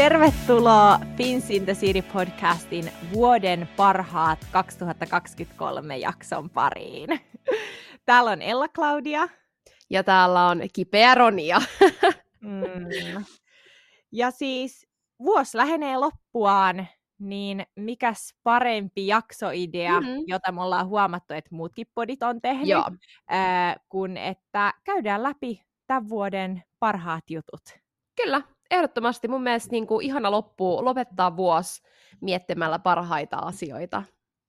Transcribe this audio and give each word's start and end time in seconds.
Tervetuloa 0.00 1.00
Fins 1.16 1.50
in 1.50 1.64
the 1.64 1.74
City 1.74 2.02
podcastin 2.02 2.92
vuoden 3.12 3.68
parhaat 3.76 4.38
2023 4.52 5.98
jakson 5.98 6.50
pariin. 6.50 7.20
Täällä 8.04 8.30
on 8.30 8.42
Ella 8.42 8.68
Claudia. 8.68 9.28
Ja 9.90 10.04
täällä 10.04 10.46
on 10.46 10.60
Kipeä 10.72 11.14
Ronia. 11.14 11.60
mm. 12.40 13.24
Ja 14.12 14.30
siis 14.30 14.86
vuosi 15.18 15.56
lähenee 15.56 15.96
loppuaan, 15.96 16.86
niin 17.18 17.66
mikäs 17.76 18.34
parempi 18.42 19.06
jaksoidea, 19.06 20.00
mm-hmm. 20.00 20.24
jota 20.26 20.52
me 20.52 20.62
ollaan 20.62 20.88
huomattu, 20.88 21.34
että 21.34 21.54
muutkin 21.54 21.86
podit 21.94 22.22
on 22.22 22.40
tehnyt, 22.40 22.68
Joo. 22.68 22.90
Äh, 23.32 23.76
kun 23.88 24.16
että 24.16 24.74
käydään 24.84 25.22
läpi 25.22 25.62
tämän 25.86 26.08
vuoden 26.08 26.62
parhaat 26.78 27.24
jutut. 27.30 27.62
Kyllä, 28.22 28.42
ehdottomasti 28.70 29.28
mun 29.28 29.42
mielestä 29.42 29.70
niin 29.72 29.86
kuin 29.86 30.06
ihana 30.06 30.30
loppu, 30.30 30.84
lopettaa 30.84 31.36
vuosi 31.36 31.82
miettimällä 32.20 32.78
parhaita 32.78 33.36
asioita. 33.36 34.02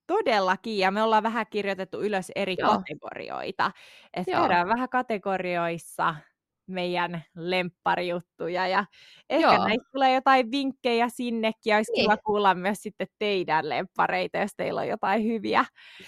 Todellakin, 0.07 0.77
ja 0.77 0.91
me 0.91 1.03
ollaan 1.03 1.23
vähän 1.23 1.45
kirjoitettu 1.49 2.01
ylös 2.01 2.31
eri 2.35 2.55
Joo. 2.59 2.69
kategorioita. 2.69 3.71
Että 4.13 4.31
käydään 4.31 4.67
vähän 4.67 4.89
kategorioissa 4.89 6.15
meidän 6.67 7.23
lempparijuttuja, 7.35 8.67
ja 8.67 8.85
ehkä 9.29 9.53
Joo. 9.53 9.67
näistä 9.67 9.89
tulee 9.91 10.13
jotain 10.13 10.51
vinkkejä 10.51 11.09
sinnekin, 11.09 11.71
ja 11.71 11.75
olisi 11.75 11.91
niin. 11.91 12.03
kiva 12.03 12.17
kuulla 12.17 12.55
myös 12.55 12.81
sitten 12.81 13.07
teidän 13.19 13.69
lemppareita, 13.69 14.37
jos 14.37 14.51
teillä 14.57 14.81
on 14.81 14.87
jotain 14.87 15.23
hyviä, 15.23 15.65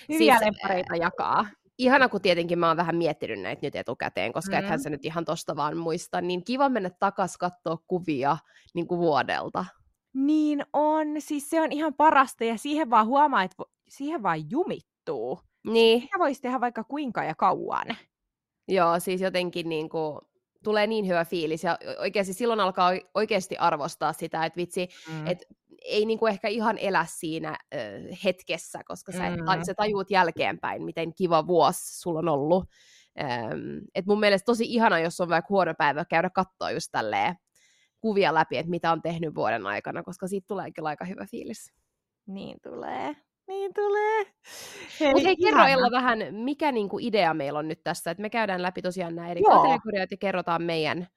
hyviä 0.09 0.33
siis, 0.33 0.45
lemppareita 0.45 0.95
jakaa 0.95 1.45
ihana, 1.84 2.09
kun 2.09 2.22
tietenkin 2.22 2.59
mä 2.59 2.67
oon 2.67 2.78
vähän 2.78 2.95
miettinyt 2.95 3.42
näitä 3.42 3.67
nyt 3.67 3.76
etukäteen, 3.76 4.34
koska 4.34 4.56
mm. 4.56 4.59
ethän 4.59 4.80
sä 4.80 4.89
nyt 4.89 5.06
ihan 5.06 5.26
tosta 5.26 5.56
vaan 5.56 5.78
muista, 5.78 6.22
niin 6.22 6.44
kiva 6.44 6.70
mennä 6.70 6.89
takas 6.89 7.38
katsoa 7.38 7.78
kuvia 7.88 8.38
niin 8.73 8.88
kuin 8.88 9.00
vuodelta. 9.00 9.66
Niin 10.14 10.66
on, 10.73 11.08
siis 11.20 11.50
se 11.50 11.61
on 11.61 11.72
ihan 11.72 11.94
parasta 11.94 12.44
ja 12.44 12.58
siihen 12.58 12.89
vaan 12.89 13.08
huomaa, 13.08 13.44
että 13.44 13.64
siihen 13.88 14.23
vaan 14.23 14.52
jumittuu. 14.52 15.39
Niin. 15.67 16.02
Sitä 16.02 16.20
voisi 16.20 16.42
tehdä 16.42 16.61
vaikka 16.61 16.84
kuinka 16.84 17.23
ja 17.23 17.36
kauan. 17.36 17.88
Joo, 18.67 19.00
siis 19.00 19.22
jotenkin 19.22 19.70
niin 19.70 19.89
kuin, 19.89 20.20
tulee 20.64 20.88
niin 20.88 21.08
hyvä 21.08 21.25
fiilis 21.25 21.64
ja 21.64 21.78
oikeasti 22.00 22.33
silloin 22.33 22.59
alkaa 22.59 22.92
oikeasti 23.14 23.58
arvostaa 23.58 24.14
sitä, 24.14 24.45
että 24.45 24.58
vitsi, 24.58 24.88
mm. 25.09 25.28
että 25.28 25.45
ei 25.86 26.05
niinku 26.05 26.28
ehkä 26.28 26.47
ihan 26.47 26.78
elä 26.78 27.05
siinä 27.09 27.58
ö, 27.73 27.78
hetkessä, 28.23 28.80
koska 28.86 29.11
sä, 29.11 29.30
mm. 29.30 29.59
et, 29.59 29.66
sä 29.66 29.73
tajuut 29.73 30.11
jälkeenpäin, 30.11 30.83
miten 30.83 31.14
kiva 31.14 31.47
vuosi 31.47 32.02
sulla 32.02 32.20
on 32.20 32.30
ollut. 32.30 32.66
Öm, 33.20 33.81
et 33.95 34.05
mun 34.05 34.20
mielestä 34.20 34.45
tosi 34.45 34.66
ihana, 34.66 35.00
jos 35.00 35.22
on 35.22 35.30
vaikka 35.30 35.47
huono 35.50 35.73
päivä, 35.78 36.05
käydä 36.05 36.30
katsoa 36.30 36.72
just 36.72 36.89
tälleen 36.92 37.36
kuvia 38.03 38.33
läpi, 38.33 38.58
että 38.58 38.70
mitä 38.70 38.92
on 38.92 39.02
tehnyt 39.02 39.36
vuoden 39.36 39.67
aikana, 39.67 40.03
koska 40.03 40.27
siitä 40.27 40.45
tulee 40.48 40.72
kyllä 40.72 40.89
aika 40.89 41.05
hyvä 41.05 41.25
fiilis. 41.31 41.73
Niin 42.27 42.58
tulee. 42.64 43.16
Niin 43.47 43.73
tulee. 43.73 44.25
Hei, 44.99 45.13
Mutta 45.13 45.27
hei, 45.27 45.36
kerro 45.36 45.66
Ella 45.66 45.91
vähän, 45.91 46.19
mikä 46.31 46.72
niinku 46.72 46.99
idea 47.02 47.33
meillä 47.33 47.59
on 47.59 47.67
nyt 47.67 47.83
tässä, 47.83 48.11
että 48.11 48.22
me 48.22 48.30
käydään 48.30 48.61
läpi 48.61 48.81
tosiaan 48.81 49.16
nämä 49.16 49.27
eri 49.27 49.41
Joo. 49.41 49.63
kategoriat 49.63 50.11
ja 50.11 50.17
kerrotaan 50.17 50.63
meidän 50.63 51.08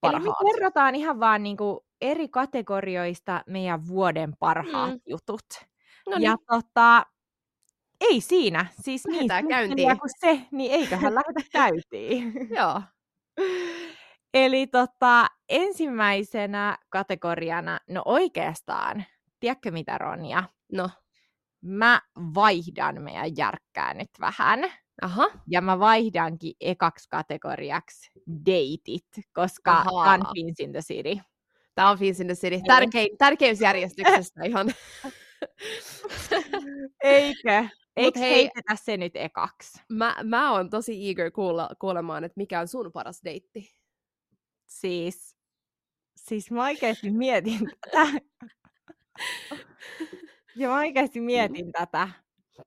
parhaat. 0.00 0.24
Eli 0.24 0.32
me 0.44 0.52
kerrotaan 0.52 0.94
ihan 0.94 1.20
vaan 1.20 1.42
niinku 1.42 1.86
eri 2.00 2.28
kategorioista 2.28 3.42
meidän 3.46 3.86
vuoden 3.86 4.36
parhaat 4.38 4.90
mm. 4.90 5.00
jutut. 5.06 5.46
No 6.08 6.18
niin. 6.18 6.22
Ja 6.22 6.36
tota, 6.46 7.06
ei 8.00 8.20
siinä. 8.20 8.66
Siis 8.80 9.06
Lähdetään 9.06 9.44
niin, 9.44 9.48
käyntiin. 9.48 9.98
kuin 9.98 10.10
se, 10.20 10.40
niin 10.50 10.72
eiköhän 10.72 11.14
lähdetä 11.14 11.40
käyntiin. 11.52 12.32
Joo. 12.56 12.82
Eli 14.34 14.66
tota, 14.66 15.26
ensimmäisenä 15.48 16.78
kategoriana, 16.88 17.78
no 17.88 18.02
oikeastaan, 18.04 19.04
tiedätkö 19.40 19.70
mitä 19.70 19.98
Ronja? 19.98 20.44
No. 20.72 20.90
Mä 21.60 22.02
vaihdan 22.16 23.02
meidän 23.02 23.36
järkkää 23.36 23.94
nyt 23.94 24.10
vähän. 24.20 24.60
Aha. 25.02 25.30
Ja 25.46 25.60
mä 25.60 25.78
vaihdankin 25.78 26.54
ekaksi 26.60 27.08
kategoriaksi 27.08 28.10
deitit, 28.46 29.06
koska 29.32 29.72
Aha. 29.72 30.12
on 30.12 30.20
Fins 30.34 30.60
in 30.60 30.72
the 30.72 30.80
City. 30.80 31.20
Tämä 31.74 31.90
on 31.90 31.98
Fins 31.98 32.20
in 32.20 32.26
the 32.26 32.34
City. 32.34 32.60
Tärkein, 32.66 33.18
tärkeysjärjestyksestä 33.18 34.44
ihan. 34.44 34.68
Eikö? 37.02 37.64
Eikö 37.96 38.20
hei, 38.20 38.34
heitetä 38.34 38.76
se 38.76 38.96
nyt 38.96 39.16
ekaksi? 39.16 39.82
Mä, 39.88 40.16
mä 40.24 40.52
oon 40.52 40.70
tosi 40.70 41.08
eager 41.08 41.30
kuulla, 41.30 41.68
kuulemaan, 41.80 42.24
että 42.24 42.36
mikä 42.36 42.60
on 42.60 42.68
sun 42.68 42.92
paras 42.92 43.20
deitti. 43.24 43.74
Siis, 44.66 45.36
siis 46.16 46.50
mä 46.50 46.64
oikeasti 46.64 47.10
mietin 47.10 47.70
tätä. 47.80 48.08
ja 50.58 50.68
mä 50.68 50.76
oikeasti 50.76 51.20
mietin 51.20 51.66
mm. 51.66 51.72
tätä. 51.72 52.08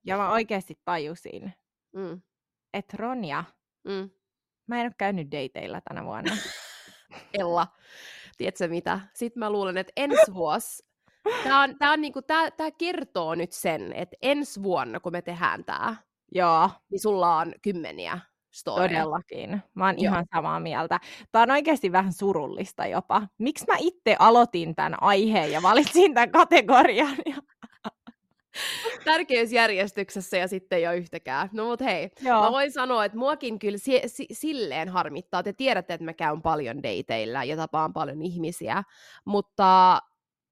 Ja 0.03 0.18
mä 0.18 0.31
oikeasti 0.31 0.79
tajusin, 0.85 1.53
mm. 1.96 2.22
että 2.74 2.97
Ronja, 2.97 3.44
mm. 3.84 4.09
mä 4.68 4.79
en 4.79 4.85
ole 4.85 4.94
käynyt 4.97 5.28
dateilla 5.31 5.81
tänä 5.81 6.06
vuonna. 6.06 6.38
Ella, 7.40 7.68
tiedätkö 8.38 8.68
mitä? 8.68 9.00
Sitten 9.13 9.40
mä 9.40 9.50
luulen, 9.50 9.78
että 9.78 9.94
ensi 9.96 10.34
vuosi, 10.34 10.84
tämä, 11.44 11.63
on, 11.63 11.78
tää 11.79 11.91
on 11.91 12.02
niinku, 12.02 12.22
tää, 12.22 12.52
tää 12.52 12.72
kertoo 12.72 13.35
nyt 13.35 13.52
sen, 13.52 13.94
että 13.94 14.18
ensi 14.22 14.63
vuonna, 14.63 15.00
kun 15.00 15.12
me 15.12 15.22
tehdään 15.22 15.66
tämä, 15.66 15.96
Joo. 16.31 16.69
niin 16.90 17.02
sulla 17.02 17.38
on 17.38 17.53
kymmeniä 17.62 18.19
storia. 18.52 18.88
Todellakin. 18.88 19.62
Mä 19.73 19.85
oon 19.85 19.96
Joo. 20.00 20.13
ihan 20.13 20.25
samaa 20.35 20.59
mieltä. 20.59 21.00
Tämä 21.31 21.44
on 21.44 21.52
oikeasti 21.52 21.91
vähän 21.91 22.13
surullista 22.13 22.85
jopa. 22.85 23.28
Miksi 23.38 23.66
mä 23.68 23.75
itse 23.79 24.16
aloitin 24.19 24.75
tämän 24.75 25.03
aiheen 25.03 25.52
ja 25.52 25.62
valitsin 25.62 26.13
tämän 26.13 26.31
kategorian? 26.31 27.18
tärkeysjärjestyksessä 29.06 30.38
ja 30.38 30.47
sitten 30.47 30.78
ei 30.79 30.88
ole 30.88 30.97
yhtäkään. 30.97 31.50
No 31.53 31.66
mut 31.66 31.81
hei, 31.81 32.09
Joo. 32.22 32.41
mä 32.41 32.51
voin 32.51 32.72
sanoa, 32.72 33.06
että 33.06 33.17
muakin 33.17 33.59
kyllä 33.59 33.78
si- 33.78 34.01
si- 34.06 34.28
silleen 34.31 34.89
harmittaa. 34.89 35.44
Te 35.44 35.53
tiedätte, 35.53 35.94
että 35.94 36.06
mä 36.06 36.13
käyn 36.13 36.41
paljon 36.41 36.84
dateilla 36.84 37.44
ja 37.44 37.56
tapaan 37.56 37.94
paljon 37.94 38.22
ihmisiä, 38.22 38.84
mutta 39.25 40.00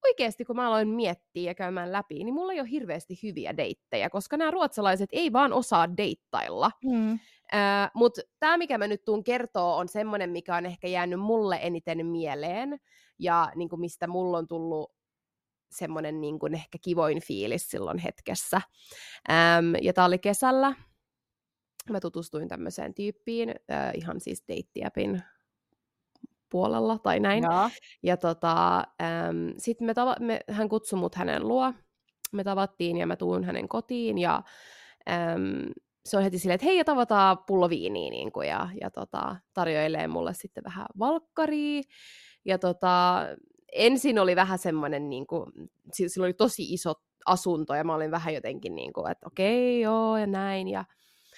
oikeasti 0.06 0.46
kun 0.46 0.56
mä 0.56 0.68
aloin 0.68 0.88
miettiä 0.88 1.50
ja 1.50 1.56
käymään 1.56 1.92
läpi, 1.92 2.24
niin 2.24 2.34
mulla 2.34 2.54
ei 2.54 2.60
ole 2.60 2.70
hirveästi 2.70 3.20
hyviä 3.24 3.58
deittejä, 3.58 4.10
koska 4.10 4.38
nämä 4.38 4.52
ruotsalaiset 4.52 5.10
ei 5.12 5.34
vaan 5.34 5.54
osaa 5.54 5.98
deittailla. 5.98 6.72
Mm. 6.84 7.12
Äh, 7.54 7.92
Mutta 7.94 8.22
tämä, 8.40 8.58
mikä 8.58 8.78
mä 8.78 8.88
nyt 8.88 9.06
tuun 9.06 9.24
kertoo, 9.24 9.78
on 9.78 9.88
semmoinen, 9.88 10.30
mikä 10.30 10.56
on 10.56 10.66
ehkä 10.66 10.88
jäänyt 10.88 11.20
mulle 11.20 11.60
eniten 11.62 12.06
mieleen, 12.06 12.80
ja 13.20 13.52
niin 13.56 13.70
kuin 13.70 13.80
mistä 13.80 14.08
mulla 14.08 14.38
on 14.38 14.48
tullut 14.48 14.92
semmoinen 15.72 16.22
niin 16.22 16.40
kuin 16.40 16.54
ehkä 16.54 16.78
kivoin 16.82 17.22
fiilis 17.22 17.70
silloin 17.70 17.98
hetkessä. 17.98 18.62
Ähm, 19.30 19.76
ja 19.82 19.94
tämä 19.94 20.06
oli 20.06 20.20
kesällä. 20.20 20.76
Mä 21.90 22.00
tutustuin 22.00 22.48
tämmöiseen 22.48 22.94
tyyppiin, 22.94 23.50
äh, 23.50 23.92
ihan 23.96 24.20
siis 24.20 24.44
deittiäpin 24.48 25.22
puolella 26.50 26.98
tai 26.98 27.20
näin. 27.20 27.44
Ja, 27.44 27.70
ja 28.04 28.18
tota, 28.18 28.78
ähm, 28.78 29.50
sitten 29.58 29.88
me 29.88 29.94
tava- 29.94 30.24
me, 30.24 30.40
hän 30.52 30.70
kutsui 30.70 31.00
mut 31.00 31.16
hänen 31.16 31.48
luo. 31.48 31.74
Me 32.32 32.44
tavattiin 32.44 32.98
ja 32.98 33.08
mä 33.08 33.16
tuun 33.16 33.44
hänen 33.44 33.68
kotiin 33.68 34.18
ja 34.18 34.44
ähm, 35.10 35.72
se 36.06 36.18
on 36.18 36.24
heti 36.24 36.40
silleen, 36.40 36.56
että 36.56 36.66
hei, 36.66 36.78
ja 36.78 36.86
tavataan 36.86 37.38
pullo 37.48 37.70
viiniä, 37.70 38.10
niin 38.10 38.32
kuin, 38.32 38.48
ja, 38.48 38.70
ja 38.82 38.92
tota, 38.92 39.36
tarjoilee 39.54 40.08
mulle 40.08 40.34
sitten 40.34 40.64
vähän 40.64 40.86
valkkaria. 41.00 41.82
Ja 42.46 42.60
tota, 42.60 43.26
ensin 43.72 44.20
oli 44.20 44.36
vähän 44.36 44.60
semmoinen, 44.60 45.10
niin 45.10 45.28
kuin, 45.28 45.52
sillä 45.92 46.26
oli 46.26 46.34
tosi 46.34 46.74
iso 46.74 46.94
asunto 47.26 47.76
ja 47.76 47.84
mä 47.84 47.96
olin 47.96 48.12
vähän 48.12 48.34
jotenkin 48.34 48.76
niin 48.76 48.94
kuin, 48.94 49.12
että 49.12 49.28
okei, 49.28 49.84
okay, 49.84 49.92
joo 49.92 50.18
ja 50.18 50.28
näin. 50.28 50.68
Ja... 50.68 50.86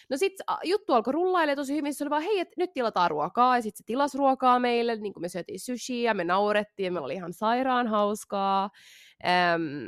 No 0.09 0.17
sitten 0.17 0.45
juttu 0.63 0.93
alkoi 0.93 1.13
rullailemaan 1.13 1.55
tosi 1.55 1.75
hyvin, 1.75 1.93
se 1.93 2.03
oli 2.03 2.09
vaan 2.09 2.21
hei, 2.21 2.39
että 2.39 2.55
nyt 2.57 2.73
tilataan 2.73 3.11
ruokaa 3.11 3.57
ja 3.57 3.61
sitten 3.61 3.77
se 3.77 3.83
tilasi 3.85 4.17
ruokaa 4.17 4.59
meille, 4.59 4.95
niin 4.95 5.13
kuin 5.13 5.21
me 5.21 5.29
syötiin 5.29 5.59
sushia, 5.59 6.13
me 6.13 6.23
naurettiin 6.23 6.85
ja 6.85 6.91
me 6.91 6.99
oli 6.99 7.13
ihan 7.13 7.33
sairaan 7.33 7.87
hauskaa. 7.87 8.69
Ähm, 9.25 9.87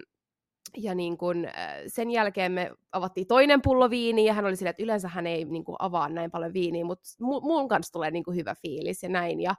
ja 0.78 0.96
niin 0.96 1.18
kun, 1.18 1.48
sen 1.88 2.12
jälkeen 2.12 2.52
me 2.52 2.72
avattiin 2.92 3.28
toinen 3.28 3.62
pullo 3.62 3.90
viiniä, 3.90 4.26
ja 4.26 4.34
hän 4.34 4.46
oli 4.46 4.56
silleen, 4.56 4.70
että 4.70 4.84
yleensä 4.84 5.08
hän 5.08 5.28
ei 5.28 5.46
niin 5.46 5.64
kuin, 5.64 5.76
avaa 5.80 6.10
näin 6.10 6.32
paljon 6.32 6.54
viiniä, 6.54 6.86
mutta 6.86 7.10
mun 7.20 7.68
kanssa 7.68 7.94
tulee 7.94 8.12
niin 8.12 8.24
kuin, 8.24 8.38
hyvä 8.38 8.56
fiilis 8.62 9.04
ja 9.04 9.10
näin. 9.10 9.42
Ja 9.42 9.56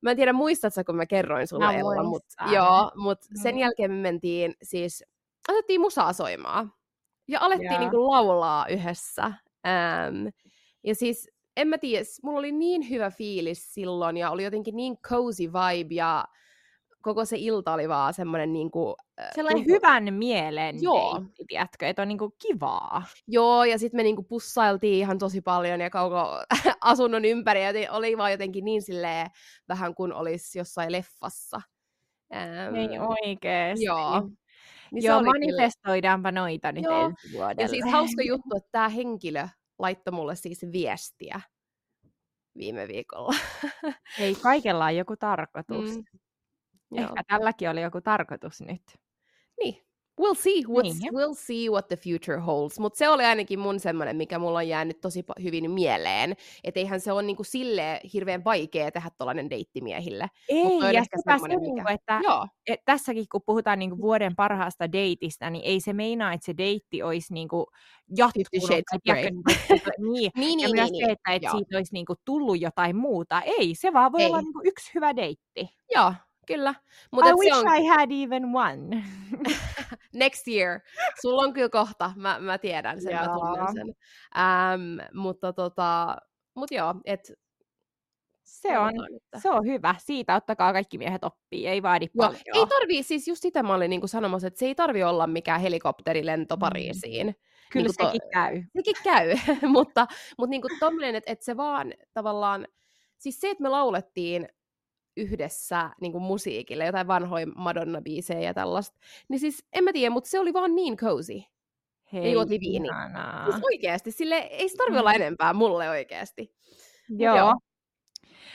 Mä 0.00 0.10
en 0.10 0.16
tiedä, 0.16 0.32
muistatko, 0.32 0.84
kun 0.86 0.96
mä 0.96 1.06
kerroin 1.06 1.46
sulle, 1.46 1.64
mä 1.64 1.72
Ella, 1.72 2.02
mutta 2.02 2.44
joo, 2.52 2.92
mut 2.96 3.18
mm. 3.30 3.42
sen 3.42 3.58
jälkeen 3.58 3.90
me 3.90 3.96
mentiin 3.96 4.54
siis, 4.62 5.04
otettiin 5.48 5.80
musaa 5.80 6.12
soimaan. 6.12 6.72
Ja 7.28 7.40
alettiin 7.40 7.70
yeah. 7.70 7.80
niinku 7.80 8.10
laulaa 8.10 8.66
yhdessä. 8.66 9.24
Ähm, 9.66 10.26
ja 10.84 10.94
siis, 10.94 11.30
en 11.56 11.68
mä 11.68 11.78
tiedä, 11.78 12.04
mulla 12.22 12.38
oli 12.38 12.52
niin 12.52 12.90
hyvä 12.90 13.10
fiilis 13.10 13.74
silloin, 13.74 14.16
ja 14.16 14.30
oli 14.30 14.44
jotenkin 14.44 14.76
niin 14.76 14.96
cozy 14.98 15.44
vibe, 15.44 15.94
ja 15.94 16.24
koko 17.02 17.24
se 17.24 17.36
ilta 17.38 17.72
oli 17.72 17.88
vaan 17.88 18.14
semmoinen 18.14 18.52
niinku... 18.52 18.96
Sellainen 19.34 19.64
tuntu... 19.64 19.74
hyvän 19.74 20.14
mielen 20.14 20.82
Joo. 20.82 21.20
deitti, 21.20 21.44
tiedätkö, 21.48 21.88
että 21.88 22.02
on 22.02 22.08
niinku 22.08 22.34
kivaa. 22.38 23.02
Joo, 23.28 23.64
ja 23.64 23.78
sitten 23.78 23.98
me 23.98 24.02
niinku 24.02 24.22
pussailtiin 24.22 24.98
ihan 24.98 25.18
tosi 25.18 25.40
paljon 25.40 25.80
ja 25.80 25.90
koko 25.90 26.26
asunnon 26.80 27.24
ympäri, 27.24 27.64
ja 27.64 27.92
oli 27.92 28.18
vaan 28.18 28.30
jotenkin 28.30 28.64
niin 28.64 28.82
silleen 28.82 29.26
vähän 29.68 29.94
kuin 29.94 30.12
olisi 30.12 30.58
jossain 30.58 30.92
leffassa. 30.92 31.60
Ähm, 32.34 32.74
Ei 32.74 32.98
oikeesti. 32.98 33.84
Joo. 33.84 34.28
Niin 34.92 35.04
Joo, 35.04 35.22
manifestoidaanpa 35.22 36.28
kyllä... 36.28 36.40
noita 36.40 36.72
nyt 36.72 36.84
Joo. 36.84 37.04
ensi 37.04 37.32
vuodelle. 37.32 37.62
Ja 37.62 37.68
siis 37.68 37.84
hauska 37.92 38.22
juttu, 38.22 38.56
että 38.56 38.68
tämä 38.72 38.88
henkilö 38.88 39.48
laittoi 39.78 40.12
mulle 40.12 40.36
siis 40.36 40.66
viestiä 40.72 41.40
viime 42.56 42.88
viikolla. 42.88 43.34
Ei, 44.18 44.34
kaikella 44.34 44.84
on 44.84 44.96
joku 44.96 45.16
tarkoitus. 45.16 45.96
Mm. 45.96 46.04
Ehkä 46.96 47.12
Joo. 47.16 47.22
tälläkin 47.28 47.70
oli 47.70 47.82
joku 47.82 48.00
tarkoitus 48.00 48.60
nyt. 48.60 48.82
Niin, 49.58 49.84
We'll 50.20 50.34
see, 50.34 50.52
niin. 50.82 51.12
we'll 51.14 51.34
see 51.34 51.70
what 51.70 51.88
the 51.88 51.96
future 51.96 52.38
holds. 52.38 52.78
Mutta 52.80 52.98
se 52.98 53.08
oli 53.08 53.24
ainakin 53.24 53.58
mun 53.58 53.80
semmoinen, 53.80 54.16
mikä 54.16 54.38
mulla 54.38 54.58
on 54.58 54.68
jäänyt 54.68 55.00
tosi 55.00 55.24
hyvin 55.42 55.70
mieleen. 55.70 56.34
Että 56.64 56.80
eihän 56.80 57.00
se 57.00 57.12
ole 57.12 57.22
niinku 57.22 57.44
sille 57.44 58.00
hirveän 58.12 58.44
vaikea 58.44 58.90
tehdä 58.90 59.10
tuollainen 59.18 59.50
deittimiehille. 59.50 60.28
Ei, 60.48 60.94
ja 60.94 61.04
sitä 61.16 61.38
se, 61.38 61.48
mikä... 61.48 61.92
että 61.92 62.20
Joo. 62.24 62.48
Et 62.66 62.80
tässäkin 62.84 63.26
kun 63.32 63.40
puhutaan 63.46 63.78
niinku 63.78 63.98
vuoden 63.98 64.36
parhaasta 64.36 64.92
deitistä, 64.92 65.50
niin 65.50 65.64
ei 65.64 65.80
se 65.80 65.92
meinaa, 65.92 66.32
että 66.32 66.46
se 66.46 66.54
deitti 66.58 67.02
olisi 67.02 67.34
niinku 67.34 67.66
jatkunut. 68.16 68.70
Niinku, 68.70 69.90
niin, 69.98 70.30
niin, 70.36 70.60
ja 70.60 70.68
niin, 70.68 70.76
myös 70.76 70.90
niin, 70.90 71.06
se, 71.06 71.12
että 71.12 71.32
et 71.32 71.42
siitä 71.42 71.76
olisi 71.76 71.92
niinku 71.92 72.14
tullut 72.24 72.60
jotain 72.60 72.96
muuta. 72.96 73.42
Ei, 73.42 73.74
se 73.74 73.92
vaan 73.92 74.12
voi 74.12 74.22
ei. 74.22 74.26
olla 74.26 74.42
niinku 74.42 74.60
yksi 74.64 74.90
hyvä 74.94 75.16
deitti. 75.16 75.68
Joo, 75.94 76.12
kyllä. 76.46 76.74
Mut 77.12 77.24
I 77.26 77.32
wish 77.32 77.56
on... 77.56 77.76
I 77.76 77.86
had 77.86 78.10
even 78.10 78.44
one. 78.44 79.04
Next 80.14 80.48
year. 80.48 80.80
Sulla 81.22 81.42
on 81.42 81.52
kyllä 81.52 81.68
kohta, 81.68 82.12
mä, 82.16 82.38
mä 82.38 82.58
tiedän 82.58 83.00
sen, 83.00 83.14
mä 83.14 83.24
tunnen 83.24 83.74
sen. 83.74 83.94
Ähm, 84.38 85.14
mutta 85.14 85.52
tota, 85.52 86.16
mut 86.54 86.70
joo, 86.70 86.94
et 87.04 87.32
se 88.44 88.78
on, 88.78 88.92
se 89.38 89.50
on 89.50 89.66
hyvä. 89.66 89.94
Siitä 89.98 90.34
ottakaa 90.34 90.72
kaikki 90.72 90.98
miehet 90.98 91.24
oppii, 91.24 91.66
ei 91.66 91.82
vaadi 91.82 92.06
no, 92.14 92.24
paljon. 92.24 92.42
Ei 92.54 92.66
tarvii, 92.66 93.02
siis 93.02 93.28
just 93.28 93.42
sitä 93.42 93.62
mä 93.62 93.74
olin 93.74 93.90
niinku 93.90 94.06
sanomassa, 94.06 94.46
että 94.46 94.58
se 94.58 94.66
ei 94.66 94.74
tarvi 94.74 95.02
olla 95.02 95.26
mikään 95.26 95.60
helikopterilento. 95.60 96.56
Pariisiin. 96.56 97.26
Mm. 97.26 97.34
Kyllä 97.72 97.86
niin 97.86 98.06
sekin 98.06 98.20
to, 98.20 98.28
käy. 98.32 98.62
Sekin 98.76 98.96
käy, 99.04 99.36
mutta, 99.76 100.06
mutta 100.38 100.50
niinku 100.50 100.68
tommonen, 100.80 101.14
että 101.14 101.32
et 101.32 101.42
se 101.42 101.56
vaan 101.56 101.94
tavallaan, 102.14 102.66
siis 103.18 103.40
se, 103.40 103.50
että 103.50 103.62
me 103.62 103.68
laulettiin 103.68 104.48
yhdessä 105.16 105.90
niin 106.00 106.12
kuin 106.12 106.24
musiikille, 106.24 106.86
jotain 106.86 107.06
vanhoja 107.06 107.46
Madonna-biisejä 107.46 108.40
ja 108.40 108.54
tällaista. 108.54 108.98
Niin 109.28 109.40
siis, 109.40 109.64
en 109.72 109.84
mä 109.84 109.92
tiedä, 109.92 110.10
mutta 110.10 110.30
se 110.30 110.40
oli 110.40 110.52
vaan 110.52 110.74
niin 110.74 110.96
cozy. 110.96 111.42
Hei, 112.12 112.24
ei 112.24 112.32
juotiin 112.32 112.60
viini. 112.60 112.88
Siis 113.50 113.62
oikeasti, 113.62 114.10
sille 114.10 114.36
ei 114.36 114.68
se 114.68 114.76
tarvi 114.76 114.98
olla 114.98 115.10
mm. 115.10 115.16
enempää 115.16 115.52
mulle 115.52 115.90
oikeasti. 115.90 116.54
Joo. 117.08 117.36
Joo. 117.36 117.54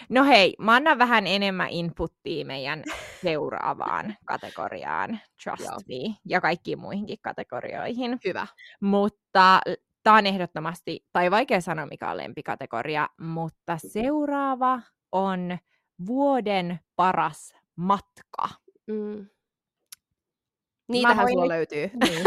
No 0.09 0.23
hei, 0.23 0.55
mä 0.59 0.75
annan 0.75 0.97
vähän 0.97 1.27
enemmän 1.27 1.69
inputtia 1.69 2.45
meidän 2.45 2.83
seuraavaan 3.21 4.15
kategoriaan, 4.25 5.19
Trust 5.43 5.63
Joo. 5.63 5.77
Me, 5.87 6.15
ja 6.25 6.41
kaikkiin 6.41 6.79
muihinkin 6.79 7.17
kategorioihin. 7.21 8.19
Hyvä. 8.25 8.47
Mutta 8.79 9.61
tämä 10.03 10.17
on 10.17 10.25
ehdottomasti, 10.25 11.05
tai 11.13 11.31
vaikea 11.31 11.61
sanoa 11.61 11.85
mikä 11.85 12.11
on 12.11 12.17
lempikategoria, 12.17 13.09
mutta 13.19 13.77
seuraava 13.77 14.81
on 15.11 15.57
vuoden 16.05 16.79
paras 16.95 17.55
matka. 17.75 18.49
Mm. 18.87 19.27
Niitähän 20.87 21.27
sulla 21.29 21.47
löytyy. 21.47 21.91
Niin. 22.03 22.23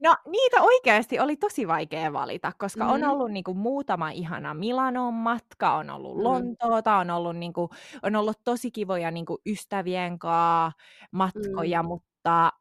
No 0.00 0.16
niitä 0.28 0.62
oikeasti 0.62 1.20
oli 1.20 1.36
tosi 1.36 1.68
vaikea 1.68 2.12
valita, 2.12 2.52
koska 2.58 2.84
mm. 2.84 2.90
on 2.90 3.04
ollut 3.04 3.30
niinku 3.30 3.54
muutama 3.54 4.10
ihana 4.10 4.54
Milanon 4.54 5.14
matka, 5.14 5.74
on 5.74 5.90
ollut 5.90 6.16
mm. 6.16 6.22
Lontoota, 6.24 6.96
on 6.96 7.10
ollut, 7.10 7.36
niinku, 7.36 7.70
on 8.02 8.16
ollut 8.16 8.40
tosi 8.44 8.70
kivoja 8.70 9.10
niinku 9.10 9.38
ystävien 9.46 10.18
kanssa 10.18 10.72
matkoja, 11.10 11.82
mm. 11.82 11.88
mutta 11.88 12.52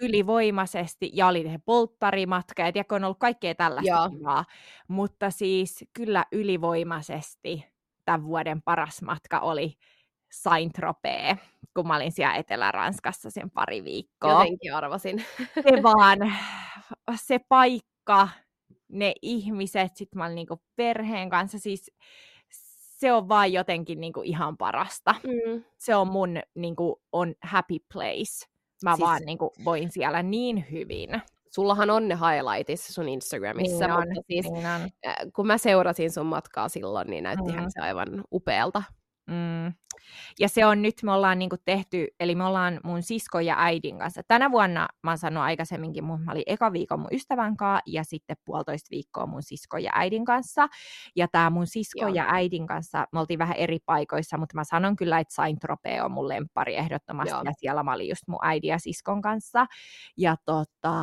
ylivoimaisesti, 0.00 1.10
ja 1.14 1.26
oli 1.26 1.42
se 1.42 1.58
polttarimatka, 1.64 2.62
ja 2.62 2.72
tiedätkö, 2.72 2.94
on 2.94 3.04
ollut 3.04 3.18
kaikkea 3.18 3.54
tällaista 3.54 4.10
kivaa, 4.10 4.44
mutta 4.88 5.30
siis 5.30 5.84
kyllä 5.92 6.24
ylivoimaisesti 6.32 7.75
tämän 8.06 8.24
vuoden 8.24 8.62
paras 8.62 9.02
matka 9.02 9.40
oli 9.40 9.76
Saint-Tropez, 10.30 11.36
kun 11.74 11.86
mä 11.86 11.96
olin 11.96 12.12
siellä 12.12 12.34
Etelä-Ranskassa 12.34 13.30
sen 13.30 13.50
pari 13.50 13.84
viikkoa. 13.84 14.32
Jotenkin 14.32 14.74
arvasin. 14.74 15.24
Se 15.54 15.82
vaan, 15.82 16.18
se 17.14 17.38
paikka, 17.48 18.28
ne 18.88 19.12
ihmiset, 19.22 19.96
sit 19.96 20.14
mä 20.14 20.24
olin 20.24 20.34
niinku 20.34 20.62
perheen 20.76 21.30
kanssa, 21.30 21.58
siis 21.58 21.92
se 22.96 23.12
on 23.12 23.28
vaan 23.28 23.52
jotenkin 23.52 24.00
niinku 24.00 24.22
ihan 24.22 24.56
parasta. 24.56 25.14
Mm. 25.22 25.64
Se 25.78 25.96
on 25.96 26.08
mun 26.08 26.38
niinku, 26.54 27.02
on 27.12 27.34
happy 27.42 27.76
place. 27.92 28.46
Mä 28.84 28.96
siis... 28.96 29.00
vaan 29.00 29.22
niinku, 29.26 29.52
voin 29.64 29.90
siellä 29.90 30.22
niin 30.22 30.66
hyvin 30.70 31.22
sullahan 31.56 31.90
on 31.90 32.08
ne 32.08 32.14
highlightissa 32.14 32.92
sun 32.92 33.08
Instagramissa, 33.08 33.86
niin 33.86 33.96
on, 33.96 34.08
mutta 34.14 34.26
siis 34.26 34.46
niin 34.52 34.66
on. 34.66 34.90
kun 35.34 35.46
mä 35.46 35.58
seurasin 35.58 36.10
sun 36.10 36.26
matkaa 36.26 36.68
silloin, 36.68 37.10
niin 37.10 37.24
näyttihän 37.24 37.64
mm. 37.64 37.70
se 37.70 37.80
aivan 37.80 38.24
upealta. 38.32 38.82
Mm. 39.26 39.72
Ja 40.38 40.48
se 40.48 40.66
on 40.66 40.82
nyt, 40.82 41.02
me 41.02 41.12
ollaan 41.12 41.38
niinku 41.38 41.56
tehty, 41.64 42.06
eli 42.20 42.34
me 42.34 42.44
ollaan 42.44 42.80
mun 42.84 43.02
sisko 43.02 43.40
ja 43.40 43.54
äidin 43.58 43.98
kanssa. 43.98 44.22
Tänä 44.28 44.50
vuonna, 44.50 44.88
mä 45.02 45.10
oon 45.10 45.18
sanonut 45.18 45.44
aikaisemminkin, 45.44 46.04
mun, 46.04 46.22
mä 46.22 46.32
olin 46.32 46.42
eka 46.46 46.72
viikon 46.72 47.00
mun 47.00 47.08
ystävän 47.12 47.56
kanssa 47.56 47.82
ja 47.86 48.04
sitten 48.04 48.36
puolitoista 48.44 48.88
viikkoa 48.90 49.26
mun 49.26 49.42
sisko 49.42 49.76
ja 49.76 49.90
äidin 49.94 50.24
kanssa. 50.24 50.68
Ja 51.16 51.28
tämä 51.28 51.50
mun 51.50 51.66
sisko 51.66 52.00
Joo. 52.00 52.14
ja 52.14 52.24
äidin 52.28 52.66
kanssa, 52.66 53.06
me 53.12 53.20
oltiin 53.20 53.38
vähän 53.38 53.56
eri 53.56 53.78
paikoissa, 53.86 54.38
mutta 54.38 54.54
mä 54.54 54.64
sanon 54.64 54.96
kyllä, 54.96 55.18
että 55.18 55.34
Saint 55.34 55.60
Tropez 55.60 56.00
on 56.02 56.12
mun 56.12 56.28
lemppari 56.28 56.76
ehdottomasti. 56.76 57.34
Joo. 57.34 57.42
Ja 57.44 57.52
siellä 57.58 57.82
mä 57.82 57.92
olin 57.92 58.08
just 58.08 58.22
mun 58.28 58.38
äidin 58.42 58.68
ja 58.68 58.78
siskon 58.78 59.22
kanssa. 59.22 59.66
Ja 60.16 60.36
tota, 60.44 60.94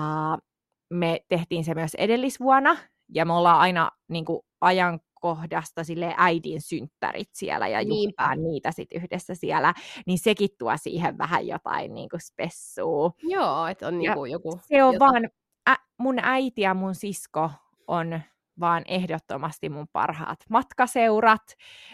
me 0.90 1.20
tehtiin 1.30 1.64
se 1.64 1.74
myös 1.74 1.96
edellisvuonna, 1.96 2.78
ja 3.10 3.26
me 3.26 3.34
ollaan 3.34 3.60
aina 3.60 3.92
niin 4.08 4.26
kuin, 4.26 4.40
ajan 4.62 5.00
kohdasta 5.24 5.84
sille 5.84 6.14
äidin 6.18 6.62
synttärit 6.62 7.30
siellä 7.34 7.68
ja 7.68 7.82
juhlitaan 7.82 8.44
niitä 8.44 8.72
sitten 8.72 9.02
yhdessä 9.02 9.36
siellä, 9.36 9.74
niin 10.06 10.20
sekin 10.20 10.50
tuo 10.58 10.74
siihen 10.76 11.18
vähän 11.18 11.48
jotain 11.48 11.94
niin 11.94 12.10
kuin 12.10 12.22
spessua. 12.22 13.12
Joo, 13.22 13.68
että 13.68 13.88
on 13.88 13.98
niin 14.00 14.14
kuin 14.14 14.32
joku... 14.32 14.60
Se 14.62 14.84
on 14.84 14.94
jota... 14.94 15.06
vaan, 15.06 15.30
ä, 15.70 15.76
mun 15.98 16.16
äiti 16.22 16.62
ja 16.62 16.74
mun 16.74 16.96
sisko 16.96 17.52
on 17.88 18.22
vaan 18.60 18.84
ehdottomasti 18.88 19.70
mun 19.70 19.88
parhaat 19.92 20.40
matkaseurat. 20.50 21.42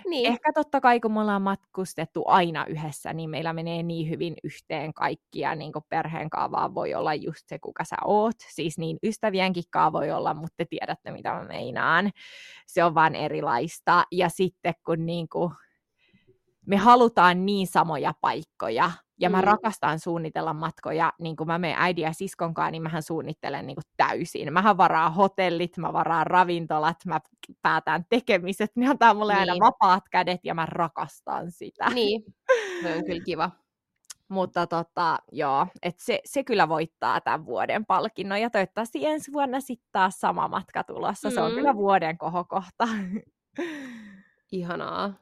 Niin. 0.09 0.25
Ehkä 0.25 0.53
totta 0.53 0.81
kai, 0.81 0.99
kun 0.99 1.13
me 1.13 1.21
ollaan 1.21 1.41
matkustettu 1.41 2.23
aina 2.27 2.65
yhdessä, 2.65 3.13
niin 3.13 3.29
meillä 3.29 3.53
menee 3.53 3.83
niin 3.83 4.09
hyvin 4.09 4.35
yhteen 4.43 4.93
kaikkia, 4.93 5.55
niin 5.55 5.73
kuin 5.73 5.85
perheen 5.89 6.29
kaavaa 6.29 6.73
voi 6.73 6.93
olla 6.93 7.13
just 7.13 7.47
se, 7.47 7.59
kuka 7.59 7.83
sä 7.83 7.95
oot. 8.05 8.35
Siis 8.49 8.77
niin 8.77 8.97
ystävienkin 9.03 9.63
kaa 9.71 9.93
voi 9.93 10.11
olla, 10.11 10.33
mutta 10.33 10.53
te 10.57 10.65
tiedätte, 10.65 11.11
mitä 11.11 11.33
mä 11.33 11.43
meinaan. 11.43 12.11
Se 12.67 12.83
on 12.83 12.95
vaan 12.95 13.15
erilaista. 13.15 14.03
Ja 14.11 14.29
sitten 14.29 14.73
kun 14.85 15.05
niin 15.05 15.29
kuin 15.29 15.51
me 16.65 16.77
halutaan 16.77 17.45
niin 17.45 17.67
samoja 17.67 18.13
paikkoja, 18.21 18.91
ja 19.19 19.29
mä 19.29 19.37
mm. 19.37 19.43
rakastan 19.43 19.99
suunnitella 19.99 20.53
matkoja, 20.53 21.13
niin 21.19 21.35
kun 21.35 21.47
mä 21.47 21.57
menen 21.57 21.77
äidin 21.79 22.03
ja 22.03 22.13
siskon 22.13 22.53
kanssa, 22.53 22.71
niin 22.71 22.83
mähän 22.83 23.03
suunnittelen 23.03 23.67
niin 23.67 23.77
täysin. 23.97 24.53
Mähän 24.53 24.77
varaan 24.77 25.13
hotellit, 25.13 25.77
mä 25.77 25.93
varaan 25.93 26.27
ravintolat, 26.27 26.97
mä 27.05 27.19
päätän 27.61 28.05
tekemiset, 28.09 28.71
ne 28.75 28.87
antaa 28.87 29.13
mulle 29.13 29.33
niin. 29.33 29.39
aina 29.39 29.65
vapaat 29.65 30.03
kädet 30.11 30.39
ja 30.43 30.53
mä 30.53 30.65
rakastan 30.65 31.51
sitä. 31.51 31.89
Niin, 31.89 32.23
se 32.81 32.95
on 32.95 33.05
kyllä 33.05 33.23
kiva. 33.25 33.51
Mutta 34.29 34.67
tota, 34.67 35.19
joo, 35.31 35.67
että 35.81 36.03
se, 36.03 36.21
se 36.25 36.43
kyllä 36.43 36.69
voittaa 36.69 37.21
tämän 37.21 37.45
vuoden 37.45 37.85
palkinnon 37.85 38.41
ja 38.41 38.49
toivottavasti 38.49 39.05
ensi 39.05 39.31
vuonna 39.33 39.59
sitten 39.59 39.89
taas 39.91 40.19
sama 40.19 40.47
matka 40.47 40.83
tulossa. 40.83 41.29
Mm. 41.29 41.33
Se 41.33 41.41
on 41.41 41.51
kyllä 41.51 41.73
mm. 41.73 41.77
vuoden 41.77 42.17
kohokohta. 42.17 42.87
Ihanaa. 44.51 45.13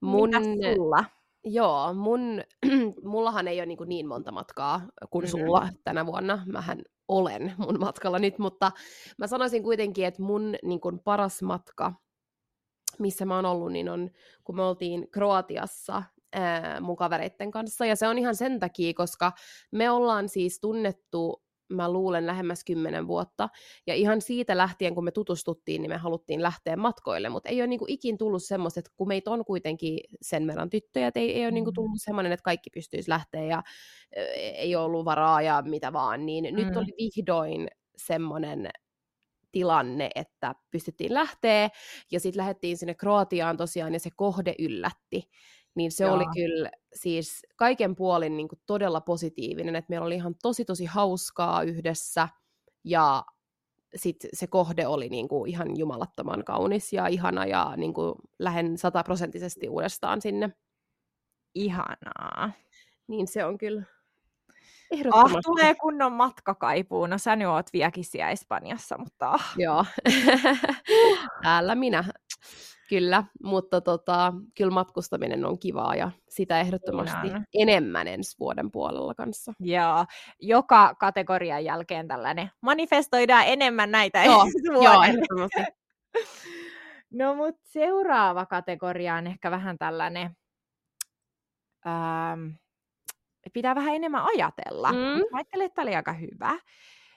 Mun... 0.00 0.28
Mitäs 0.28 0.74
sulla? 0.76 1.04
Joo, 1.48 1.94
mun, 1.94 2.42
mullahan 3.04 3.48
ei 3.48 3.60
ole 3.60 3.66
niin, 3.66 3.78
niin 3.86 4.08
monta 4.08 4.32
matkaa 4.32 4.82
kuin 5.10 5.24
mm-hmm. 5.24 5.46
sulla 5.46 5.68
tänä 5.84 6.06
vuonna. 6.06 6.42
Mähän 6.46 6.82
olen 7.08 7.54
mun 7.58 7.80
matkalla 7.80 8.18
nyt, 8.18 8.38
mutta 8.38 8.72
mä 9.18 9.26
sanoisin 9.26 9.62
kuitenkin, 9.62 10.06
että 10.06 10.22
mun 10.22 10.54
niin 10.62 10.80
kuin 10.80 10.98
paras 10.98 11.42
matka, 11.42 11.92
missä 12.98 13.24
mä 13.24 13.36
oon 13.36 13.46
ollut, 13.46 13.72
niin 13.72 13.88
on, 13.88 14.10
kun 14.44 14.56
me 14.56 14.62
oltiin 14.62 15.10
Kroatiassa 15.10 16.02
ää, 16.32 16.80
mun 16.80 16.96
kavereitten 16.96 17.50
kanssa. 17.50 17.86
Ja 17.86 17.96
se 17.96 18.08
on 18.08 18.18
ihan 18.18 18.36
sen 18.36 18.60
takia, 18.60 18.94
koska 18.94 19.32
me 19.72 19.90
ollaan 19.90 20.28
siis 20.28 20.60
tunnettu 20.60 21.45
mä 21.68 21.92
luulen 21.92 22.26
lähemmäs 22.26 22.64
kymmenen 22.64 23.06
vuotta. 23.06 23.48
Ja 23.86 23.94
ihan 23.94 24.20
siitä 24.20 24.56
lähtien, 24.56 24.94
kun 24.94 25.04
me 25.04 25.10
tutustuttiin, 25.10 25.82
niin 25.82 25.90
me 25.90 25.96
haluttiin 25.96 26.42
lähteä 26.42 26.76
matkoille, 26.76 27.28
mutta 27.28 27.48
ei 27.48 27.60
ole 27.60 27.66
niinku 27.66 27.84
ikin 27.88 28.18
tullut 28.18 28.44
semmoista, 28.44 28.80
että 28.80 28.92
kun 28.96 29.08
meitä 29.08 29.30
on 29.30 29.44
kuitenkin 29.44 30.00
sen 30.22 30.46
verran 30.46 30.70
tyttöjä, 30.70 31.06
että 31.06 31.20
ei, 31.20 31.34
ei 31.34 31.44
ole 31.44 31.50
niinku 31.50 31.72
tullut 31.72 31.90
mm. 31.90 32.04
semmoinen, 32.04 32.32
että 32.32 32.44
kaikki 32.44 32.70
pystyisi 32.70 33.10
lähteä 33.10 33.44
ja 33.44 33.62
ei 34.36 34.76
ollut 34.76 35.04
varaa 35.04 35.42
ja 35.42 35.62
mitä 35.62 35.92
vaan, 35.92 36.26
niin 36.26 36.44
mm. 36.44 36.56
nyt 36.56 36.76
oli 36.76 36.92
vihdoin 36.98 37.68
semmoinen 37.96 38.70
tilanne, 39.52 40.10
että 40.14 40.54
pystyttiin 40.70 41.14
lähteä 41.14 41.68
ja 42.12 42.20
sitten 42.20 42.40
lähdettiin 42.40 42.76
sinne 42.76 42.94
Kroatiaan 42.94 43.56
tosiaan 43.56 43.92
ja 43.92 44.00
se 44.00 44.10
kohde 44.16 44.54
yllätti 44.58 45.28
niin 45.76 45.92
se 45.92 46.04
Joo. 46.04 46.14
oli 46.14 46.24
kyllä 46.34 46.70
siis 46.94 47.42
kaiken 47.56 47.96
puolin 47.96 48.36
niin 48.36 48.48
kuin 48.48 48.58
todella 48.66 49.00
positiivinen, 49.00 49.76
että 49.76 49.90
meillä 49.90 50.06
oli 50.06 50.14
ihan 50.14 50.34
tosi 50.42 50.64
tosi 50.64 50.84
hauskaa 50.84 51.62
yhdessä, 51.62 52.28
ja 52.84 53.24
sitten 53.96 54.30
se 54.32 54.46
kohde 54.46 54.86
oli 54.86 55.08
niin 55.08 55.28
kuin 55.28 55.50
ihan 55.50 55.76
jumalattoman 55.78 56.44
kaunis 56.44 56.92
ja 56.92 57.06
ihana, 57.06 57.46
ja 57.46 57.74
niin 57.76 57.94
kuin 57.94 58.14
lähden 58.38 58.78
sataprosenttisesti 58.78 59.68
uudestaan 59.68 60.22
sinne. 60.22 60.52
Ihanaa. 61.54 62.50
Niin 63.08 63.26
se 63.26 63.44
on 63.44 63.58
kyllä 63.58 63.82
Ah, 65.12 65.32
tulee 65.44 65.74
kunnon 65.74 66.12
matkakaipuu. 66.12 67.06
No 67.06 67.18
sä 67.18 67.36
nyt 67.36 67.48
oot 67.48 67.72
vieläkin 67.72 68.04
siellä 68.04 68.30
Espanjassa, 68.30 68.98
mutta... 68.98 69.28
Ah. 69.28 69.54
Joo, 69.56 69.84
täällä 71.42 71.74
minä. 71.74 72.04
Kyllä, 72.88 73.24
mutta 73.42 73.80
tota, 73.80 74.32
kyllä 74.56 74.70
matkustaminen 74.70 75.44
on 75.44 75.58
kivaa 75.58 75.94
ja 75.94 76.10
sitä 76.28 76.60
ehdottomasti 76.60 77.26
Ihan. 77.26 77.44
enemmän 77.54 78.08
ensi 78.08 78.36
vuoden 78.40 78.70
puolella 78.70 79.14
kanssa. 79.14 79.52
Joo, 79.60 80.04
joka 80.40 80.94
kategorian 80.94 81.64
jälkeen 81.64 82.08
tällainen 82.08 82.50
manifestoidaan 82.60 83.44
enemmän 83.46 83.90
näitä 83.90 84.24
Joo, 84.24 84.44
joo 84.82 85.02
ehdottomasti. 85.02 85.60
no 87.20 87.34
mutta 87.34 87.60
seuraava 87.64 88.46
kategoria 88.46 89.14
on 89.14 89.26
ehkä 89.26 89.50
vähän 89.50 89.78
tällainen... 89.78 90.36
Ähm, 91.86 92.48
pitää 93.52 93.74
vähän 93.74 93.94
enemmän 93.94 94.22
ajatella. 94.34 94.92
Mm. 94.92 94.98
Mä 94.98 95.36
ajattelin, 95.36 95.66
että 95.66 95.74
tämä 95.74 95.84
oli 95.84 95.96
aika 95.96 96.12
hyvä. 96.12 96.58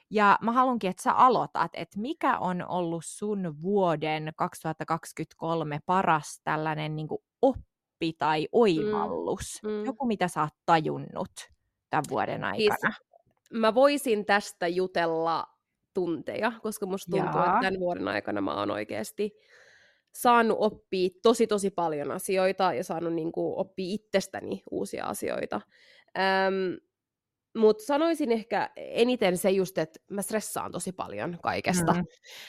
Ja 0.10 0.38
mä 0.42 0.52
haluankin, 0.52 0.90
että 0.90 1.04
sä 1.04 1.14
aloitat, 1.14 1.72
että 1.74 2.00
mikä 2.00 2.38
on 2.38 2.66
ollut 2.68 3.04
sun 3.06 3.62
vuoden 3.62 4.32
2023 4.36 5.80
paras 5.86 6.42
tällainen 6.44 6.96
niin 6.96 7.08
kuin 7.08 7.22
oppi 7.42 8.14
tai 8.18 8.42
mm. 8.42 8.48
oivallus? 8.52 9.60
Mm. 9.64 9.70
Mm. 9.70 9.86
Joku, 9.86 10.06
mitä 10.06 10.28
sä 10.28 10.42
oot 10.42 10.54
tajunnut 10.66 11.32
tämän 11.90 12.04
vuoden 12.10 12.42
siis 12.56 12.72
aikana. 12.72 12.94
Siis, 12.94 13.10
mä 13.54 13.74
voisin 13.74 14.26
tästä 14.26 14.68
jutella 14.68 15.48
tunteja, 15.94 16.52
koska 16.62 16.86
musta 16.86 17.12
tuntuu, 17.12 17.42
Jaa. 17.42 17.46
että 17.46 17.60
tämän 17.62 17.80
vuoden 17.80 18.08
aikana 18.08 18.42
mä 18.42 18.54
oon 18.54 18.72
oikeasti 18.72 19.32
saanut 20.16 20.58
oppia 20.60 21.10
tosi 21.24 21.48
tosi 21.48 21.70
paljon 21.70 22.12
asioita 22.12 22.74
ja 22.74 22.84
saanut 22.84 23.14
niin 23.14 23.32
kuin, 23.32 23.58
oppia 23.58 23.94
itsestäni 23.94 24.64
uusia 24.72 25.06
asioita. 25.06 25.62
Öm, 26.18 26.89
mutta 27.60 27.84
sanoisin 27.86 28.32
ehkä 28.32 28.70
eniten 28.76 29.38
se 29.38 29.50
just, 29.50 29.78
että 29.78 30.00
mä 30.10 30.22
stressaan 30.22 30.72
tosi 30.72 30.92
paljon 30.92 31.38
kaikesta. 31.44 31.94
Mm. 31.94 32.06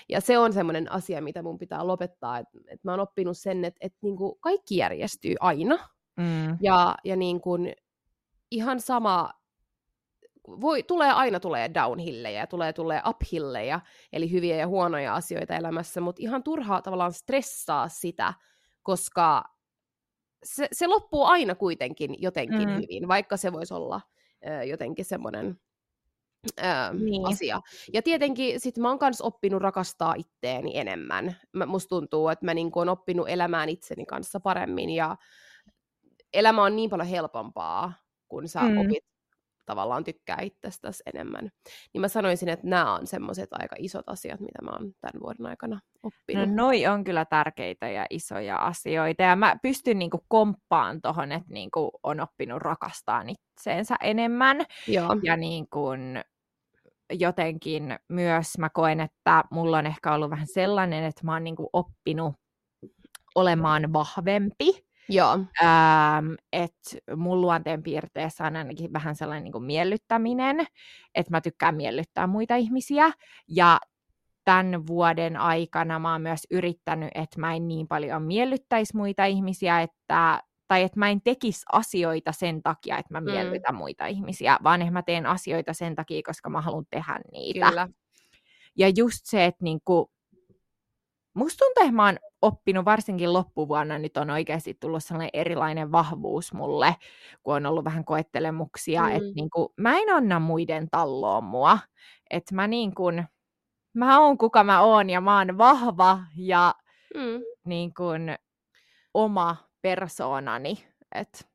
Ja 0.09 0.21
se 0.21 0.39
on 0.39 0.53
semmoinen 0.53 0.93
asia, 0.93 1.23
mitä 1.23 1.43
mun 1.43 1.59
pitää 1.59 1.87
lopettaa. 1.87 2.39
Että 2.39 2.59
et 2.69 2.85
mä 2.85 2.91
oon 2.91 3.01
oppinut 3.01 3.39
sen, 3.39 3.65
että 3.65 3.79
et 3.81 3.95
niinku 4.03 4.35
kaikki 4.35 4.77
järjestyy 4.77 5.35
aina. 5.41 5.89
Mm. 6.17 6.59
Ja, 6.61 6.95
ja 7.05 7.17
niinku, 7.17 7.51
ihan 8.51 8.81
sama, 8.81 9.31
voi, 10.49 10.83
tulee 10.83 11.11
aina 11.11 11.41
tulee 11.41 11.75
downhillejä 11.75 12.41
ja 12.41 12.47
tulee, 12.47 12.73
tulee 12.73 13.03
uphillejä, 13.09 13.81
eli 14.13 14.31
hyviä 14.31 14.57
ja 14.57 14.67
huonoja 14.67 15.15
asioita 15.15 15.55
elämässä, 15.55 16.01
mutta 16.01 16.23
ihan 16.23 16.43
turhaa 16.43 16.83
tavallaan 16.83 17.13
stressaa 17.13 17.89
sitä, 17.89 18.35
koska 18.83 19.45
se, 20.43 20.69
se 20.73 20.87
loppuu 20.87 21.25
aina 21.25 21.55
kuitenkin 21.55 22.23
jotenkin 22.23 22.69
mm. 22.69 22.75
hyvin, 22.75 23.09
vaikka 23.09 23.37
se 23.37 23.53
voisi 23.53 23.75
olla 23.75 24.01
ö, 24.47 24.65
jotenkin 24.65 25.05
semmoinen 25.05 25.61
niin. 26.99 27.27
asia. 27.27 27.61
Ja 27.93 28.03
tietenkin 28.03 28.61
sit 28.61 28.79
mä 28.79 28.89
oon 28.89 28.99
kans 28.99 29.21
oppinut 29.21 29.63
rakastaa 29.63 30.15
itteeni 30.15 30.79
enemmän. 30.79 31.37
Mä, 31.53 31.67
musta 31.67 31.89
tuntuu, 31.89 32.29
että 32.29 32.45
mä 32.45 32.55
niinku 32.55 32.79
oon 32.79 32.89
oppinut 32.89 33.29
elämään 33.29 33.69
itseni 33.69 34.07
kanssa 34.07 34.41
paremmin 34.41 34.91
ja 34.91 35.17
elämä 36.33 36.63
on 36.63 36.77
niin 36.77 36.91
paljon 36.91 37.09
helpompaa, 37.09 37.93
kun 38.29 38.49
sä 38.49 38.61
mm. 38.61 38.79
opit 38.79 39.05
tavallaan 39.71 40.05
tykkää 40.05 40.39
itsestäsi 40.43 41.03
enemmän. 41.15 41.51
Niin 41.93 42.01
mä 42.01 42.09
sanoisin, 42.09 42.49
että 42.49 42.67
nämä 42.67 42.95
on 42.95 43.07
semmoiset 43.07 43.49
aika 43.53 43.77
isot 43.79 44.09
asiat, 44.09 44.41
mitä 44.41 44.63
mä 44.63 44.71
oon 44.71 44.93
tämän 45.01 45.23
vuoden 45.23 45.47
aikana 45.47 45.81
oppinut. 46.03 46.49
No 46.49 46.55
noi 46.55 46.87
on 46.87 47.05
kyllä 47.05 47.25
tärkeitä 47.25 47.89
ja 47.89 48.07
isoja 48.11 48.57
asioita. 48.57 49.23
Ja 49.23 49.37
mä 49.37 49.57
pystyn 49.63 49.99
niinku 49.99 50.25
komppaan 50.29 51.01
tuohon, 51.03 51.33
että 51.33 51.53
niinku 51.53 51.91
on 52.03 52.21
oppinut 52.21 52.63
rakastaa 52.63 53.25
itseensä 53.29 53.97
enemmän. 54.03 54.65
Joo. 54.87 55.17
Ja 55.23 55.37
niinku 55.37 55.89
jotenkin 57.13 57.99
myös 58.09 58.59
mä 58.59 58.71
koen, 58.71 59.01
että 59.01 59.45
mulla 59.51 59.79
on 59.79 59.87
ehkä 59.87 60.15
ollut 60.15 60.31
vähän 60.31 60.47
sellainen, 60.47 61.05
että 61.05 61.25
mä 61.25 61.33
oon 61.33 61.45
niinku 61.45 61.71
oppinut 61.73 62.35
olemaan 63.35 63.93
vahvempi 63.93 64.90
Joo. 65.09 65.33
Ähm, 65.63 66.33
että 66.53 67.17
mun 67.17 67.41
luonteen 67.41 67.83
piirteessä 67.83 68.45
on 68.45 68.57
ainakin 68.57 68.93
vähän 68.93 69.17
sellainen 69.17 69.45
niin 69.45 69.53
kuin 69.53 69.65
miellyttäminen, 69.65 70.67
että 71.15 71.31
mä 71.31 71.41
tykkään 71.41 71.77
miellyttää 71.77 72.27
muita 72.27 72.57
ihmisiä. 72.57 73.13
Ja 73.49 73.81
tämän 74.45 74.87
vuoden 74.87 75.37
aikana 75.37 75.99
mä 75.99 76.13
oon 76.13 76.23
myös 76.23 76.47
yrittänyt, 76.51 77.11
että 77.15 77.41
mä 77.41 77.55
en 77.55 77.69
niin 77.69 77.89
paljon 77.89 78.23
miellyttäisi 78.23 78.97
muita 78.97 79.25
ihmisiä, 79.25 79.81
että, 79.81 80.43
tai 80.69 80.83
että 80.83 80.99
mä 80.99 81.11
en 81.11 81.21
tekisi 81.23 81.63
asioita 81.73 82.33
sen 82.33 82.63
takia, 82.63 82.99
että 82.99 83.15
mä 83.15 83.21
mm. 83.21 83.31
miellytän 83.31 83.75
mm. 83.75 83.79
muita 83.79 84.07
ihmisiä, 84.07 84.59
vaan 84.63 84.83
että 84.83 84.93
mä 84.93 85.03
teen 85.03 85.27
asioita 85.27 85.73
sen 85.73 85.95
takia, 85.95 86.23
koska 86.27 86.51
mä 86.51 86.61
haluan 86.61 86.85
tehdä 86.91 87.21
niitä. 87.33 87.69
Kyllä. 87.69 87.89
Ja 88.79 88.89
just 88.97 89.21
se, 89.23 89.45
että 89.45 89.65
niinku, 89.65 90.11
musta 91.35 91.65
tuntuu, 91.65 91.85
että 91.85 91.97
mä 91.97 92.07
oon 92.07 92.19
oppinut 92.43 92.85
varsinkin 92.85 93.33
loppuvuonna, 93.33 93.99
nyt 93.99 94.17
on 94.17 94.31
oikeasti 94.31 94.75
tullut 94.81 95.05
sellainen 95.05 95.31
erilainen 95.33 95.93
vahvuus 95.93 96.53
mulle, 96.53 96.97
kun 97.43 97.55
on 97.55 97.67
ollut 97.67 97.85
vähän 97.85 98.05
koettelemuksia, 98.05 99.03
mm. 99.03 99.09
että 99.09 99.33
niin 99.35 99.51
kuin, 99.51 99.69
mä 99.77 99.99
en 99.99 100.15
anna 100.15 100.41
muiden 100.41 100.91
talloon 100.91 101.45
mua, 101.45 101.79
että 102.31 102.55
mä 102.55 102.67
niin 102.67 102.95
kuin, 102.95 103.25
mä 103.95 104.21
oon 104.21 104.39
kuka 104.39 104.65
mä 104.65 104.81
oon 104.81 105.11
ja 105.11 105.21
mä 105.21 105.39
oon 105.39 105.59
vahva 105.59 106.19
ja 106.37 106.75
mm. 107.15 107.43
niin 107.65 107.95
kuin, 107.95 108.37
oma 109.15 109.57
persoonani, 109.83 110.87
että 111.15 111.50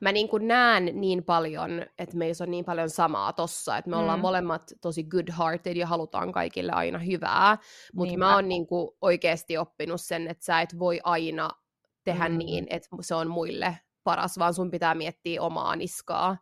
mä 0.00 0.12
niin 0.12 0.28
kuin 0.28 0.48
näen 0.48 0.90
niin 0.94 1.24
paljon, 1.24 1.86
että 1.98 2.16
meissä 2.16 2.44
on 2.44 2.50
niin 2.50 2.64
paljon 2.64 2.90
samaa 2.90 3.32
tossa, 3.32 3.76
että 3.76 3.90
me 3.90 3.96
mm. 3.96 4.02
ollaan 4.02 4.20
molemmat 4.20 4.72
tosi 4.80 5.02
good-hearted 5.02 5.76
ja 5.76 5.86
halutaan 5.86 6.32
kaikille 6.32 6.72
aina 6.72 6.98
hyvää, 6.98 7.58
mutta 7.94 8.18
mä 8.18 8.34
oon 8.34 8.48
niin 8.48 8.66
kuin 8.66 8.90
oikeasti 9.00 9.58
oppinut 9.58 10.00
sen, 10.00 10.28
että 10.28 10.44
sä 10.44 10.60
et 10.60 10.78
voi 10.78 11.00
aina 11.04 11.50
tehdä 12.04 12.28
mm. 12.28 12.38
niin, 12.38 12.66
että 12.70 12.88
se 13.00 13.14
on 13.14 13.30
muille 13.30 13.78
paras, 14.04 14.38
vaan 14.38 14.54
sun 14.54 14.70
pitää 14.70 14.94
miettiä 14.94 15.42
omaa 15.42 15.76
niskaa. 15.76 16.36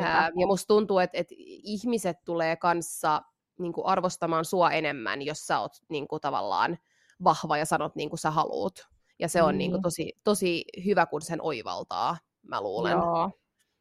Ää, 0.00 0.30
ja 0.40 0.46
musta 0.46 0.66
tuntuu, 0.66 0.98
että, 0.98 1.18
että 1.18 1.34
ihmiset 1.38 2.16
tulee 2.24 2.56
kanssa 2.56 3.22
niin 3.58 3.72
kuin 3.72 3.86
arvostamaan 3.86 4.44
sua 4.44 4.70
enemmän, 4.70 5.22
jos 5.22 5.46
sä 5.46 5.60
oot 5.60 5.72
niin 5.88 6.08
kuin 6.08 6.20
tavallaan 6.20 6.78
vahva 7.24 7.58
ja 7.58 7.64
sanot 7.64 7.96
niin 7.96 8.08
kuin 8.08 8.18
sä 8.18 8.30
haluut. 8.30 8.88
Ja 9.18 9.28
se 9.28 9.42
on 9.42 9.54
mm. 9.54 9.58
niin 9.58 9.70
kuin 9.70 9.82
tosi, 9.82 10.12
tosi 10.24 10.64
hyvä, 10.84 11.06
kun 11.06 11.22
sen 11.22 11.42
oivaltaa 11.42 12.16
mä 12.48 12.60
luulen. 12.60 12.92
Joo. 12.92 13.30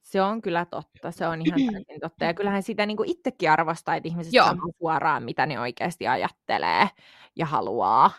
Se 0.02 0.22
on 0.22 0.42
kyllä 0.42 0.66
totta, 0.66 1.12
se 1.12 1.28
on 1.28 1.42
ihan 1.46 1.60
täysin 1.74 2.02
totta. 2.02 2.26
Ja 2.26 2.34
kyllähän 2.34 2.64
sitä 2.64 2.86
niin 2.86 2.98
kuin 2.98 3.10
itsekin 3.10 3.52
arvostaa, 3.52 3.96
että 3.96 4.10
ihmiset 4.10 4.34
Joo. 4.34 4.46
sanoo 4.46 4.72
suoraan, 4.78 5.24
mitä 5.24 5.46
ne 5.46 5.60
oikeasti 5.60 6.08
ajattelee 6.08 6.88
ja 7.36 7.46
haluaa. 7.46 8.12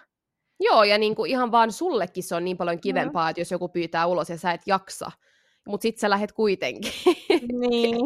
Joo, 0.61 0.85
ja 0.85 0.99
niin 0.99 1.15
kuin 1.15 1.31
ihan 1.31 1.53
vaan 1.53 1.73
sullekin 1.73 2.23
se 2.23 2.35
on 2.35 2.45
niin 2.45 2.57
paljon 2.57 2.81
kivempaa, 2.81 3.27
mm. 3.27 3.31
että 3.31 3.41
jos 3.41 3.51
joku 3.51 3.69
pyytää 3.69 4.07
ulos 4.07 4.31
ja 4.31 4.39
sä 4.39 4.53
et 4.53 4.61
jaksa, 4.67 5.11
mutta 5.67 5.83
sit 5.83 5.99
sä 5.99 6.11
lähet 6.11 6.33
kuitenkin. 6.33 6.93
Niin. 7.69 7.97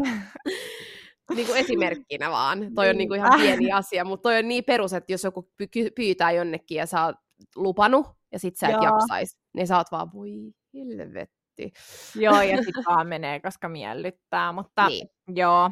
niin 1.36 1.46
kuin 1.46 1.58
esimerkkinä 1.58 2.30
vaan. 2.30 2.74
Toi 2.74 2.88
on 2.88 2.96
niin 2.96 3.08
kuin 3.08 3.18
ihan 3.18 3.40
pieni 3.40 3.72
asia, 3.72 4.04
mutta 4.04 4.22
toi 4.22 4.38
on 4.38 4.48
niin 4.48 4.64
perus, 4.64 4.92
että 4.92 5.12
jos 5.12 5.24
joku 5.24 5.50
pyytää 5.94 6.32
jonnekin 6.32 6.76
ja 6.76 6.86
sä 6.86 7.04
oot 7.04 7.16
lupanut, 7.56 8.06
ja 8.32 8.38
sit 8.38 8.56
sä 8.56 8.68
et 8.68 8.72
Joo. 8.72 8.84
jaksais, 8.84 9.38
niin 9.54 9.66
sä 9.66 9.76
oot 9.76 9.92
vaan, 9.92 10.12
voi 10.12 10.32
helvet 10.74 11.30
asti. 11.66 12.20
Joo, 12.20 12.42
ja 12.42 12.56
sitten 12.56 12.84
vaan 12.88 13.06
menee, 13.06 13.40
koska 13.40 13.68
miellyttää, 13.68 14.52
mutta 14.52 14.88
niin. 14.88 15.08
joo. 15.34 15.70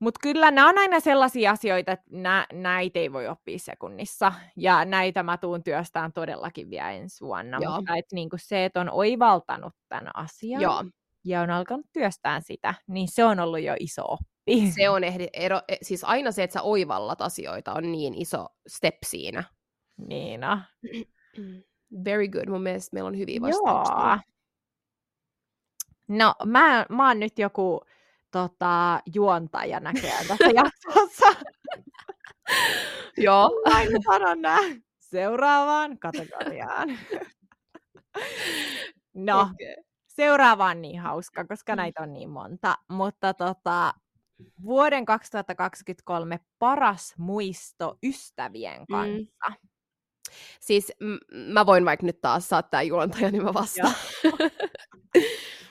Mutta 0.00 0.20
kyllä 0.22 0.50
nämä 0.50 0.68
on 0.68 0.78
aina 0.78 1.00
sellaisia 1.00 1.50
asioita, 1.50 1.92
että 1.92 2.06
nä, 2.10 2.46
näitä 2.52 2.98
ei 2.98 3.12
voi 3.12 3.28
oppia 3.28 3.58
sekunnissa. 3.58 4.32
Ja 4.56 4.84
näitä 4.84 5.22
mä 5.22 5.36
tuun 5.36 5.64
työstään 5.64 6.12
todellakin 6.12 6.70
vielä 6.70 6.90
ensi 6.90 7.24
vuonna. 7.24 7.58
Joo. 7.60 7.76
Mutta 7.76 7.96
et 7.96 8.04
niinku 8.12 8.36
se, 8.38 8.64
että 8.64 8.80
on 8.80 8.90
oivaltanut 8.90 9.72
tämän 9.88 10.10
asian 10.14 10.62
Joo. 10.62 10.84
ja 11.24 11.40
on 11.40 11.50
alkanut 11.50 11.86
työstään 11.92 12.42
sitä, 12.42 12.74
niin 12.86 13.08
se 13.08 13.24
on 13.24 13.40
ollut 13.40 13.62
jo 13.62 13.74
iso 13.80 14.02
oppi. 14.04 14.72
Se 14.76 14.88
on 14.88 15.04
ehdi, 15.04 15.28
ero, 15.32 15.60
e, 15.68 15.76
siis 15.82 16.04
aina 16.04 16.32
se, 16.32 16.42
että 16.42 16.54
sä 16.54 16.62
oivallat 16.62 17.20
asioita, 17.20 17.72
on 17.72 17.92
niin 17.92 18.14
iso 18.14 18.46
step 18.68 18.96
siinä. 19.06 19.44
Niina. 19.96 20.64
Very 22.04 22.28
good. 22.28 22.48
Mun 22.48 22.62
mielestä 22.62 22.94
meillä 22.94 23.08
on 23.08 23.18
hyviä 23.18 23.40
vastauksia. 23.40 23.96
Joo. 23.96 24.18
No, 26.10 26.34
mä, 26.44 26.86
mä 26.88 27.08
oon 27.08 27.20
nyt 27.20 27.38
joku 27.38 27.80
tota, 28.30 29.00
juontaja 29.14 29.80
näköjään 29.80 30.26
tässä 30.26 30.50
jaksossa. 30.62 31.44
Joo. 33.16 33.62
Aina 33.64 33.98
sanon 34.04 34.42
näin. 34.42 34.84
Seuraavaan 34.98 35.98
kategoriaan. 35.98 36.88
No, 39.14 39.40
okay. 39.40 39.84
seuraava 40.08 40.66
on 40.66 40.82
niin 40.82 41.00
hauska, 41.00 41.44
koska 41.44 41.76
näitä 41.76 42.02
on 42.02 42.12
niin 42.12 42.30
monta. 42.30 42.74
Mutta 42.88 43.34
tota, 43.34 43.94
vuoden 44.64 45.04
2023 45.04 46.40
paras 46.58 47.14
muisto 47.18 47.98
ystävien 48.02 48.80
mm. 48.80 48.86
kanssa. 48.90 49.48
Mm. 49.50 49.69
Siis 50.60 50.92
m- 51.00 51.36
mä 51.36 51.66
voin 51.66 51.84
vaikka 51.84 52.06
nyt 52.06 52.20
taas 52.20 52.48
saattaa 52.48 52.82
juontaja, 52.82 53.30
niin 53.30 53.42
mä 53.42 53.54
vastaan. 53.54 53.94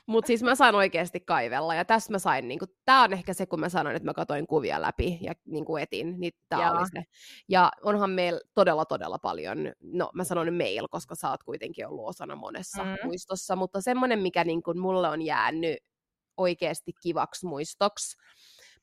Mutta 0.05 0.27
siis 0.27 0.43
mä 0.43 0.55
sain 0.55 0.75
oikeasti 0.75 1.19
kaivella, 1.19 1.75
ja 1.75 1.85
tässä 1.85 2.11
mä 2.11 2.19
sain, 2.19 2.47
niinku, 2.47 2.65
tää 2.85 3.01
on 3.01 3.13
ehkä 3.13 3.33
se, 3.33 3.45
kun 3.45 3.59
mä 3.59 3.69
sanoin, 3.69 3.95
että 3.95 4.05
mä 4.09 4.13
katoin 4.13 4.47
kuvia 4.47 4.81
läpi 4.81 5.17
ja 5.21 5.33
niinku 5.45 5.77
etin, 5.77 6.19
niin 6.19 6.33
tää 6.49 6.59
oli 6.71 6.87
se. 6.95 7.03
Ja 7.49 7.71
onhan 7.83 8.09
meillä 8.09 8.39
todella, 8.53 8.85
todella 8.85 9.19
paljon, 9.19 9.57
no 9.81 10.09
mä 10.13 10.23
sanon 10.23 10.53
mail, 10.53 10.87
koska 10.87 11.15
sä 11.15 11.29
oot 11.29 11.43
kuitenkin 11.43 11.87
ollut 11.87 12.07
osana 12.09 12.35
monessa 12.35 12.83
mm. 12.83 12.95
muistossa, 13.03 13.55
mutta 13.55 13.81
semmoinen, 13.81 14.19
mikä 14.19 14.43
niinku 14.43 14.73
mulle 14.73 15.09
on 15.09 15.21
jäänyt 15.21 15.77
oikeasti 16.37 16.91
kivaksi 17.01 17.45
muistoksi, 17.45 18.17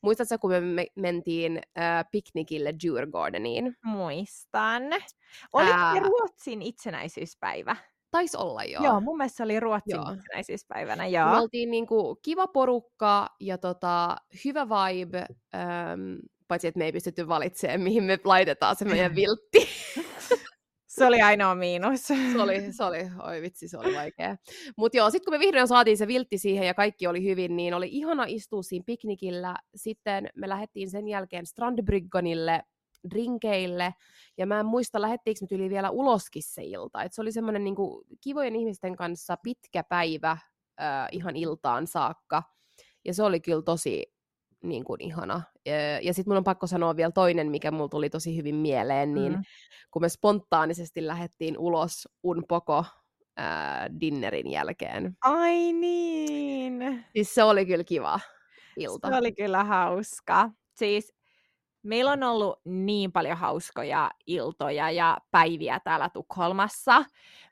Muistatko, 0.01 0.37
kun 0.37 0.51
me 0.63 0.87
mentiin 0.95 1.61
äh, 1.79 2.05
piknikille 2.11 2.73
Djurgårdeniin? 2.83 3.75
Muistan. 3.83 4.83
Oliko 5.53 5.71
Ää... 5.71 5.93
se 5.93 5.99
Ruotsin 5.99 6.61
itsenäisyyspäivä? 6.61 7.75
Taisi 8.11 8.37
olla, 8.37 8.63
joo. 8.63 8.83
Joo, 8.83 9.01
mun 9.01 9.17
mielestä 9.17 9.37
se 9.37 9.43
oli 9.43 9.59
Ruotsin 9.59 9.95
joo. 9.95 10.11
itsenäisyyspäivänä, 10.11 11.07
joo. 11.07 11.29
Me 11.29 11.39
oltiin 11.39 11.71
niinku 11.71 12.15
kiva 12.21 12.47
porukka 12.47 13.27
ja 13.39 13.57
tota, 13.57 14.17
hyvä 14.45 14.67
vibe, 14.69 15.25
ähm, 15.55 16.15
paitsi 16.47 16.67
että 16.67 16.77
me 16.77 16.85
ei 16.85 16.91
pystytty 16.91 17.27
valitsemaan, 17.27 17.81
mihin 17.81 18.03
me 18.03 18.17
laitetaan 18.23 18.75
se 18.75 18.85
meidän 18.85 19.15
viltti. 19.21 19.67
Se 20.97 21.05
oli 21.05 21.21
ainoa 21.21 21.55
miinus. 21.55 22.07
Se 22.07 22.41
oli, 22.41 22.71
se 22.71 22.83
oli, 22.83 23.11
oi 23.23 23.41
vitsi, 23.41 23.67
se 23.67 23.77
oli 23.77 23.95
vaikea. 23.95 24.37
Mutta 24.77 24.97
joo, 24.97 25.09
sitten 25.09 25.25
kun 25.25 25.33
me 25.33 25.39
vihdoin 25.39 25.67
saatiin 25.67 25.97
se 25.97 26.07
viltti 26.07 26.37
siihen 26.37 26.67
ja 26.67 26.73
kaikki 26.73 27.07
oli 27.07 27.23
hyvin, 27.23 27.55
niin 27.55 27.73
oli 27.73 27.87
ihana 27.91 28.23
istua 28.27 28.63
siinä 28.63 28.83
piknikillä. 28.85 29.55
Sitten 29.75 30.29
me 30.35 30.49
lähdettiin 30.49 30.89
sen 30.89 31.07
jälkeen 31.07 31.45
Strandbryggonille 31.45 32.63
drinkeille, 33.11 33.93
ja 34.37 34.45
mä 34.45 34.59
en 34.59 34.65
muista, 34.65 35.01
lähettiinkö 35.01 35.45
me 35.51 35.57
yli 35.57 35.69
vielä 35.69 35.89
uloskin 35.89 36.43
se 36.43 36.63
ilta. 36.63 37.03
Et 37.03 37.13
se 37.13 37.21
oli 37.21 37.31
semmoinen 37.31 37.63
niin 37.63 37.75
kivojen 38.21 38.55
ihmisten 38.55 38.95
kanssa 38.95 39.37
pitkä 39.43 39.83
päivä 39.83 40.31
äh, 40.31 41.07
ihan 41.11 41.35
iltaan 41.35 41.87
saakka, 41.87 42.43
ja 43.05 43.13
se 43.13 43.23
oli 43.23 43.39
kyllä 43.39 43.61
tosi 43.61 44.16
niin 44.63 44.83
kuin, 44.83 45.01
ihana. 45.01 45.41
Ja, 45.65 45.99
ja 46.01 46.13
sitten 46.13 46.31
mun 46.31 46.37
on 46.37 46.43
pakko 46.43 46.67
sanoa 46.67 46.95
vielä 46.95 47.11
toinen, 47.11 47.51
mikä 47.51 47.71
mulla 47.71 47.89
tuli 47.89 48.09
tosi 48.09 48.37
hyvin 48.37 48.55
mieleen, 48.55 49.13
niin 49.13 49.33
mm. 49.33 49.41
kun 49.91 50.01
me 50.01 50.09
spontaanisesti 50.09 51.07
lähdettiin 51.07 51.57
ulos 51.57 52.07
Unpoko 52.23 52.85
äh, 53.39 53.45
dinnerin 54.01 54.51
jälkeen. 54.51 55.17
Ai 55.21 55.73
niin! 55.73 57.05
Siis 57.13 57.35
se 57.35 57.43
oli 57.43 57.65
kyllä 57.65 57.83
kiva 57.83 58.19
ilta. 58.77 59.07
Se 59.07 59.15
oli 59.15 59.31
kyllä 59.31 59.63
hauska. 59.63 60.49
Siis 60.75 61.13
meillä 61.83 62.11
on 62.11 62.23
ollut 62.23 62.59
niin 62.65 63.11
paljon 63.11 63.37
hauskoja 63.37 64.11
iltoja 64.27 64.91
ja 64.91 65.17
päiviä 65.31 65.79
täällä 65.83 66.09
Tukholmassa, 66.09 67.05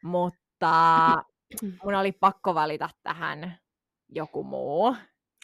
mutta 0.04 1.08
mun 1.84 1.96
oli 1.96 2.12
pakko 2.12 2.56
valita 2.56 2.90
tähän 3.04 3.58
joku 4.10 4.44
muu. 4.44 4.96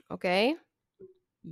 Okei. 0.09 0.51
Okay. 0.51 0.70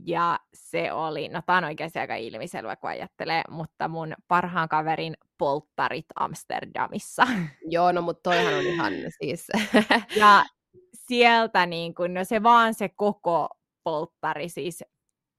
Ja 0.06 0.40
se 0.54 0.92
oli, 0.92 1.28
no 1.28 1.42
tämä 1.46 1.58
on 1.58 1.64
oikeasti 1.64 2.00
aika 2.00 2.16
ilmiselvä, 2.16 2.76
kun 2.76 2.90
ajattelee, 2.90 3.42
mutta 3.50 3.88
mun 3.88 4.14
parhaan 4.28 4.70
kaverin 4.70 5.18
polttarit 5.38 6.06
Amsterdamissa. 6.16 7.28
Joo, 7.76 7.92
no 7.92 8.02
mutta 8.02 8.30
toihan 8.30 8.54
on 8.54 8.66
ihan 8.66 8.94
siis... 9.22 9.48
ja 10.20 10.46
sieltä 10.94 11.66
niin 11.66 11.96
kun, 11.96 12.14
no 12.14 12.24
se 12.24 12.44
vaan 12.44 12.74
se 12.74 12.90
koko 12.90 13.50
polttari, 13.84 14.50
siis 14.50 14.84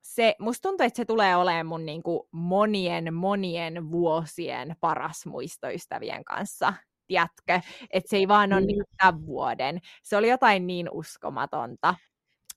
se, 0.02 0.34
musta 0.38 0.68
tuntuu, 0.68 0.86
että 0.86 0.96
se 0.96 1.04
tulee 1.04 1.36
olemaan 1.36 1.66
mun 1.66 1.86
niin 1.86 2.02
kuin 2.02 2.20
monien, 2.32 3.14
monien 3.14 3.90
vuosien 3.90 4.76
paras 4.80 5.26
muistoystävien 5.26 6.24
kanssa. 6.24 6.72
Tiedätkö? 7.06 7.60
Että 7.90 8.10
se 8.10 8.16
ei 8.16 8.28
vaan 8.28 8.52
ole 8.52 8.60
mm. 8.60 8.66
niin 8.66 8.84
tämän 8.96 9.26
vuoden. 9.26 9.80
Se 10.02 10.16
oli 10.16 10.28
jotain 10.28 10.66
niin 10.66 10.88
uskomatonta. 10.92 11.94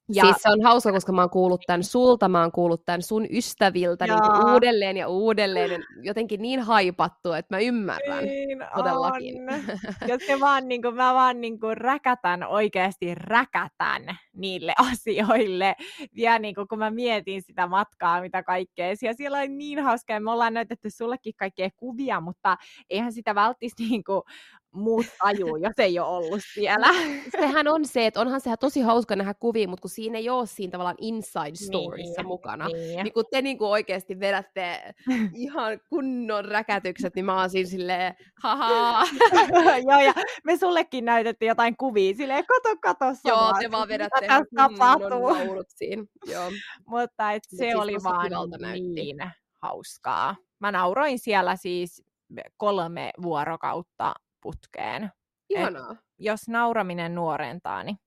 Ja... 0.09 0.23
Siis 0.23 0.35
se 0.39 0.49
on 0.49 0.61
hauska, 0.61 0.91
koska 0.91 1.11
mä 1.11 1.21
oon 1.21 1.29
kuullut 1.29 1.61
tämän 1.67 1.83
sulta, 1.83 2.29
mä 2.29 2.41
oon 2.41 2.51
kuullut 2.51 2.85
tämän 2.85 3.01
sun 3.01 3.27
ystäviltä 3.31 4.07
niin 4.07 4.53
uudelleen 4.53 4.97
ja 4.97 5.07
uudelleen. 5.07 5.83
Jotenkin 6.01 6.41
niin 6.41 6.59
haipattu, 6.59 7.33
että 7.33 7.55
mä 7.55 7.59
ymmärrän 7.59 8.25
niin 8.25 8.59
todellakin. 8.75 9.49
On. 9.49 9.59
Ja 10.07 10.17
se 10.27 10.39
vaan, 10.39 10.67
niin 10.67 10.81
kuin, 10.81 10.95
mä 10.95 11.13
vaan 11.13 11.41
niin 11.41 11.59
kuin 11.59 11.77
räkätän, 11.77 12.43
oikeasti 12.43 13.15
räkätän 13.15 14.17
niille 14.33 14.73
asioille. 14.91 15.75
Ja 16.15 16.39
niin 16.39 16.55
kuin, 16.55 16.67
kun 16.67 16.79
mä 16.79 16.91
mietin 16.91 17.41
sitä 17.41 17.67
matkaa, 17.67 18.21
mitä 18.21 18.43
kaikkea. 18.43 18.87
Ja 19.01 19.13
siellä 19.13 19.37
on 19.37 19.57
niin 19.57 19.79
hauskaa, 19.79 20.19
me 20.19 20.31
ollaan 20.31 20.53
näytetty 20.53 20.89
sullekin 20.89 21.33
kaikkea 21.37 21.69
kuvia, 21.75 22.21
mutta 22.21 22.57
eihän 22.89 23.13
sitä 23.13 23.35
välttämättä 23.35 23.83
niin 23.89 24.03
kuin, 24.03 24.21
muut 24.73 25.05
tajuu, 25.23 25.55
jos 25.55 25.73
ei 25.77 25.99
ole 25.99 26.07
ollut 26.07 26.41
siellä. 26.53 26.87
Sehän 27.31 27.67
on 27.67 27.85
se, 27.85 28.05
että 28.05 28.21
onhan 28.21 28.41
sehän 28.41 28.57
tosi 28.59 28.81
hauska 28.81 29.15
nähdä 29.15 29.33
kuvia, 29.33 29.67
mutta 29.67 29.81
kun 29.81 29.89
siinä 29.89 30.17
ei 30.17 30.29
ole 30.29 30.45
siinä 30.45 30.71
tavallaan 30.71 30.95
inside 31.01 31.55
storiessa 31.55 32.21
niin, 32.21 32.27
mukana, 32.27 32.67
niin. 32.67 33.03
niin 33.03 33.13
kun 33.13 33.25
te 33.31 33.41
niin 33.41 33.57
kuin 33.57 33.69
oikeasti 33.69 34.19
vedätte 34.19 34.93
ihan 35.33 35.79
kunnon 35.89 36.45
räkätykset, 36.45 37.15
niin 37.15 37.25
mä 37.25 37.39
oon 37.39 37.49
siinä 37.49 37.69
silleen, 37.69 38.15
haha. 38.43 39.05
Joo, 39.89 39.99
ja 40.01 40.13
me 40.43 40.57
sullekin 40.57 41.05
näytettiin 41.05 41.47
jotain 41.47 41.77
kuvia, 41.77 42.15
silleen, 42.15 42.45
kato, 42.45 42.75
kato 42.81 43.05
Joo, 43.25 43.53
te 43.59 43.71
vaan 43.71 43.87
vedätte 43.93 44.25
ihan 44.25 44.45
kunnon 44.49 45.21
naulut 45.21 45.67
siinä. 45.69 46.03
Joo. 46.25 46.51
mutta 46.87 47.31
et 47.31 47.43
se 47.49 47.57
siis 47.57 47.75
oli 47.75 47.95
vaan 48.03 48.31
niin 48.95 49.17
hauskaa. 49.61 50.35
Mä 50.59 50.71
nauroin 50.71 51.19
siellä 51.19 51.55
siis 51.55 52.03
kolme 52.57 53.11
vuorokautta 53.21 54.13
putkeen. 54.43 55.11
Ihanaa. 55.49 55.91
Et 55.91 55.97
jos 56.17 56.47
nauraminen 56.47 57.15
nuorentaa, 57.15 57.83
niin 57.83 57.97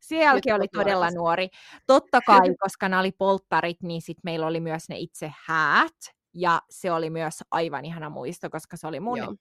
sielläkin 0.00 0.54
oli 0.54 0.68
todella 0.68 1.10
nuori. 1.10 1.48
Totta 1.86 2.20
kai, 2.26 2.54
koska 2.60 2.88
nämä 2.88 3.00
oli 3.00 3.12
polttarit, 3.12 3.82
niin 3.82 4.02
sit 4.02 4.18
meillä 4.24 4.46
oli 4.46 4.60
myös 4.60 4.88
ne 4.88 4.98
itse 4.98 5.32
häät. 5.46 6.14
Ja 6.34 6.62
se 6.70 6.92
oli 6.92 7.10
myös 7.10 7.34
aivan 7.50 7.84
ihana 7.84 8.10
muisto, 8.10 8.50
koska 8.50 8.76
se 8.76 8.86
oli 8.86 9.00
mun 9.00 9.18
Joo 9.18 9.34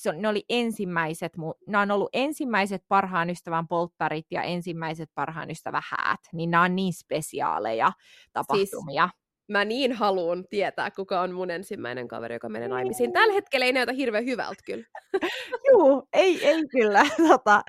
se, 0.00 0.12
ne 0.12 0.28
oli 0.28 0.44
ensimmäiset, 0.48 1.32
nämä 1.66 1.82
on 1.82 1.90
ollut 1.90 2.10
ensimmäiset 2.12 2.84
parhaan 2.88 3.30
ystävän 3.30 3.68
polttarit 3.68 4.26
ja 4.30 4.42
ensimmäiset 4.42 5.10
parhaan 5.14 5.50
ystävän 5.50 5.82
häät, 5.84 6.20
niin 6.32 6.50
nämä 6.50 6.64
on 6.64 6.76
niin 6.76 6.92
spesiaaleja 6.92 7.92
siis 7.96 8.30
tapahtumia. 8.32 9.08
Siis 9.08 9.29
mä 9.50 9.64
niin 9.64 9.92
haluan 9.92 10.44
tietää, 10.50 10.90
kuka 10.90 11.20
on 11.20 11.32
mun 11.32 11.50
ensimmäinen 11.50 12.08
kaveri, 12.08 12.34
joka 12.34 12.48
menee 12.48 12.68
naimisiin. 12.68 13.12
Tällä 13.12 13.34
hetkellä 13.34 13.66
ei 13.66 13.72
näytä 13.72 13.92
hirveän 13.92 14.24
hyvältä 14.24 14.62
kyllä. 14.66 14.84
Juu, 15.70 16.08
ei, 16.12 16.46
ei 16.46 16.68
kyllä. 16.68 17.02
Tota, 17.28 17.62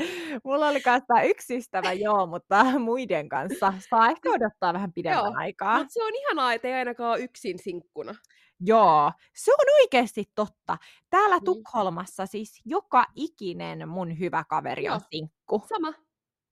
mulla 0.44 0.68
oli 0.68 0.82
kanssa 0.82 1.22
yksi 1.22 1.58
ystävä, 1.58 1.94
joo, 2.06 2.26
mutta 2.26 2.80
muiden 2.80 3.30
kanssa 3.30 3.74
saa 3.90 4.10
ehkä 4.10 4.30
odottaa 4.30 4.74
vähän 4.74 4.94
pidemmän 4.94 5.26
joo, 5.26 5.34
aikaa. 5.36 5.78
Mutta 5.78 5.94
se 5.94 6.04
on 6.04 6.16
ihanaa, 6.16 6.54
että 6.54 6.68
ei 6.68 6.74
ainakaan 6.74 7.12
ole 7.12 7.24
yksin 7.24 7.60
sinkkuna. 7.60 8.16
Joo, 8.60 9.12
se 9.36 9.52
on 9.54 9.66
oikeasti 9.82 10.32
totta. 10.36 10.78
Täällä 11.10 11.38
mm. 11.38 11.46
Tukholmassa 11.46 12.26
siis 12.26 12.62
joka 12.66 13.06
ikinen 13.16 13.90
mun 13.90 14.20
hyvä 14.20 14.44
kaveri 14.50 14.90
on 14.90 15.00
sinkku. 15.10 15.64
Sama. 15.70 15.94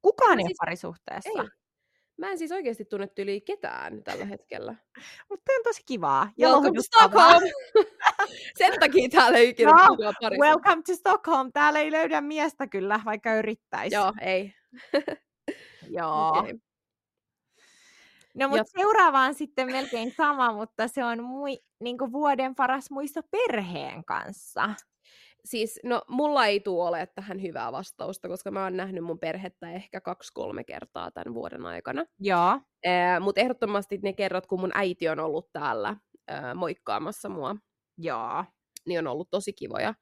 Kukaan 0.01 0.39
ei 0.39 0.45
siis... 0.45 0.57
parisuhteessa. 0.59 1.41
Ei. 1.41 1.58
Mä 2.19 2.31
en 2.31 2.37
siis 2.37 2.51
oikeasti 2.51 2.85
tunne 2.85 3.07
yli 3.17 3.41
ketään 3.41 4.03
tällä 4.03 4.25
hetkellä. 4.25 4.75
Mutta 5.29 5.51
on 5.57 5.63
tosi 5.63 5.81
kivaa. 5.85 6.29
Ja 6.37 6.49
welcome 6.49 6.75
to 6.75 6.81
Stockholm! 6.81 7.43
Sen 8.57 8.79
takia 8.79 9.09
täällä 9.09 9.37
ei 9.37 9.49
ikinä 9.49 9.71
no, 9.71 9.97
Welcome 10.39 10.81
to 10.85 10.95
Stockholm. 10.95 11.51
Täällä 11.51 11.79
ei 11.79 11.91
löydä 11.91 12.21
miestä 12.21 12.67
kyllä, 12.67 12.99
vaikka 13.05 13.35
yrittäisi. 13.35 13.95
Joo, 13.95 14.13
ei. 14.21 14.53
Joo. 15.97 16.29
Okay. 16.29 16.59
No 18.35 18.49
mutta 18.49 18.71
seuraava 18.77 19.19
on 19.19 19.33
sitten 19.33 19.71
melkein 19.71 20.13
sama, 20.17 20.53
mutta 20.53 20.87
se 20.87 21.03
on 21.03 21.23
mui, 21.23 21.59
niin 21.79 21.97
vuoden 22.11 22.55
paras 22.55 22.91
muisto 22.91 23.21
perheen 23.31 24.05
kanssa 24.05 24.69
siis, 25.45 25.79
no 25.83 26.01
mulla 26.07 26.45
ei 26.45 26.59
tule 26.59 26.87
ole 26.89 27.07
tähän 27.15 27.41
hyvää 27.41 27.71
vastausta, 27.71 28.27
koska 28.27 28.51
mä 28.51 28.63
oon 28.63 28.77
nähnyt 28.77 29.03
mun 29.03 29.19
perhettä 29.19 29.71
ehkä 29.71 30.01
kaksi-kolme 30.01 30.63
kertaa 30.63 31.11
tämän 31.11 31.33
vuoden 31.33 31.65
aikana. 31.65 32.05
Joo. 32.19 32.59
Ee, 32.85 33.19
Mutta 33.19 33.41
ehdottomasti 33.41 33.99
ne 34.03 34.13
kerrot, 34.13 34.47
kun 34.47 34.59
mun 34.59 34.71
äiti 34.73 35.09
on 35.09 35.19
ollut 35.19 35.51
täällä 35.53 35.95
ää, 36.27 36.53
moikkaamassa 36.55 37.29
mua. 37.29 37.55
Joo. 37.97 38.45
Niin 38.85 38.99
on 38.99 39.07
ollut 39.07 39.29
tosi 39.31 39.53
kivoja. 39.53 39.93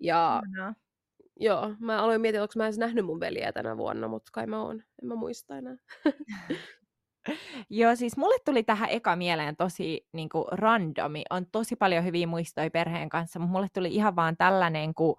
Ja 0.00 0.42
uh-huh. 0.44 0.74
joo, 1.40 1.74
mä 1.80 2.02
aloin 2.02 2.20
miettiä, 2.20 2.42
onko 2.42 2.54
mä 2.56 2.64
edes 2.64 2.78
nähnyt 2.78 3.06
mun 3.06 3.20
veliä 3.20 3.52
tänä 3.52 3.76
vuonna, 3.76 4.08
mutta 4.08 4.30
kai 4.32 4.46
mä 4.46 4.62
oon. 4.62 4.82
En 5.02 5.08
mä 5.08 5.14
muista 5.14 5.58
enää. 5.58 5.76
Joo, 7.70 7.96
siis 7.96 8.16
mulle 8.16 8.36
tuli 8.44 8.62
tähän 8.62 8.90
eka 8.90 9.16
mieleen 9.16 9.56
tosi 9.56 10.06
niin 10.12 10.28
kuin 10.28 10.44
randomi. 10.52 11.22
On 11.30 11.46
tosi 11.52 11.76
paljon 11.76 12.04
hyviä 12.04 12.26
muistoja 12.26 12.70
perheen 12.70 13.08
kanssa, 13.08 13.38
mutta 13.38 13.52
mulle 13.52 13.68
tuli 13.72 13.94
ihan 13.94 14.16
vaan 14.16 14.36
tällainen, 14.36 14.94
kun 14.94 15.16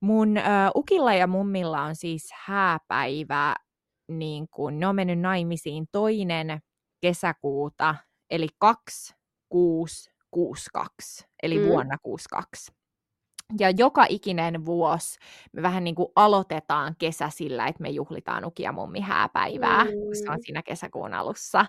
Mun 0.00 0.36
ö, 0.36 0.40
ukilla 0.74 1.14
ja 1.14 1.26
mummilla 1.26 1.82
on 1.82 1.96
siis 1.96 2.30
hääpäivä, 2.34 3.54
niin 4.08 4.48
kun 4.48 4.80
ne 4.80 4.86
on 4.86 4.94
mennyt 4.94 5.18
naimisiin 5.18 5.86
toinen 5.92 6.60
kesäkuuta, 7.00 7.94
eli 8.30 8.48
2662, 8.58 11.26
eli 11.42 11.58
mm. 11.58 11.64
vuonna 11.64 11.98
62. 12.02 12.72
Ja 13.60 13.70
joka 13.70 14.06
ikinen 14.08 14.66
vuosi 14.66 15.18
me 15.52 15.62
vähän 15.62 15.84
niin 15.84 15.94
kuin 15.94 16.08
aloitetaan 16.16 16.94
kesä 16.98 17.30
sillä, 17.30 17.66
että 17.66 17.82
me 17.82 17.88
juhlitaan 17.88 18.44
Ukia 18.44 18.72
mummi 18.72 19.00
hääpäivää, 19.00 19.84
mm. 19.84 19.90
se 20.24 20.30
on 20.30 20.38
siinä 20.42 20.62
kesäkuun 20.62 21.14
alussa. 21.14 21.66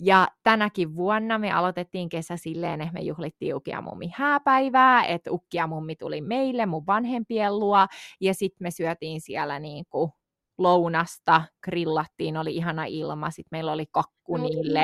Ja 0.00 0.28
tänäkin 0.42 0.96
vuonna 0.96 1.38
me 1.38 1.52
aloitettiin 1.52 2.08
kesä 2.08 2.36
silleen, 2.36 2.80
että 2.80 2.92
me 2.92 3.00
juhlittiin 3.00 3.54
Ukia 3.54 3.80
mummi 3.80 4.10
hääpäivää, 4.14 5.04
että 5.04 5.32
Ukkia 5.32 5.66
mummi 5.66 5.96
tuli 5.96 6.20
meille 6.20 6.66
mun 6.66 6.86
vanhempien 6.86 7.58
luo, 7.58 7.86
ja 8.20 8.34
sitten 8.34 8.64
me 8.64 8.70
syötiin 8.70 9.20
siellä 9.20 9.58
niin 9.58 9.84
kuin 9.90 10.10
lounasta, 10.58 11.42
grillattiin, 11.64 12.36
oli 12.36 12.56
ihana 12.56 12.84
ilma, 12.84 13.30
sitten 13.30 13.56
meillä 13.56 13.72
oli 13.72 13.86
kakku 13.90 14.36
niille. 14.36 14.80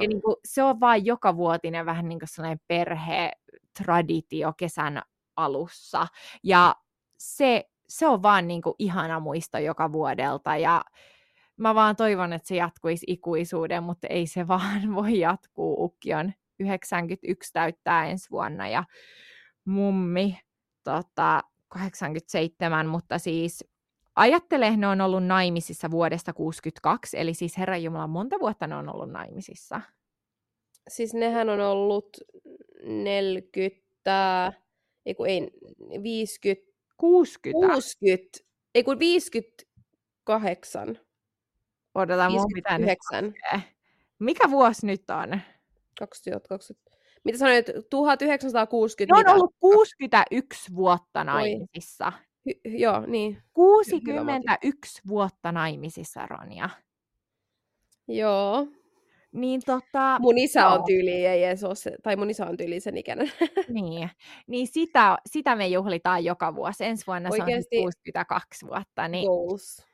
Ja 0.00 0.08
niin 0.08 0.22
kuin, 0.22 0.36
se 0.44 0.62
on 0.62 0.80
vaan 0.80 1.04
joka 1.04 1.36
vuotinen 1.36 1.86
vähän 1.86 2.08
niin 2.08 2.18
kuin 2.18 2.28
sellainen 2.28 2.60
perhe-traditio 2.68 4.52
kesän 4.56 5.02
alussa. 5.36 6.06
Ja 6.42 6.76
se, 7.18 7.64
se 7.88 8.06
on 8.06 8.22
vaan 8.22 8.48
niin 8.48 8.62
kuin 8.62 8.74
ihana 8.78 9.20
muisto 9.20 9.58
joka 9.58 9.92
vuodelta 9.92 10.56
ja 10.56 10.84
mä 11.56 11.74
vaan 11.74 11.96
toivon, 11.96 12.32
että 12.32 12.48
se 12.48 12.56
jatkuisi 12.56 13.06
ikuisuuden, 13.08 13.82
mutta 13.82 14.06
ei 14.06 14.26
se 14.26 14.48
vaan 14.48 14.94
voi 14.94 15.18
jatkuu. 15.18 15.84
Ukki 15.84 16.14
on 16.14 16.32
91 16.60 17.52
täyttää 17.52 18.06
ensi 18.06 18.30
vuonna 18.30 18.68
ja 18.68 18.84
mummi 19.64 20.40
tota, 20.84 21.42
87, 21.68 22.86
mutta 22.86 23.18
siis 23.18 23.64
ajattele, 24.16 24.76
ne 24.76 24.88
on 24.88 25.00
ollut 25.00 25.24
naimisissa 25.24 25.90
vuodesta 25.90 26.32
62, 26.32 27.18
eli 27.18 27.34
siis 27.34 27.58
Herra 27.58 27.76
Jumala, 27.76 28.06
monta 28.06 28.36
vuotta 28.40 28.66
ne 28.66 28.76
on 28.76 28.94
ollut 28.94 29.10
naimisissa? 29.10 29.80
Siis 30.88 31.14
nehän 31.14 31.48
on 31.48 31.60
ollut 31.60 32.16
40, 32.84 34.52
ei 35.06 35.14
kun 35.14 35.28
ei, 35.28 35.50
50, 36.02 36.72
60. 36.96 37.74
60, 37.74 38.38
ei 38.74 38.84
kun 38.84 38.98
58. 38.98 40.98
Odotetaan, 41.94 42.32
mun 42.32 42.46
pitää 42.54 42.78
nyt 42.78 42.88
Mikä 44.18 44.50
vuosi 44.50 44.86
nyt 44.86 45.10
on? 45.10 45.40
2020. 45.98 46.90
Mitä 47.24 47.38
sanoit, 47.38 47.66
1960? 47.90 49.14
Ne 49.14 49.18
on 49.18 49.20
mitä? 49.20 49.32
ollut 49.32 49.54
61 49.60 50.74
vuotta 50.74 51.24
naimisissa. 51.24 52.12
Hy- 52.48 52.60
joo, 52.64 53.06
niin. 53.06 53.42
61 53.52 55.02
vuotta 55.08 55.52
naimisissa, 55.52 56.26
Ronja. 56.26 56.70
Joo. 58.08 58.66
Niin 59.36 59.60
tota, 59.66 60.18
mun 60.20 60.38
isä 60.38 60.60
joo. 60.60 60.74
on 60.74 60.84
tyyli, 60.86 61.26
ei 61.26 61.44
edes 61.44 61.64
ole 61.64 61.74
se, 61.74 61.96
tai 62.02 62.16
mun 62.16 62.30
isä 62.30 62.46
on 62.46 62.56
tyyli 62.56 62.80
sen 62.80 62.96
ikäinen. 62.96 63.32
niin, 63.68 64.10
niin 64.46 64.66
sitä, 64.66 65.18
sitä 65.26 65.56
me 65.56 65.68
juhlitaan 65.68 66.24
joka 66.24 66.54
vuosi. 66.54 66.84
Ensi 66.84 67.06
vuonna 67.06 67.28
Oikeasti... 67.32 67.76
se 67.76 67.78
on 67.78 67.82
62 67.82 68.66
vuotta. 68.66 69.08
Niin 69.08 69.26
Goals. 69.26 69.86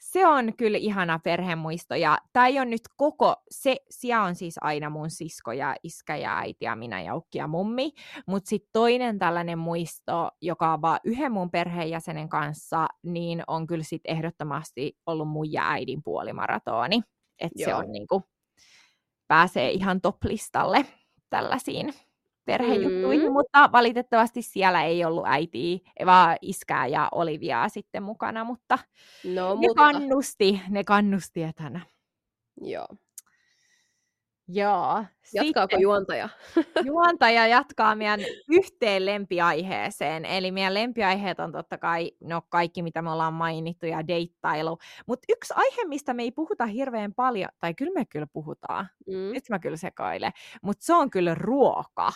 Se 0.00 0.26
on 0.26 0.56
kyllä 0.56 0.78
ihana 0.78 1.18
perhemuisto. 1.18 1.94
Ja 1.94 2.18
tämä 2.32 2.46
ei 2.46 2.58
ole 2.58 2.64
nyt 2.64 2.80
koko, 2.96 3.36
se, 3.50 3.76
siellä 3.90 4.22
on 4.22 4.34
siis 4.34 4.54
aina 4.60 4.90
mun 4.90 5.10
sisko 5.10 5.52
ja 5.52 5.76
iskä 5.82 6.16
ja 6.16 6.38
äiti 6.38 6.64
ja 6.64 6.76
minä 6.76 7.02
ja 7.02 7.14
ukki 7.14 7.38
ja 7.38 7.46
mummi. 7.46 7.92
Mutta 8.26 8.48
sitten 8.48 8.70
toinen 8.72 9.18
tällainen 9.18 9.58
muisto, 9.58 10.30
joka 10.40 10.72
on 10.72 10.82
vaan 10.82 11.00
yhden 11.04 11.32
mun 11.32 11.50
perheenjäsenen 11.50 12.28
kanssa, 12.28 12.86
niin 13.02 13.42
on 13.46 13.66
kyllä 13.66 13.84
sitten 13.84 14.16
ehdottomasti 14.16 14.96
ollut 15.06 15.28
mun 15.28 15.52
ja 15.52 15.70
äidin 15.70 16.02
puolimaratoni. 16.02 17.02
Että 17.38 17.64
se 17.64 17.74
on 17.74 17.92
niinku 17.92 18.22
pääsee 19.32 19.70
ihan 19.70 20.00
top-listalle 20.00 20.86
tällaisiin 21.30 21.94
perhejuttuihin, 22.44 23.26
mm. 23.26 23.32
mutta 23.32 23.72
valitettavasti 23.72 24.42
siellä 24.42 24.82
ei 24.82 25.04
ollut 25.04 25.24
äitiä, 25.26 25.78
vaan 26.06 26.36
iskää 26.42 26.86
ja 26.86 27.08
Oliviaa 27.12 27.68
sitten 27.68 28.02
mukana, 28.02 28.44
mutta 28.44 28.78
no, 29.24 29.48
ne 29.48 29.54
mutta... 29.54 29.82
kannusti, 29.82 30.60
ne 30.68 30.84
kannusti 30.84 31.42
etänä. 31.42 31.80
Joo. 32.60 32.86
Joo. 34.54 35.04
Jatkaako 35.34 35.70
Sitten, 35.70 35.80
juontaja? 35.80 36.28
juontaja 36.84 37.46
jatkaa 37.46 37.94
meidän 37.94 38.20
yhteen 38.48 39.06
lempiaiheeseen. 39.06 40.24
Eli 40.24 40.50
meidän 40.50 40.74
lempiaiheet 40.74 41.40
on 41.40 41.52
totta 41.52 41.78
kai 41.78 42.12
no 42.20 42.42
kaikki, 42.48 42.82
mitä 42.82 43.02
me 43.02 43.10
ollaan 43.10 43.34
mainittu, 43.34 43.86
ja 43.86 44.08
deittailu. 44.08 44.78
Mutta 45.06 45.26
yksi 45.28 45.54
aihe, 45.56 45.84
mistä 45.84 46.14
me 46.14 46.22
ei 46.22 46.30
puhuta 46.30 46.66
hirveän 46.66 47.14
paljon, 47.14 47.48
tai 47.60 47.74
kyllä 47.74 47.92
me 47.94 48.04
kyllä 48.04 48.26
puhutaan, 48.32 48.88
mm. 49.06 49.32
nyt 49.32 49.44
mä 49.50 49.58
kyllä 49.58 49.76
sekailen, 49.76 50.32
mutta 50.62 50.84
se 50.84 50.94
on 50.94 51.10
kyllä 51.10 51.34
ruoka. 51.34 52.12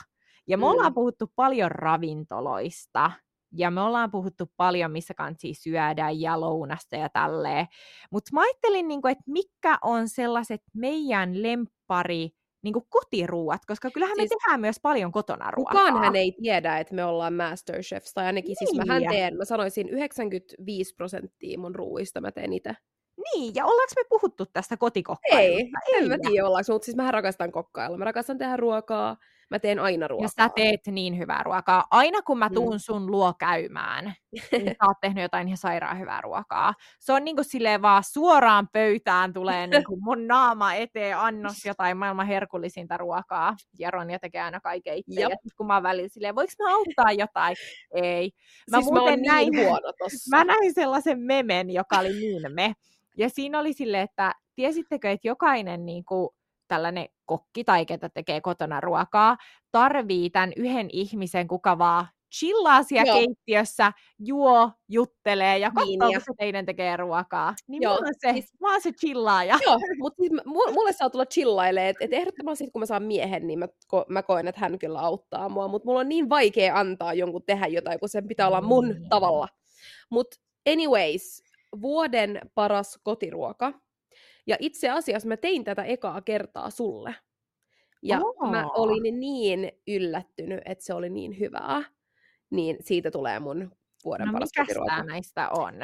Ja 0.47 0.59
me 0.59 0.65
mm. 0.65 0.71
ollaan 0.71 0.95
puhuttu 0.95 1.33
paljon 1.37 1.71
ravintoloista, 1.71 3.13
ja 3.53 3.71
me 3.71 3.81
ollaan 3.81 4.11
puhuttu 4.11 4.53
paljon, 4.57 4.93
missä 4.93 5.15
kansi 5.15 5.55
syödä 5.55 6.11
ja 6.11 6.41
lounasta 6.41 6.97
ja 6.97 7.09
tälleen. 7.09 7.67
Mutta 8.11 8.31
mä 8.33 8.41
ajattelin, 8.41 8.89
niin 8.89 9.01
että 9.11 9.25
mikä 9.27 9.79
on 9.83 10.09
sellaiset 10.09 10.63
meidän 10.75 11.43
lemppari 11.43 12.31
niin 12.63 12.75
kotiruuat, 12.89 13.67
koska 13.67 13.91
kyllähän 13.91 14.17
siis, 14.17 14.31
me 14.31 14.37
tehdään 14.37 14.61
myös 14.61 14.77
paljon 14.83 15.13
kotona 15.13 15.51
ruokaa. 15.51 15.85
Kukaan 15.85 16.05
hän 16.05 16.17
ei 16.17 16.33
tiedä, 16.43 16.79
että 16.79 16.95
me 16.95 17.05
ollaan 17.05 17.35
Masterchefs, 17.35 18.15
tai 18.15 18.27
ainakin 18.27 18.57
niin. 18.61 18.69
siis 18.69 18.87
mähän 18.87 19.03
teen, 19.11 19.37
mä 19.37 19.45
sanoisin 19.45 19.89
95 19.89 20.95
prosenttia 20.95 21.59
mun 21.59 21.75
ruuista 21.75 22.21
mä 22.21 22.33
teen 22.33 22.53
itse. 22.53 22.73
Niin, 23.17 23.55
ja 23.55 23.65
ollaanko 23.65 23.93
me 23.97 24.03
puhuttu 24.09 24.47
tästä 24.47 24.77
kotikokkailusta? 24.77 25.79
Ei, 25.87 25.95
ei 25.95 26.03
en 26.03 26.09
mä 26.09 26.17
tiedä 26.29 26.47
ollaanko, 26.47 26.73
mutta 26.73 26.85
siis 26.85 26.97
mä 26.97 27.11
rakastan 27.11 27.53
kokkailla. 27.53 27.99
Mä 27.99 28.05
rakastan 28.05 28.39
tehdä 28.39 28.57
ruokaa, 28.57 29.17
Mä 29.51 29.59
teen 29.59 29.79
aina 29.79 30.09
ruokaa. 30.09 30.25
Ja 30.25 30.45
sä 30.45 30.49
teet 30.55 30.81
niin 30.87 31.19
hyvää 31.19 31.43
ruokaa. 31.43 31.85
Aina 31.91 32.23
kun 32.23 32.39
mä 32.39 32.51
tuun 32.51 32.75
mm. 32.75 32.79
sun 32.79 33.11
luo 33.11 33.35
käymään, 33.39 34.15
niin 34.53 34.67
sä 34.67 34.87
oot 34.87 34.97
tehnyt 35.01 35.23
jotain 35.23 35.49
ihan 35.49 35.57
sairaan 35.57 35.99
hyvää 35.99 36.21
ruokaa. 36.21 36.75
Se 37.01 37.13
on 37.13 37.25
niinku 37.25 37.43
silleen 37.45 37.83
vaan 37.83 38.03
suoraan 38.05 38.69
pöytään 38.73 39.33
tulee 39.33 39.67
niinku 39.67 39.99
mun 40.01 40.27
naama 40.27 40.75
eteen 40.75 41.19
annos 41.19 41.65
jotain 41.65 41.97
maailman 41.97 42.27
herkullisinta 42.27 42.97
ruokaa. 42.97 43.57
Ja 43.79 43.91
Ronja 43.91 44.19
tekee 44.19 44.43
aina 44.43 44.61
kaiken 44.61 44.97
itse. 44.97 45.21
Ja 45.21 45.29
kun 45.57 45.67
mä 45.67 45.83
välillä 45.83 46.09
silleen, 46.09 46.35
voiko 46.35 46.53
mä 46.59 46.75
auttaa 46.75 47.13
jotain? 47.13 47.57
Ei. 47.95 48.31
Mä, 48.71 48.79
siis 48.81 48.93
mä 48.93 49.01
oon 49.01 49.13
niin 49.13 49.23
näin, 49.23 49.57
huono 49.67 49.93
tossa. 49.99 50.37
Mä 50.37 50.45
näin 50.45 50.75
sellaisen 50.75 51.19
memen, 51.19 51.71
joka 51.71 51.99
oli 51.99 52.13
niin 52.13 52.43
me. 52.55 52.73
Ja 53.17 53.29
siinä 53.29 53.59
oli 53.59 53.73
silleen, 53.73 54.05
että 54.05 54.33
tiesittekö, 54.55 55.11
että 55.11 55.29
jokainen 55.29 55.87
niin 55.87 56.05
kuin, 56.05 56.29
tällainen 56.69 57.09
kokki 57.27 57.65
tai 57.65 57.87
ketä 57.87 58.09
tekee 58.09 58.41
kotona 58.41 58.81
ruokaa, 58.81 59.37
tarvii 59.73 60.31
tämän 60.31 60.53
yhden 60.57 60.89
ihmisen, 60.93 61.49
kuka 61.49 61.79
vaan 61.79 62.09
chillaa 62.39 62.83
siellä 62.83 63.13
Joo. 63.13 63.19
keittiössä, 63.19 63.93
juo, 64.19 64.71
juttelee 64.89 65.59
ja 65.59 65.69
niin, 65.69 65.99
katsoo, 65.99 66.09
niin, 66.09 66.21
kun 66.21 66.35
se 66.35 66.39
teidän 66.39 66.67
tekee 66.67 66.97
ruokaa. 66.97 67.55
Niin 67.69 67.83
Joo, 67.83 67.95
mulla 67.95 68.09
on 68.09 68.15
se, 68.19 68.33
siis, 68.33 68.61
mä 68.61 68.73
oon 68.73 68.81
se 68.81 68.93
chillaaja. 68.93 69.59
Joo, 69.67 69.79
mutta 69.99 70.23
siis 70.23 70.33
mulle 70.47 70.93
saa 70.93 71.11
tulla 71.11 71.27
chillailemaan, 71.27 71.91
että 71.91 72.05
et 72.05 72.13
ehdottomasti 72.13 72.71
kun 72.71 72.83
mä 72.83 72.87
saan 72.87 73.03
miehen, 73.03 73.47
niin 73.47 73.59
mä, 73.59 73.69
ko, 73.87 74.05
mä 74.09 74.23
koen, 74.23 74.49
että 74.49 74.61
hän 74.61 74.79
kyllä 74.79 75.01
auttaa 75.01 75.49
mua, 75.49 75.69
mutta 75.69 75.87
mulla 75.87 76.01
on 76.01 76.09
niin 76.09 76.29
vaikea 76.29 76.79
antaa 76.79 77.15
jonkun 77.15 77.43
tehdä 77.47 77.67
jotain, 77.67 78.01
kun 78.01 78.09
sen 78.09 78.29
pitää 78.29 78.47
olla 78.47 78.61
mun 78.61 78.89
mm. 78.89 79.09
tavalla. 79.09 79.49
Mutta 80.11 80.37
anyways, 80.73 81.43
vuoden 81.81 82.41
paras 82.55 82.99
kotiruoka 83.03 83.73
ja 84.47 84.57
itse 84.61 84.91
asiassa 84.91 85.29
mä 85.29 85.37
tein 85.37 85.65
tätä 85.65 85.85
ekaa 85.85 86.21
kertaa 86.23 86.71
sulle. 86.71 87.15
Ja 88.03 88.21
oh. 88.25 88.51
mä 88.51 88.67
olin 88.75 89.21
niin 89.21 89.73
yllättynyt, 89.89 90.61
että 90.65 90.85
se 90.85 90.95
oli 90.95 91.11
niin 91.11 91.39
hyvää. 91.39 91.83
Niin 92.51 92.77
siitä 92.81 93.11
tulee 93.11 93.41
mun 93.41 93.71
vuoden 94.05 94.27
no, 94.27 94.33
paras 94.33 94.51
kotiruoka. 94.59 95.03
näistä 95.03 95.49
on? 95.51 95.75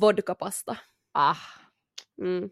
Vodkapasta. 0.00 0.76
Ah. 1.14 1.70
Mm. 2.16 2.50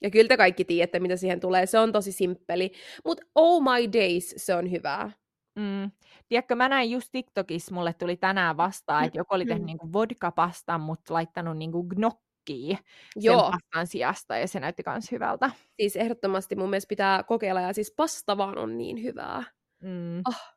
Ja 0.00 0.10
kyllä 0.10 0.28
te 0.28 0.36
kaikki 0.36 0.64
tiedätte, 0.64 1.00
mitä 1.00 1.16
siihen 1.16 1.40
tulee. 1.40 1.66
Se 1.66 1.78
on 1.78 1.92
tosi 1.92 2.12
simppeli. 2.12 2.72
Mutta 3.04 3.26
oh 3.34 3.62
my 3.62 3.92
days, 3.92 4.34
se 4.36 4.54
on 4.54 4.70
hyvää. 4.70 5.10
Mm. 5.56 5.90
Tiedätkö, 6.28 6.54
mä 6.54 6.68
näin 6.68 6.90
just 6.90 7.08
TikTokissa, 7.12 7.74
mulle 7.74 7.92
tuli 7.92 8.16
tänään 8.16 8.56
vastaan, 8.56 9.04
että 9.04 9.18
joku 9.18 9.34
oli 9.34 9.46
tehnyt 9.46 9.62
mm. 9.62 9.66
niinku 9.66 9.92
vodkapastan, 9.92 10.80
mutta 10.80 11.14
laittanut 11.14 11.56
niinku 11.56 11.82
gnok 11.82 12.20
tukkii 12.48 12.78
Joo. 13.16 13.40
sen 13.40 13.50
pastan 13.50 13.86
sijasta, 13.86 14.36
ja 14.36 14.48
se 14.48 14.60
näytti 14.60 14.82
myös 14.86 15.12
hyvältä. 15.12 15.50
Siis 15.76 15.96
ehdottomasti 15.96 16.56
mun 16.56 16.70
mielestä 16.70 16.88
pitää 16.88 17.22
kokeilla, 17.22 17.60
ja 17.60 17.72
siis 17.72 17.94
pasta 17.96 18.36
vaan 18.36 18.58
on 18.58 18.78
niin 18.78 19.02
hyvää. 19.02 19.44
Mm. 19.82 20.22
Oh. 20.28 20.54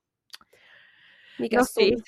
Mikä 1.40 1.58
no 1.58 1.64
sun? 1.64 1.84
Siis, 1.84 2.04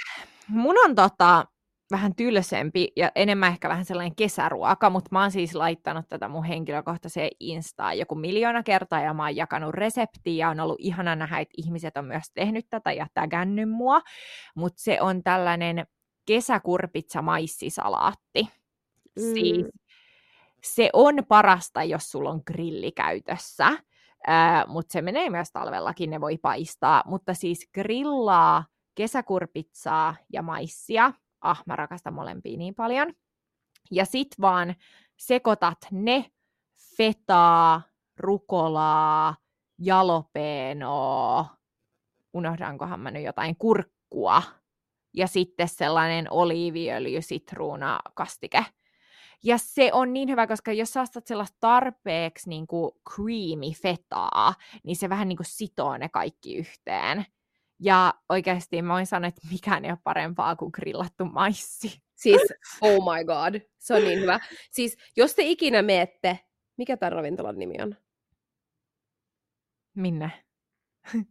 mun 0.48 0.76
on 0.86 0.96
tota, 0.96 1.46
vähän 1.92 2.16
tylsempi 2.16 2.88
ja 2.96 3.12
enemmän 3.16 3.52
ehkä 3.52 3.70
vähän 3.70 3.86
sellainen 3.86 4.16
kesäruoka, 4.16 4.90
mutta 4.90 5.10
mä 5.12 5.22
oon 5.22 5.32
siis 5.32 5.56
laittanut 5.56 6.06
tätä 6.10 6.28
mun 6.28 6.44
henkilökohtaiseen 6.44 7.30
Instaan 7.40 7.98
joku 7.98 8.16
miljoona 8.16 8.64
kertaa 8.64 9.02
ja 9.02 9.14
mä 9.14 9.24
oon 9.24 9.36
jakanut 9.36 9.74
reseptiä 9.74 10.34
ja 10.34 10.50
on 10.50 10.60
ollut 10.60 10.80
ihana 10.80 11.16
nähdä, 11.16 11.40
että 11.40 11.54
ihmiset 11.58 11.98
on 11.98 12.06
myös 12.06 12.26
tehnyt 12.34 12.66
tätä 12.70 12.92
ja 12.92 13.08
tägännyt 13.14 13.70
mua, 13.70 14.02
mutta 14.56 14.82
se 14.82 15.02
on 15.02 15.24
tällainen 15.24 15.86
kesäkurpitsa 16.26 17.22
maissisalaatti. 17.22 18.48
Mm. 19.16 19.22
Siis 19.22 19.66
se 20.64 20.90
on 20.94 21.16
parasta, 21.28 21.84
jos 21.84 22.12
sulla 22.12 22.30
on 22.30 22.42
grilli 22.48 22.92
käytössä, 22.92 23.68
äh, 24.30 24.68
mutta 24.68 24.94
se 24.94 25.02
menee 25.02 25.30
myös 25.30 25.52
talvellakin, 25.52 26.10
ne 26.10 26.22
voi 26.22 26.38
paistaa. 26.38 27.04
Mutta 27.06 27.34
siis 27.34 27.70
grillaa 27.74 28.66
kesäkurpitsaa 28.96 30.16
ja 30.34 30.42
maissia. 30.42 31.14
Ah, 31.42 31.64
mä 31.66 31.76
rakastan 31.76 32.14
molempia 32.14 32.58
niin 32.58 32.76
paljon. 32.76 33.14
Ja 33.92 34.06
sit 34.06 34.28
vaan 34.42 34.76
sekoitat 35.18 35.78
ne 35.92 36.26
fetaa, 36.98 37.82
rukolaa, 38.18 39.36
jalopeenoa, 39.80 41.46
unohdankohan 42.34 43.00
mä 43.00 43.12
nyt 43.12 43.24
jotain, 43.24 43.56
kurkkua, 43.58 44.42
ja 45.14 45.28
sitten 45.28 45.68
sellainen 45.68 46.32
oliiviöljy, 46.32 47.22
sitruuna, 47.22 48.00
kastike. 48.14 48.66
Ja 49.44 49.58
se 49.58 49.90
on 49.94 50.14
niin 50.14 50.30
hyvä, 50.30 50.48
koska 50.48 50.74
jos 50.74 50.94
sä 50.94 51.02
ostat 51.02 51.28
sellaista 51.28 51.58
tarpeeksi 51.60 52.50
niin 52.50 52.68
kuin 52.68 52.92
creamy 53.14 53.72
fetaa, 53.82 54.54
niin 54.84 54.96
se 54.96 55.10
vähän 55.10 55.28
niin 55.28 55.38
kuin 55.38 55.48
sitoo 55.48 55.98
ne 55.98 56.10
kaikki 56.10 56.56
yhteen. 56.56 57.26
Ja 57.80 58.14
oikeasti 58.30 58.82
mä 58.82 58.94
voin 58.94 59.08
sanoa, 59.08 59.28
että 59.28 59.48
mikään 59.52 59.86
ei 59.86 59.92
ole 59.92 60.00
parempaa 60.04 60.56
kuin 60.56 60.72
grillattu 60.74 61.26
maissi. 61.26 62.04
Siis, 62.16 62.42
oh 62.82 63.14
my 63.14 63.26
god, 63.26 63.62
se 63.80 63.94
on 63.94 64.02
niin 64.02 64.20
hyvä. 64.20 64.40
Siis, 64.72 64.98
jos 65.18 65.36
te 65.36 65.44
ikinä 65.44 65.82
meette, 65.82 66.40
mikä 66.78 66.98
tämän 66.98 67.12
ravintolan 67.12 67.60
nimi 67.60 67.76
on? 67.82 67.96
Minne? 69.96 70.32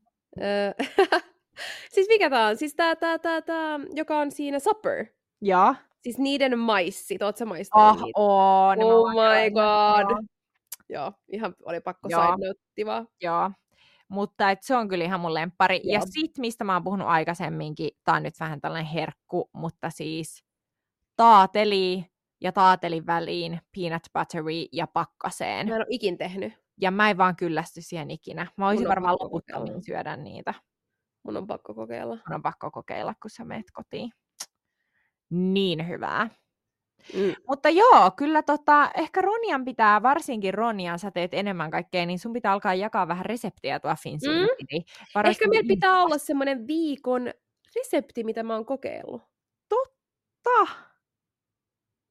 siis 1.92 2.08
mikä 2.08 2.30
tää 2.30 2.46
on? 2.46 2.56
Siis 2.56 2.74
tää, 2.74 2.96
tää, 2.96 3.18
tää, 3.18 3.42
tää, 3.42 3.80
joka 3.94 4.18
on 4.18 4.30
siinä 4.30 4.58
Supper. 4.58 5.06
Joo. 5.40 5.74
Siis 6.02 6.18
niiden 6.18 6.58
maissit, 6.58 7.22
oot 7.22 7.36
sä 7.36 7.44
maistanut 7.44 8.00
oh, 8.14 8.76
niitä? 8.76 8.86
Oh 8.86 9.10
my 9.10 9.50
god. 9.50 10.10
Joo. 10.10 10.20
Joo, 10.88 11.12
ihan 11.28 11.54
oli 11.64 11.80
pakko 11.80 12.08
side. 12.08 12.54
Joo, 13.20 13.50
mutta 14.08 14.50
et 14.50 14.62
se 14.62 14.76
on 14.76 14.88
kyllä 14.88 15.04
ihan 15.04 15.20
mun 15.20 15.34
lemppari. 15.34 15.80
Joo. 15.84 15.94
Ja 15.94 16.00
sit, 16.00 16.38
mistä 16.38 16.64
mä 16.64 16.72
oon 16.72 16.84
puhunut 16.84 17.08
aikaisemminkin, 17.08 17.90
tää 18.04 18.14
on 18.14 18.22
nyt 18.22 18.40
vähän 18.40 18.60
tällainen 18.60 18.92
herkku, 18.92 19.50
mutta 19.52 19.90
siis 19.90 20.44
taateli 21.16 22.06
ja 22.40 22.52
taatelin 22.52 23.06
väliin 23.06 23.60
peanut 23.76 24.02
buttery 24.12 24.66
ja 24.72 24.86
pakkaseen. 24.86 25.68
Mä 25.68 25.74
en 25.74 25.80
ole 25.80 25.86
ikin 25.88 26.18
tehnyt. 26.18 26.52
Ja 26.80 26.90
mä 26.90 27.10
en 27.10 27.18
vaan 27.18 27.36
kyllästy 27.36 27.82
siihen 27.82 28.10
ikinä. 28.10 28.46
Mä 28.56 28.68
olisin 28.68 28.88
varmaan 28.88 29.16
loputtomiin 29.20 29.84
syödä 29.84 30.16
niitä. 30.16 30.54
Mun 31.22 31.36
on 31.36 31.46
pakko 31.46 31.74
kokeilla. 31.74 32.18
Mun 32.28 32.34
on 32.34 32.42
pakko 32.42 32.70
kokeilla, 32.70 33.14
kun 33.22 33.30
sä 33.30 33.44
meet 33.44 33.66
kotiin. 33.72 34.12
Niin 35.32 35.88
hyvää. 35.88 36.28
Mm. 37.14 37.34
Mutta 37.48 37.68
joo, 37.68 38.10
kyllä 38.16 38.42
tota, 38.42 38.90
ehkä 38.96 39.20
Ronian 39.20 39.64
pitää, 39.64 40.02
varsinkin 40.02 40.54
Ronian, 40.54 40.98
sä 40.98 41.10
teet 41.10 41.34
enemmän 41.34 41.70
kaikkea, 41.70 42.06
niin 42.06 42.18
sun 42.18 42.32
pitää 42.32 42.52
alkaa 42.52 42.74
jakaa 42.74 43.08
vähän 43.08 43.26
reseptiä 43.26 43.80
tuo 43.80 43.94
Finsin. 44.02 44.30
Mm. 44.30 44.82
Ehkä 45.24 45.48
meillä 45.48 45.68
pitää 45.68 46.02
olla 46.02 46.18
semmoinen 46.18 46.66
viikon 46.66 47.30
resepti, 47.76 48.24
mitä 48.24 48.42
mä 48.42 48.54
oon 48.54 48.66
kokeillut. 48.66 49.22
Totta! 49.68 50.72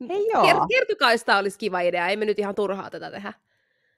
Hei 0.09 0.27
joo. 0.33 0.43
Kert- 0.43 0.67
kertokaa, 0.69 1.11
jos 1.11 1.25
olisi 1.39 1.59
kiva 1.59 1.79
idea, 1.81 2.07
ei 2.07 2.17
me 2.17 2.25
nyt 2.25 2.39
ihan 2.39 2.55
turhaa 2.55 2.89
tätä 2.89 3.11
tehdä. 3.11 3.33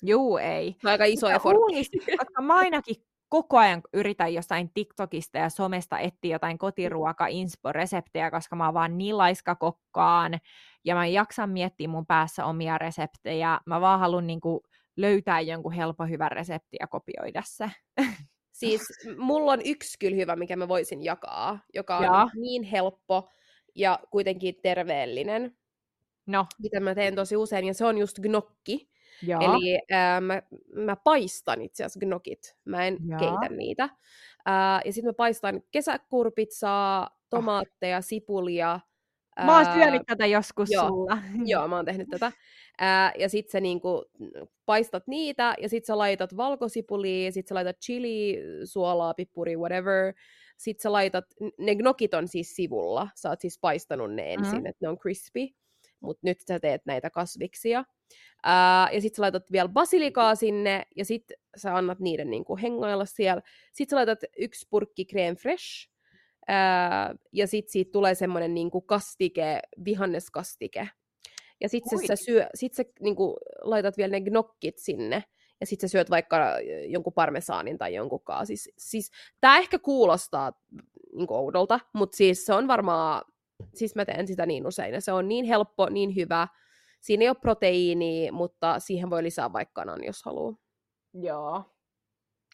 Juu, 0.01 0.37
ei. 0.37 0.75
Aika 0.83 1.05
iso 1.05 1.29
effortti. 1.29 1.89
Koska 2.17 2.41
mä 2.41 2.55
ainakin 2.55 2.95
koko 3.33 3.57
ajan 3.57 3.81
yritän 3.93 4.33
jostain 4.33 4.71
TikTokista 4.73 5.37
ja 5.37 5.49
somesta 5.49 5.99
etsiä 5.99 6.35
jotain 6.35 6.57
kotiruoka-inspo-reseptejä, 6.57 8.31
koska 8.31 8.55
mä 8.55 8.65
oon 8.65 8.73
vaan 8.73 8.97
niin 8.97 9.17
laiska 9.17 9.55
kokkaan, 9.55 10.39
ja 10.85 10.95
mä 10.95 11.07
jaksan 11.07 11.49
miettiä 11.49 11.87
mun 11.87 12.05
päässä 12.05 12.45
omia 12.45 12.77
reseptejä. 12.77 13.59
Mä 13.65 13.81
vaan 13.81 13.99
haluan 13.99 14.27
niinku 14.27 14.63
löytää 14.97 15.41
jonkun 15.41 15.71
helppo 15.71 16.05
hyvän 16.05 16.31
resepti 16.31 16.77
ja 16.79 16.87
kopioida 16.87 17.41
se. 17.45 17.71
Siis 18.59 18.81
mulla 19.17 19.51
on 19.51 19.61
yksi 19.65 19.99
kyllä 19.99 20.15
hyvä, 20.15 20.35
mikä 20.35 20.55
mä 20.55 20.67
voisin 20.67 21.03
jakaa, 21.03 21.59
joka 21.73 21.97
on 21.97 22.03
ja. 22.03 22.27
niin 22.35 22.63
helppo 22.63 23.29
ja 23.75 23.99
kuitenkin 24.11 24.55
terveellinen. 24.63 25.57
No. 26.25 26.45
Mitä 26.63 26.79
mä 26.79 26.95
teen 26.95 27.15
tosi 27.15 27.37
usein, 27.37 27.65
ja 27.65 27.73
se 27.73 27.85
on 27.85 27.97
just 27.97 28.19
gnocchi. 28.19 28.92
Ja. 29.21 29.39
Eli 29.41 29.79
ää, 29.91 30.21
mä, 30.21 30.41
mä 30.75 30.95
paistan 30.95 31.61
itse 31.61 31.83
asiassa 31.83 31.99
gnokit, 31.99 32.55
mä 32.65 32.87
en 32.87 32.97
ja. 33.07 33.17
keitä 33.17 33.55
niitä. 33.55 33.89
Ää, 34.45 34.81
ja 34.85 34.93
sitten 34.93 35.09
mä 35.09 35.13
paistan 35.13 35.61
kesäkurpitsaa, 35.71 37.09
tomaatteja, 37.29 38.01
sipulia. 38.01 38.79
Ää, 39.35 39.45
mä 39.45 39.57
oon 39.57 39.73
syönyt 39.73 40.01
tätä 40.07 40.25
joskus 40.25 40.71
joo, 40.71 40.87
sulla. 40.87 41.17
Joo, 41.45 41.67
mä 41.67 41.75
oon 41.75 41.85
tehnyt 41.85 42.09
tätä. 42.09 42.31
Ää, 42.79 43.11
ja 43.19 43.29
sit 43.29 43.49
sä 43.49 43.59
niinku 43.59 44.05
paistat 44.65 45.07
niitä, 45.07 45.55
ja 45.61 45.69
sit 45.69 45.85
sä 45.85 45.97
laitat 45.97 46.37
valkosipulia, 46.37 47.31
sit 47.31 47.47
sä 47.47 47.55
laitat 47.55 47.79
chili, 47.79 48.39
suolaa, 48.63 49.13
pippuri, 49.13 49.57
whatever. 49.57 50.13
Sit 50.57 50.79
sä 50.79 50.91
laitat, 50.91 51.25
ne 51.57 51.75
gnokit 51.75 52.13
on 52.13 52.27
siis 52.27 52.55
sivulla, 52.55 53.09
sä 53.15 53.29
oot 53.29 53.41
siis 53.41 53.59
paistanut 53.59 54.13
ne 54.13 54.33
ensin, 54.33 54.53
mm-hmm. 54.53 54.65
että 54.65 54.85
ne 54.85 54.89
on 54.89 54.97
crispy. 54.97 55.47
Mutta 56.03 56.19
nyt 56.23 56.37
sä 56.47 56.59
teet 56.59 56.81
näitä 56.85 57.09
kasviksia. 57.09 57.83
Ää, 58.43 58.89
ja 58.91 59.01
sitten 59.01 59.15
sä 59.15 59.21
laitat 59.21 59.51
vielä 59.51 59.69
basilikaa 59.69 60.35
sinne, 60.35 60.83
ja 60.95 61.05
sitten 61.05 61.37
sä 61.57 61.75
annat 61.75 61.99
niiden 61.99 62.29
niinku 62.29 62.57
hengailla 62.57 63.05
siellä. 63.05 63.41
Sitten 63.73 63.89
sä 63.89 63.95
laitat 63.95 64.19
yksi 64.37 64.67
purkki 64.69 65.07
crème 65.13 65.35
fresh, 65.41 65.89
ää, 66.47 67.15
ja 67.31 67.47
sitten 67.47 67.71
siitä 67.71 67.91
tulee 67.91 68.15
semmoinen 68.15 68.53
niinku 68.53 68.81
kastike, 68.81 69.59
vihanneskastike. 69.85 70.89
Ja 71.61 71.69
sitten 71.69 72.07
sä, 72.07 72.15
syö, 72.15 72.47
sit 72.55 72.73
sä 72.73 72.83
niinku 72.99 73.37
laitat 73.61 73.97
vielä 73.97 74.11
ne 74.11 74.21
gnokkit 74.21 74.77
sinne, 74.77 75.23
ja 75.59 75.67
sitten 75.67 75.89
sä 75.89 75.91
syöt 75.91 76.09
vaikka 76.09 76.57
jonkun 76.87 77.13
parmesaanin 77.13 77.77
tai 77.77 77.95
jonkun 77.95 78.23
kaa. 78.23 78.45
Siis, 78.45 78.69
siis 78.77 79.11
tämä 79.41 79.57
ehkä 79.57 79.79
kuulostaa 79.79 80.51
niin 81.13 81.27
oudolta, 81.29 81.79
mutta 81.93 82.17
siis 82.17 82.45
se 82.45 82.53
on 82.53 82.67
varmaan, 82.67 83.21
siis 83.73 83.95
mä 83.95 84.05
teen 84.05 84.27
sitä 84.27 84.45
niin 84.45 84.67
usein, 84.67 84.93
ja 84.93 85.01
se 85.01 85.11
on 85.11 85.27
niin 85.27 85.45
helppo, 85.45 85.89
niin 85.89 86.15
hyvä, 86.15 86.47
Siinä 87.03 87.23
ei 87.23 87.29
ole 87.29 87.37
proteiiniä, 87.41 88.31
mutta 88.31 88.79
siihen 88.79 89.09
voi 89.09 89.23
lisää 89.23 89.53
vaikka 89.53 89.81
kanan, 89.81 90.03
jos 90.03 90.23
haluaa. 90.23 90.53
Joo. 91.13 91.63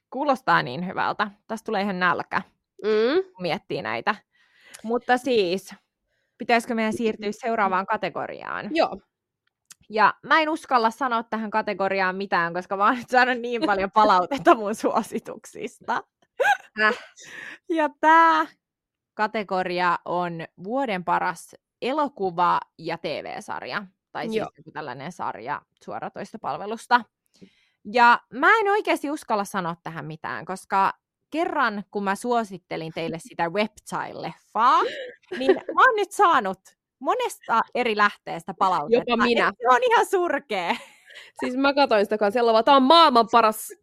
Kuulostaa 0.10 0.64
niin 0.64 0.88
hyvältä. 0.88 1.32
Tästä 1.48 1.66
tulee 1.66 1.82
ihan 1.82 2.00
nälkä, 2.00 2.42
mm. 2.84 3.24
kun 3.24 3.42
miettii 3.42 3.82
näitä. 3.82 4.16
Mutta 4.84 5.18
siis, 5.18 5.76
pitäisikö 6.38 6.76
meidän 6.76 6.94
siirtyä 6.94 7.32
seuraavaan 7.32 7.86
kategoriaan? 7.86 8.70
Joo. 8.72 9.02
Ja 9.90 10.14
mä 10.24 10.42
en 10.42 10.50
uskalla 10.50 10.92
sanoa 10.92 11.24
tähän 11.24 11.50
kategoriaan 11.50 12.16
mitään, 12.16 12.54
koska 12.54 12.78
mä 12.78 12.86
oon 12.86 12.96
nyt 12.98 13.10
saanut 13.10 13.40
niin 13.40 13.62
paljon 13.66 13.92
palautetta 13.92 14.56
mun 14.56 14.76
suosituksista. 14.76 16.04
Äh. 16.82 16.94
Ja 17.70 17.90
tämä 18.00 18.48
kategoria 19.19 19.99
on 20.05 20.45
vuoden 20.63 21.03
paras 21.03 21.55
elokuva 21.82 22.60
ja 22.77 22.97
TV-sarja 22.97 23.86
tai 24.12 24.25
siis 24.25 24.36
joku 24.38 24.71
tällainen 24.73 25.12
sarja 25.12 25.62
suoratoistopalvelusta. 25.84 27.01
Ja 27.86 28.19
mä 28.34 28.47
en 28.60 28.67
oikeasti 28.67 29.12
uskalla 29.12 29.45
sanoa 29.45 29.75
tähän 29.84 30.05
mitään, 30.05 30.45
koska 30.45 30.93
kerran 31.29 31.84
kun 31.91 32.03
mä 32.03 32.15
suosittelin 32.15 32.91
teille 32.95 33.17
sitä 33.19 33.45
Reptile-leffaa, 33.45 34.84
niin 35.38 35.55
mä 35.75 35.82
oon 35.82 35.95
nyt 35.95 36.12
saanut 36.12 36.60
monesta 36.99 37.62
eri 37.75 37.97
lähteestä 37.97 38.53
palautetta. 38.53 39.12
Jopa 39.12 39.23
minä. 39.23 39.53
Se 39.62 39.69
on 39.69 39.82
ihan 39.89 40.05
surkea. 40.05 40.75
Siis 41.39 41.58
mä 41.58 41.73
katsoin 41.73 42.05
sitä 42.05 42.17
kanssa, 42.17 42.63
tämä 42.65 42.77
on 42.77 42.84
maailman 42.84 43.27
paras 43.32 43.73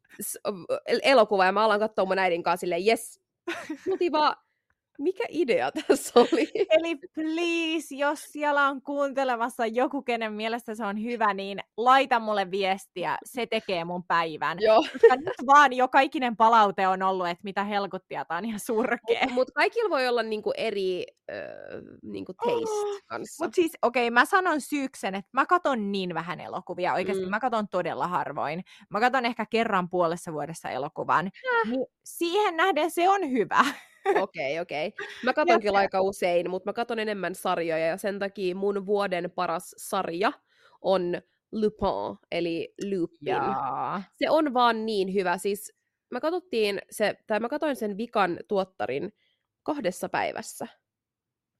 elokuva, 1.03 1.45
ja 1.45 1.53
mä 1.53 1.65
alan 1.65 1.81
katsoa 1.81 2.05
mun 2.05 2.19
äidin 2.19 2.43
kanssa 2.43 2.61
silleen, 2.61 2.87
yes, 2.87 3.21
vaan, 4.13 4.37
mikä 4.99 5.25
idea 5.29 5.73
tässä 5.89 6.21
oli? 6.21 6.51
Eli 6.71 6.97
please, 7.15 7.95
jos 7.95 8.23
siellä 8.23 8.69
on 8.69 8.83
kuuntelemassa 8.83 9.67
joku, 9.67 10.03
kenen 10.03 10.33
mielestä 10.33 10.75
se 10.75 10.85
on 10.85 11.03
hyvä, 11.03 11.35
niin 11.35 11.59
laita 11.77 12.21
mulle 12.21 12.51
viestiä. 12.51 13.19
Se 13.25 13.47
tekee 13.47 13.85
mun 13.85 14.05
päivän. 14.05 14.59
Joo. 14.61 14.85
nyt 15.17 15.47
vaan 15.47 15.73
jo 15.73 15.89
kaikinen 15.89 16.37
palaute 16.37 16.89
on 16.89 17.03
ollut, 17.03 17.29
että 17.29 17.45
mitä 17.45 17.65
helkuttia, 17.65 18.25
tämä 18.25 18.39
on 18.39 18.45
ihan 18.45 18.61
surkea. 18.61 19.21
Mutta 19.21 19.35
mut 19.35 19.51
kaikilla 19.51 19.91
voi 19.91 20.09
olla 20.09 20.23
niinku 20.23 20.53
eri 20.57 21.07
äh, 21.31 21.37
niinku 22.03 22.35
taste 22.35 22.71
oh, 22.71 23.01
kanssa. 23.07 23.45
Mutta 23.45 23.55
siis, 23.55 23.73
okei, 23.83 24.09
okay, 24.09 24.15
mä 24.15 24.25
sanon 24.25 24.61
syyksen, 24.61 25.15
että 25.15 25.31
mä 25.33 25.47
katon 25.47 25.93
niin 25.93 26.15
vähän 26.15 26.41
elokuvia. 26.41 26.95
Oikeasti 26.95 27.25
mm. 27.25 27.31
mä 27.31 27.41
katon 27.41 27.69
todella 27.69 28.09
harvoin. 28.09 28.65
Mä 28.91 29.01
katon 29.01 29.27
ehkä 29.27 29.47
kerran 29.51 29.91
puolessa 29.91 30.33
vuodessa 30.33 30.71
elokuvan. 30.71 31.27
Äh. 31.27 31.71
Niin 31.71 31.87
siihen 32.05 32.57
nähden 32.57 32.91
se 32.91 33.09
on 33.09 33.31
hyvä. 33.31 33.65
Okei, 34.15 34.61
okei. 34.61 34.87
Okay. 34.89 35.07
Mä 35.25 35.33
katon 35.33 35.61
kyllä 35.61 35.79
aika 35.79 36.01
usein, 36.01 36.51
mutta 36.51 36.69
mä 36.69 36.73
katon 36.73 36.99
enemmän 36.99 37.35
sarjoja 37.35 37.87
ja 37.87 37.97
sen 37.97 38.19
takia 38.19 38.55
mun 38.55 38.87
vuoden 38.87 39.31
paras 39.31 39.75
sarja 39.79 40.33
on 40.81 41.23
Lupin, 41.53 42.19
eli 42.31 42.75
Lupin. 42.91 43.29
Jaa. 43.29 44.03
Se 44.13 44.31
on 44.31 44.55
vaan 44.55 44.87
niin 44.87 45.15
hyvä. 45.15 45.39
Siis 45.39 45.73
mä 46.11 46.21
katsottiin 46.21 46.79
se, 46.91 47.17
tai 47.27 47.41
mä 47.41 47.49
katoin 47.49 47.77
sen 47.77 47.97
vikan 47.97 48.39
tuottarin 48.49 49.13
kahdessa 49.63 50.09
päivässä. 50.09 50.67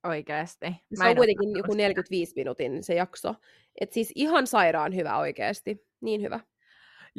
Oikeesti. 0.03 0.65
Se 0.93 1.03
on 1.09 1.15
kuitenkin 1.15 1.57
joku 1.57 1.73
45 1.73 2.29
sitä. 2.29 2.39
minuutin 2.39 2.83
se 2.83 2.95
jakso. 2.95 3.35
Et 3.81 3.93
siis 3.93 4.11
ihan 4.15 4.47
sairaan 4.47 4.95
hyvä 4.95 5.17
oikeesti. 5.17 5.87
Niin 6.01 6.21
hyvä. 6.21 6.39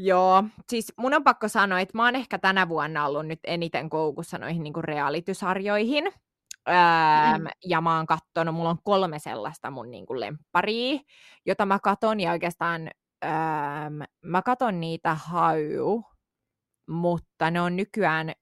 Joo, 0.01 0.45
siis 0.69 0.93
mun 0.97 1.15
on 1.15 1.25
pakko 1.25 1.49
sanoa, 1.49 1.81
että 1.81 1.97
mä 1.99 2.05
oon 2.05 2.17
ehkä 2.17 2.39
tänä 2.39 2.69
vuonna 2.69 3.07
ollut 3.07 3.27
nyt 3.27 3.41
eniten 3.45 3.91
koukussa 3.91 4.39
noihin 4.39 4.63
niinku 4.63 4.83
realitysarjoihin. 4.83 6.05
Öö, 6.69 7.39
mm. 7.39 7.47
Ja 7.65 7.81
mä 7.81 7.97
oon 7.97 8.07
kattonut, 8.07 8.55
mulla 8.55 8.71
on 8.71 8.83
kolme 8.85 9.19
sellaista 9.19 9.71
mun 9.71 9.91
niinku 9.91 10.21
lempparia, 10.21 11.01
jota 11.47 11.67
mä 11.67 11.79
katon, 11.83 12.21
ja 12.21 12.31
oikeastaan 12.31 12.91
öö, 13.25 13.31
mä 14.25 14.43
katon 14.43 14.81
niitä 14.81 15.15
haju, 15.15 16.05
mutta 16.89 17.51
ne 17.51 17.61
on 17.61 17.77
nykyään, 17.77 18.33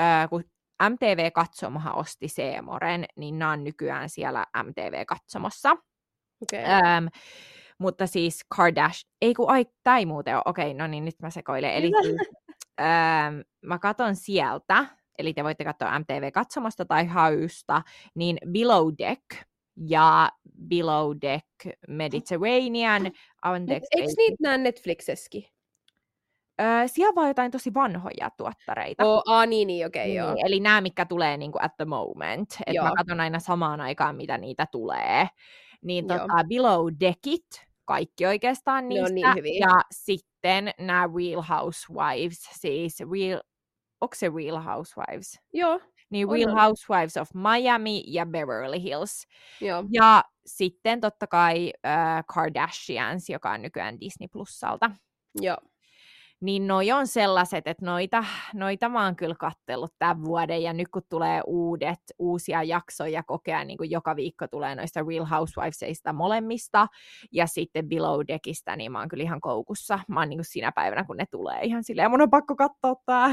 öö, 0.00 0.28
kun 0.28 0.44
MTV-katsomohan 0.90 1.94
osti 1.94 2.28
Seemoren, 2.28 3.04
niin 3.16 3.38
nämä 3.38 3.50
on 3.50 3.64
nykyään 3.64 4.08
siellä 4.08 4.46
MTV-katsomossa. 4.62 5.70
Okay. 6.42 6.60
Öö, 6.60 7.08
mutta 7.78 8.06
siis 8.06 8.40
Kardashian, 8.56 9.10
ei 9.22 9.34
kun, 9.34 9.50
ai, 9.50 9.66
tämä 9.82 9.98
ei 9.98 10.06
muuten 10.06 10.34
ole, 10.34 10.42
okei, 10.46 10.74
no 10.74 10.86
niin, 10.86 11.04
nyt 11.04 11.20
mä 11.22 11.30
sekoilen. 11.30 11.74
Eli 11.74 11.90
siis, 12.02 12.16
öö, 12.80 12.86
mä 13.62 13.78
katon 13.78 14.16
sieltä, 14.16 14.86
eli 15.18 15.34
te 15.34 15.44
voitte 15.44 15.64
katsoa 15.64 15.98
MTV-katsomasta 15.98 16.84
tai 16.84 17.06
hausta, 17.06 17.82
niin 18.14 18.38
Below 18.52 18.88
Deck 18.98 19.24
ja 19.86 20.30
Below 20.68 21.16
Deck 21.22 21.46
Mediterranean. 21.88 23.12
Anteeksi, 23.42 23.88
Eikö 23.92 24.12
niitä 24.16 24.36
näe 24.40 24.58
Netflixessäkin? 24.58 25.44
Öö, 26.60 26.66
siellä 26.86 27.14
vaan 27.14 27.28
jotain 27.28 27.50
tosi 27.50 27.74
vanhoja 27.74 28.30
tuottareita. 28.36 29.04
Oh, 29.04 29.22
ah, 29.26 29.46
niin, 29.46 29.66
niin 29.66 29.86
okei, 29.86 30.02
okay, 30.02 30.08
niin, 30.08 30.16
joo. 30.16 30.46
Eli 30.46 30.60
nämä, 30.60 30.80
mitkä 30.80 31.06
tulee 31.06 31.36
niin 31.36 31.52
kuin 31.52 31.64
at 31.64 31.76
the 31.76 31.84
moment. 31.84 32.50
Että 32.66 32.82
mä 32.82 32.92
katson 32.96 33.20
aina 33.20 33.38
samaan 33.38 33.80
aikaan, 33.80 34.16
mitä 34.16 34.38
niitä 34.38 34.66
tulee. 34.72 35.28
Niin 35.84 36.06
tota, 36.06 36.44
Below 36.48 36.88
Deckit, 37.00 37.46
kaikki 37.84 38.26
oikeastaan 38.26 38.88
niistä. 38.88 39.08
Ne 39.08 39.14
niin 39.14 39.34
hyviä. 39.36 39.66
Ja 39.68 39.80
sitten 39.92 40.70
nämä 40.78 41.08
Real 41.16 41.42
Housewives, 41.42 42.48
siis 42.52 43.00
Real, 43.00 43.40
onko 44.00 44.14
se 44.14 44.30
Real 44.36 44.60
Housewives? 44.62 45.40
Joo. 45.52 45.80
Niin 46.10 46.28
Real 46.30 46.50
on. 46.50 46.60
Housewives 46.60 47.16
of 47.16 47.28
Miami 47.34 48.02
ja 48.06 48.26
Beverly 48.26 48.82
Hills. 48.82 49.26
Joo. 49.60 49.84
Ja 49.92 50.24
sitten 50.46 51.00
totta 51.00 51.26
kai 51.26 51.72
uh, 51.86 52.24
Kardashians, 52.34 53.28
joka 53.28 53.50
on 53.50 53.62
nykyään 53.62 54.00
Disney 54.00 54.28
Plusalta. 54.32 54.90
Joo 55.40 55.56
niin 56.40 56.66
noi 56.66 56.92
on 56.92 57.06
sellaiset, 57.06 57.66
että 57.66 57.84
noita, 57.84 58.24
noita 58.54 58.88
mä 58.88 59.04
oon 59.04 59.16
kyllä 59.16 59.34
kattellut 59.38 59.94
tämän 59.98 60.24
vuoden, 60.24 60.62
ja 60.62 60.72
nyt 60.72 60.88
kun 60.88 61.02
tulee 61.08 61.40
uudet, 61.46 61.98
uusia 62.18 62.62
jaksoja 62.62 63.22
kokea, 63.22 63.64
niin 63.64 63.78
kuin 63.78 63.90
joka 63.90 64.16
viikko 64.16 64.48
tulee 64.48 64.74
noista 64.74 65.00
Real 65.08 65.24
Housewivesista 65.24 66.12
molemmista, 66.12 66.86
ja 67.32 67.46
sitten 67.46 67.88
Below 67.88 68.20
Deckistä, 68.28 68.76
niin 68.76 68.92
mä 68.92 68.98
oon 68.98 69.08
kyllä 69.08 69.22
ihan 69.22 69.40
koukussa. 69.40 70.00
Mä 70.08 70.20
oon 70.20 70.28
niin 70.28 70.38
kuin 70.38 70.44
siinä 70.44 70.72
päivänä, 70.72 71.04
kun 71.04 71.16
ne 71.16 71.24
tulee 71.30 71.60
ihan 71.62 71.84
silleen, 71.84 72.10
mun 72.10 72.22
on 72.22 72.30
pakko 72.30 72.56
katsoa 72.56 72.94
tää. 73.06 73.30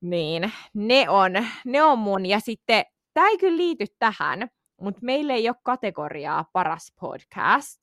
niin, 0.00 0.52
ne 0.74 1.08
on, 1.08 1.32
ne 1.64 1.82
on 1.82 1.98
mun, 1.98 2.26
ja 2.26 2.40
sitten, 2.40 2.84
tämä 3.14 3.28
ei 3.28 3.38
kyllä 3.38 3.56
liity 3.56 3.84
tähän, 3.98 4.48
mutta 4.80 5.00
meillä 5.02 5.34
ei 5.34 5.48
ole 5.48 5.56
kategoriaa 5.62 6.44
paras 6.52 6.92
podcast. 7.00 7.80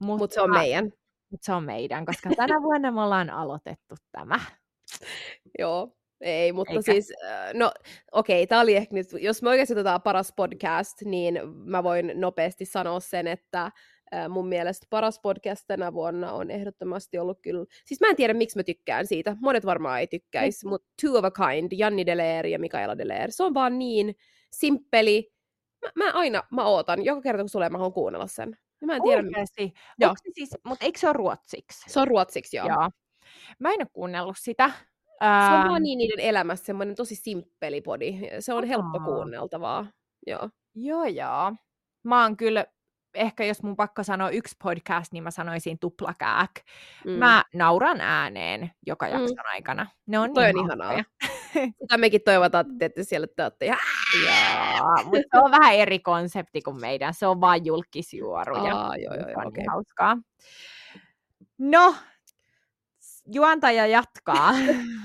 Mutta 0.00 0.22
Mut 0.22 0.32
se 0.32 0.40
on 0.40 0.50
meidän. 0.50 0.92
Mutta 1.30 1.44
se 1.44 1.52
on 1.52 1.64
meidän, 1.64 2.06
koska 2.06 2.30
tänä 2.36 2.62
vuonna 2.62 2.90
me 2.90 3.02
ollaan 3.02 3.30
aloitettu 3.30 3.94
tämä. 4.12 4.40
Joo, 5.58 5.98
ei, 6.20 6.52
mutta 6.52 6.72
Eikä. 6.72 6.92
siis, 6.92 7.12
äh, 7.24 7.54
no 7.54 7.72
okei, 8.12 8.42
okay, 8.42 8.46
tämä 8.46 8.60
oli 8.60 8.76
ehkä 8.76 8.94
nyt, 8.94 9.06
jos 9.20 9.42
me 9.42 9.48
oikeasti 9.48 9.74
otetaan 9.74 10.02
paras 10.02 10.32
podcast, 10.36 11.02
niin 11.02 11.40
mä 11.54 11.82
voin 11.82 12.12
nopeasti 12.14 12.64
sanoa 12.64 13.00
sen, 13.00 13.26
että 13.26 13.64
äh, 14.14 14.28
mun 14.28 14.48
mielestä 14.48 14.86
paras 14.90 15.20
podcast 15.20 15.64
tänä 15.66 15.92
vuonna 15.92 16.32
on 16.32 16.50
ehdottomasti 16.50 17.18
ollut 17.18 17.38
kyllä, 17.42 17.64
siis 17.84 18.00
mä 18.00 18.08
en 18.08 18.16
tiedä 18.16 18.34
miksi 18.34 18.58
mä 18.58 18.62
tykkään 18.62 19.06
siitä, 19.06 19.36
monet 19.40 19.66
varmaan 19.66 20.00
ei 20.00 20.06
tykkäisi, 20.06 20.66
mm. 20.66 20.70
mutta 20.70 20.88
Two 21.02 21.18
of 21.18 21.24
a 21.24 21.30
Kind, 21.30 21.72
Janni 21.72 22.06
Deleer 22.06 22.46
ja 22.46 22.58
Mikaela 22.58 22.98
Deleer, 22.98 23.32
se 23.32 23.42
on 23.42 23.54
vaan 23.54 23.78
niin 23.78 24.16
simppeli, 24.52 25.32
mä, 25.86 26.04
mä 26.04 26.12
aina, 26.12 26.42
mä 26.50 26.64
ootan, 26.64 27.04
joka 27.04 27.20
kerta 27.20 27.42
kun 27.42 27.50
tulee, 27.52 27.68
mä 27.68 27.78
haluan 27.78 27.92
kuunnella 27.92 28.26
sen. 28.26 28.56
Mä 28.86 28.96
en 28.96 29.02
tiedä. 29.02 29.22
Oikeasti? 29.22 29.72
Joo. 29.98 30.14
Se 30.22 30.30
siis, 30.34 30.50
mutta 30.64 30.84
eikö 30.84 30.98
se 30.98 31.06
ole 31.06 31.12
ruotsiksi? 31.12 31.90
Se 31.90 32.00
on 32.00 32.08
ruotsiksi, 32.08 32.56
joo. 32.56 32.68
joo. 32.68 32.90
Mä 33.58 33.68
en 33.70 33.80
ole 33.80 33.88
kuunnellut 33.92 34.36
sitä. 34.38 34.70
Se 35.20 35.54
on 35.54 35.68
vaan 35.68 35.82
niin 35.82 35.98
niiden 35.98 36.20
elämässä 36.20 36.64
semmoinen 36.64 36.96
tosi 36.96 37.14
simppeli 37.14 37.80
podi. 37.80 38.20
Se 38.40 38.52
on 38.52 38.64
Oha. 38.64 38.68
helppo 38.68 39.00
kuunneltavaa. 39.00 39.86
Joo. 40.26 40.50
Joo, 40.74 41.04
joo. 41.04 41.52
Mä 42.04 42.22
oon 42.22 42.36
kyllä, 42.36 42.66
ehkä 43.14 43.44
jos 43.44 43.62
mun 43.62 43.76
pakko 43.76 44.02
sanoa 44.02 44.30
yksi 44.30 44.56
podcast, 44.62 45.12
niin 45.12 45.24
mä 45.24 45.30
sanoisin 45.30 45.78
tuplakääk. 45.78 46.50
Mm. 47.04 47.10
Mä 47.10 47.44
nauran 47.54 48.00
ääneen 48.00 48.70
joka 48.86 49.06
mm. 49.06 49.12
jakson 49.12 49.36
mm. 49.36 49.52
aikana. 49.52 49.86
Ne 50.06 50.18
on 50.18 50.34
Toi 50.34 50.44
niin 50.44 50.58
on 50.58 50.66
ihanaa. 50.66 51.04
Sitä 51.80 51.96
mekin 51.98 52.20
toivotaan, 52.24 52.66
että 52.66 52.78
teette 52.78 53.04
siellä 53.04 53.26
te 53.26 53.42
olette. 53.42 53.76
Mutta 55.04 55.18
se 55.32 55.40
on 55.42 55.50
vähän 55.50 55.74
eri 55.74 55.98
konsepti 55.98 56.62
kuin 56.62 56.80
meidän. 56.80 57.14
Se 57.14 57.26
on 57.26 57.40
vain 57.40 57.66
julkisjuoru. 57.66 58.56
Aa, 58.56 58.96
joo, 58.96 59.14
joo, 59.14 59.14
joo, 59.14 59.48
okay. 59.48 59.64
Hauskaa. 59.68 60.16
No, 61.58 61.94
juontaja 63.32 63.86
jatkaa. 63.86 64.52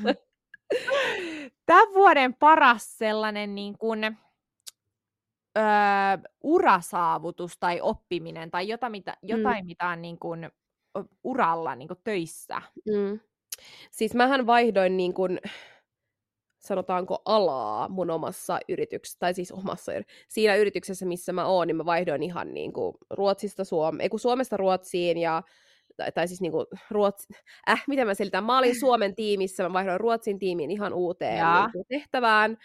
Tämän 1.65 1.93
vuoden 1.93 2.33
paras 2.33 2.97
sellainen 2.97 3.55
niin 3.55 3.77
kuin, 3.77 4.03
öö, 5.57 5.63
urasaavutus 6.43 7.57
tai 7.59 7.81
oppiminen 7.81 8.51
tai 8.51 8.67
jotain, 8.67 8.91
mitä, 8.91 9.17
jotain, 9.21 9.63
mm. 9.63 9.65
mitä 9.65 9.87
on 9.87 10.01
niin 10.01 10.19
kuin, 10.19 10.51
uralla 11.23 11.75
niin 11.75 11.87
kuin 11.87 11.99
töissä. 12.03 12.61
Mm. 12.85 13.19
Siis 13.91 14.13
mähän 14.13 14.47
vaihdoin 14.47 14.97
niin 14.97 15.13
kuin, 15.13 15.39
sanotaanko 16.63 17.21
alaa 17.25 17.89
mun 17.89 18.09
omassa 18.09 18.59
yrityksessä, 18.69 19.19
tai 19.19 19.33
siis 19.33 19.51
omassa, 19.51 19.91
siinä 20.29 20.55
yrityksessä, 20.55 21.05
missä 21.05 21.33
mä 21.33 21.45
oon, 21.45 21.67
niin 21.67 21.75
mä 21.75 21.85
vaihdoin 21.85 22.23
ihan 22.23 22.53
niin 22.53 22.73
kuin 22.73 22.95
Ruotsista 23.09 23.63
Suomeen, 23.63 24.01
ei 24.01 24.09
kun 24.09 24.19
Suomesta 24.19 24.57
Ruotsiin 24.57 25.17
ja 25.17 25.43
tai, 25.97 26.11
tai 26.11 26.27
siis 26.27 26.41
niinku 26.41 26.65
Ruotsi, 26.91 27.27
äh, 27.69 27.83
miten 27.87 28.07
mä 28.07 28.13
selitän, 28.13 28.43
mä 28.43 28.57
olin 28.57 28.79
Suomen 28.79 29.15
tiimissä, 29.15 29.63
mä 29.63 29.73
vaihdoin 29.73 29.99
Ruotsin 29.99 30.39
tiimiin 30.39 30.71
ihan 30.71 30.93
uuteen 30.93 31.37
ja. 31.37 31.61
niinku, 31.61 31.85
tehtävään, 31.89 32.57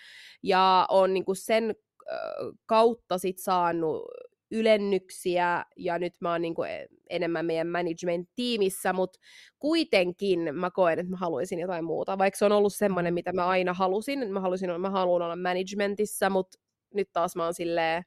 ja 0.43 0.87
on 0.91 1.15
niinku 1.15 1.35
sen 1.35 1.75
äh, 2.13 2.19
kautta 2.67 3.19
sit 3.19 3.39
saanut 3.39 4.03
ylennyksiä 4.51 5.65
ja 5.77 5.99
nyt 5.99 6.15
mä 6.21 6.33
oon 6.33 6.43
niin 6.43 6.55
kuin 6.55 6.71
enemmän 7.11 7.47
meidän 7.47 7.69
management-tiimissä, 7.69 8.93
mutta 8.93 9.19
kuitenkin 9.59 10.55
mä 10.55 10.71
koen, 10.71 10.99
että 10.99 11.11
mä 11.11 11.17
haluaisin 11.17 11.59
jotain 11.59 11.85
muuta, 11.85 12.19
vaikka 12.19 12.39
se 12.39 12.45
on 12.45 12.53
ollut 12.53 12.75
semmoinen, 12.75 13.15
mitä 13.15 13.33
mä 13.33 13.47
aina 13.47 13.73
halusin, 13.73 14.23
että 14.23 14.33
mä, 14.33 14.41
halusin, 14.41 14.81
mä 14.81 14.91
haluan 14.91 15.23
olla 15.23 15.37
managementissa, 15.37 16.31
mutta 16.31 16.59
nyt 16.95 17.09
taas 17.13 17.37
mä 17.37 17.45
oon 17.45 17.55
silleen, 17.55 18.03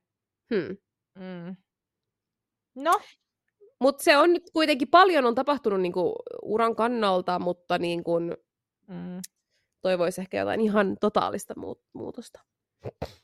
hmm. 0.53 0.77
Mm. 1.15 1.55
No. 2.75 2.99
Mutta 3.79 4.03
se 4.03 4.17
on 4.17 4.33
nyt 4.33 4.49
kuitenkin 4.53 4.87
paljon 4.87 5.25
on 5.25 5.35
tapahtunut 5.35 5.81
niinku 5.81 6.15
uran 6.43 6.75
kannalta, 6.75 7.39
mutta 7.39 7.77
niinku, 7.77 8.19
mm. 8.87 9.21
toivoisi 9.81 10.21
ehkä 10.21 10.39
jotain 10.39 10.61
ihan 10.61 10.97
totaalista 11.01 11.53
muutosta. 11.93 12.39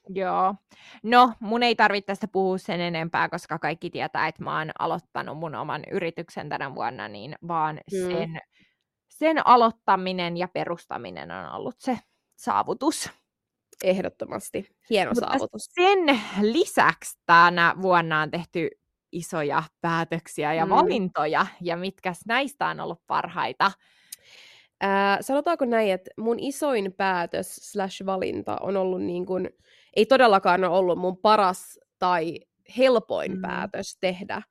Joo. 0.09 0.55
No, 1.03 1.33
mun 1.39 1.63
ei 1.63 1.75
tarvitse 1.75 2.05
tästä 2.05 2.27
puhua 2.27 2.57
sen 2.57 2.81
enempää, 2.81 3.29
koska 3.29 3.59
kaikki 3.59 3.89
tietää, 3.89 4.27
että 4.27 4.43
mä 4.43 4.59
oon 4.59 4.71
aloittanut 4.79 5.37
mun 5.37 5.55
oman 5.55 5.83
yrityksen 5.91 6.49
tänä 6.49 6.75
vuonna, 6.75 7.07
niin 7.07 7.35
vaan 7.47 7.75
mm. 7.75 8.11
sen, 8.11 8.39
sen 9.07 9.47
aloittaminen 9.47 10.37
ja 10.37 10.47
perustaminen 10.47 11.31
on 11.31 11.51
ollut 11.51 11.75
se 11.79 11.99
saavutus. 12.37 13.11
Ehdottomasti. 13.83 14.75
Hieno 14.89 15.11
Mutta 15.11 15.29
saavutus. 15.31 15.65
Sen 15.65 16.21
lisäksi 16.41 17.19
tänä 17.25 17.75
vuonna 17.81 18.21
on 18.21 18.31
tehty 18.31 18.69
isoja 19.11 19.63
päätöksiä 19.81 20.53
ja 20.53 20.65
mm. 20.65 20.69
valintoja, 20.69 21.45
ja 21.61 21.77
mitkä 21.77 22.13
näistä 22.27 22.67
on 22.67 22.79
ollut 22.79 23.01
parhaita. 23.07 23.71
Ää, 24.81 25.21
sanotaanko 25.21 25.65
näin, 25.65 25.91
että 25.91 26.11
mun 26.17 26.39
isoin 26.39 26.93
päätös 26.93 27.55
slash 27.55 28.05
valinta 28.05 28.57
on 28.61 28.77
ollut 28.77 29.01
niin 29.01 29.25
kuin, 29.25 29.49
ei 29.95 30.05
todellakaan 30.05 30.63
ole 30.63 30.77
ollut 30.77 30.99
mun 30.99 31.17
paras 31.17 31.79
tai 31.99 32.39
helpoin 32.77 33.31
mm. 33.31 33.41
päätös 33.41 33.97
tehdä, 33.99 34.41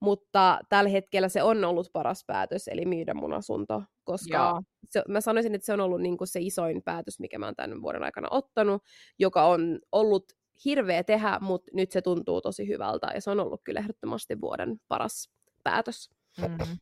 mutta 0.00 0.60
tällä 0.68 0.90
hetkellä 0.90 1.28
se 1.28 1.42
on 1.42 1.64
ollut 1.64 1.92
paras 1.92 2.24
päätös, 2.26 2.68
eli 2.68 2.84
myydä 2.84 3.14
mun 3.14 3.32
asunto, 3.32 3.82
koska 4.04 4.62
se, 4.88 5.02
mä 5.08 5.20
sanoisin, 5.20 5.54
että 5.54 5.66
se 5.66 5.72
on 5.72 5.80
ollut 5.80 6.00
niin 6.00 6.16
kuin 6.16 6.28
se 6.28 6.40
isoin 6.40 6.82
päätös, 6.82 7.20
mikä 7.20 7.38
mä 7.38 7.46
oon 7.46 7.56
tämän 7.56 7.82
vuoden 7.82 8.02
aikana 8.02 8.28
ottanut, 8.30 8.82
joka 9.18 9.44
on 9.44 9.78
ollut 9.92 10.24
hirveä 10.64 11.04
tehdä, 11.04 11.38
mutta 11.40 11.70
nyt 11.74 11.92
se 11.92 12.02
tuntuu 12.02 12.40
tosi 12.40 12.68
hyvältä, 12.68 13.10
ja 13.14 13.20
se 13.20 13.30
on 13.30 13.40
ollut 13.40 13.60
kyllä 13.64 13.80
ehdottomasti 13.80 14.40
vuoden 14.40 14.76
paras 14.88 15.30
päätös. 15.64 16.10
Mm. 16.38 16.78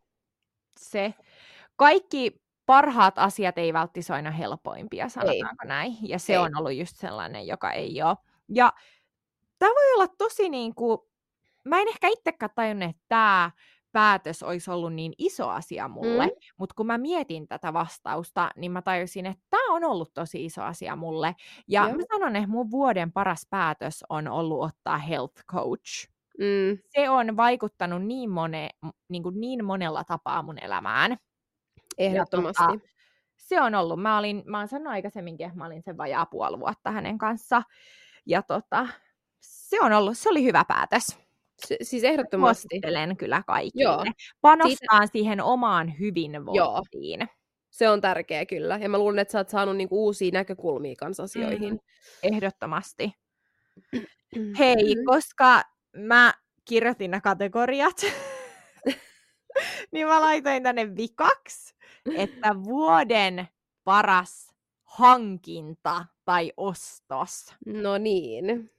Se. 0.80 1.14
Kaikki 1.76 2.42
parhaat 2.68 3.18
asiat 3.18 3.58
ei 3.58 3.72
välttämättä 3.72 4.14
aina 4.14 4.30
helpoimpia, 4.30 5.08
sanotaanko 5.08 5.62
ei. 5.64 5.68
näin. 5.68 5.96
Ja 6.02 6.18
se 6.18 6.32
ei. 6.32 6.38
on 6.38 6.56
ollut 6.58 6.74
just 6.74 6.96
sellainen, 6.96 7.46
joka 7.46 7.72
ei 7.72 8.02
ole, 8.02 8.16
Ja 8.48 8.72
tämä 9.58 9.70
voi 9.70 9.94
olla 9.94 10.08
tosi 10.18 10.48
niin 10.48 10.74
kuin, 10.74 10.98
mä 11.64 11.80
en 11.80 11.88
ehkä 11.88 12.08
itsekään 12.08 12.50
tajunnut, 12.54 12.90
että 12.90 13.04
tämä 13.08 13.50
päätös 13.92 14.42
olisi 14.42 14.70
ollut 14.70 14.92
niin 14.92 15.12
iso 15.18 15.48
asia 15.48 15.88
mulle, 15.88 16.26
mm. 16.26 16.32
mutta 16.56 16.74
kun 16.74 16.86
mä 16.86 16.98
mietin 16.98 17.48
tätä 17.48 17.72
vastausta, 17.72 18.50
niin 18.56 18.72
mä 18.72 18.82
tajusin, 18.82 19.26
että 19.26 19.44
tämä 19.50 19.74
on 19.74 19.84
ollut 19.84 20.14
tosi 20.14 20.44
iso 20.44 20.62
asia 20.62 20.96
mulle. 20.96 21.34
Ja 21.68 21.88
Joo. 21.88 21.96
mä 21.96 22.02
sanon, 22.12 22.36
että 22.36 22.48
mun 22.48 22.70
vuoden 22.70 23.12
paras 23.12 23.46
päätös 23.50 24.04
on 24.08 24.28
ollut 24.28 24.62
ottaa 24.64 24.98
health 24.98 25.44
coach. 25.52 26.08
Mm. 26.38 26.78
Se 26.88 27.10
on 27.10 27.36
vaikuttanut 27.36 28.02
niin, 28.02 28.30
mone, 28.30 28.70
niin, 29.08 29.22
kuin 29.22 29.40
niin 29.40 29.64
monella 29.64 30.04
tapaa 30.04 30.42
mun 30.42 30.58
elämään. 30.58 31.16
Ehdottomasti. 31.98 32.62
Ja, 32.62 32.68
tota, 32.68 32.88
se 33.36 33.60
on 33.60 33.74
ollut. 33.74 34.02
Mä, 34.02 34.18
olin, 34.18 34.42
mä 34.46 34.58
oon 34.58 34.68
sanonut 34.68 34.92
aikaisemminkin, 34.92 35.46
että 35.46 35.58
mä 35.58 35.66
olin 35.66 35.82
sen 35.82 35.96
vajaa 35.96 36.26
puoli 36.26 36.60
vuotta 36.60 36.90
hänen 36.90 37.18
kanssa. 37.18 37.62
Ja 38.26 38.42
tota, 38.42 38.88
se 39.40 39.80
on 39.80 39.92
ollut, 39.92 40.18
se 40.18 40.28
oli 40.28 40.44
hyvä 40.44 40.64
päätös. 40.68 41.06
S- 41.66 41.74
siis 41.82 42.04
ehdottomasti. 42.04 42.62
Suosittelen 42.62 43.16
kyllä 43.16 43.42
kaikille. 43.46 43.84
Joo. 43.84 44.04
Panostaa 44.40 44.98
Siitä... 44.98 45.12
siihen 45.12 45.40
omaan 45.40 45.98
hyvinvointiin. 45.98 47.20
Joo. 47.20 47.28
Se 47.70 47.88
on 47.88 48.00
tärkeä 48.00 48.46
kyllä. 48.46 48.78
Ja 48.78 48.88
mä 48.88 48.98
luulen, 48.98 49.18
että 49.18 49.32
sä 49.32 49.38
oot 49.38 49.48
saanut 49.48 49.76
niinku 49.76 50.04
uusia 50.04 50.30
näkökulmia 50.32 50.94
kanssa 50.98 51.22
asioihin. 51.22 51.72
Mm. 51.72 51.78
Ehdottomasti. 52.22 53.12
Hei, 54.58 54.96
koska 55.06 55.62
mä 55.96 56.34
kirjoitin 56.64 57.10
nämä 57.10 57.20
kategoriat, 57.20 57.96
niin 59.92 60.06
mä 60.06 60.20
laitoin 60.20 60.62
tänne 60.62 60.96
vikaksi, 60.96 61.74
että 62.16 62.54
vuoden 62.64 63.48
paras 63.84 64.54
hankinta 64.84 66.04
tai 66.24 66.52
ostos. 66.56 67.54
No 67.66 67.98
niin. 67.98 68.70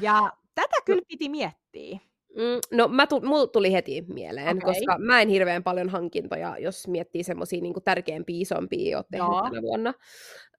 Ja 0.00 0.32
tätä 0.54 0.76
kyllä 0.84 1.02
piti 1.08 1.28
miettiä. 1.28 1.98
Mm, 2.36 2.76
no 2.78 2.88
mä 2.88 3.06
tu- 3.06 3.20
mulla 3.20 3.46
tuli 3.46 3.72
heti 3.72 4.04
mieleen, 4.08 4.56
okay. 4.56 4.74
koska 4.74 4.98
mä 4.98 5.20
en 5.20 5.28
hirveän 5.28 5.62
paljon 5.62 5.88
hankintoja, 5.88 6.58
jos 6.58 6.88
miettii 6.88 7.24
semmoisia 7.24 7.60
niinku 7.60 7.80
tärkeämpiä, 7.80 8.40
isompia, 8.40 8.96
oot 8.96 9.06
tehnyt 9.10 9.28
no. 9.28 9.42
tänä 9.42 9.62
vuonna. 9.62 9.94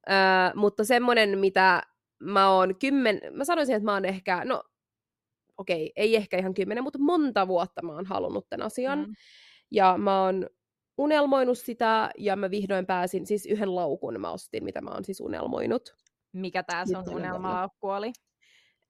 Öö, 0.10 0.16
mutta 0.56 0.84
semmoinen, 0.84 1.40
mitä 1.40 1.84
mä 2.20 2.50
oon 2.50 2.76
kymmen, 2.80 3.22
mä 3.32 3.44
sanoisin, 3.44 3.76
että 3.76 3.86
mä 3.86 3.94
oon 3.94 4.06
ehkä, 4.06 4.46
no 4.46 4.64
okei, 5.58 5.84
okay, 5.84 5.92
ei 5.96 6.16
ehkä 6.16 6.38
ihan 6.38 6.54
kymmenen, 6.54 6.84
mutta 6.84 7.00
monta 7.00 7.48
vuotta 7.48 7.82
mä 7.82 7.92
oon 7.92 8.06
halunnut 8.06 8.50
tämän 8.50 8.66
asian. 8.66 9.00
Mm. 9.00 9.14
Ja 9.72 9.98
mä 9.98 10.24
oon 10.24 10.50
unelmoinut 10.98 11.58
sitä, 11.58 12.10
ja 12.18 12.36
mä 12.36 12.52
vihdoin 12.52 12.86
pääsin, 12.86 13.26
siis 13.26 13.46
yhden 13.46 13.76
laukun 13.76 14.22
mä 14.22 14.32
ostin, 14.32 14.64
mitä 14.64 14.82
mä 14.82 14.90
oon 14.92 15.06
siis 15.06 15.22
unelmoinut. 15.22 15.96
Mikä 16.34 16.64
tää 16.64 16.86
sun 16.86 17.16
unelmalaukku 17.16 17.90
oli? 17.90 18.12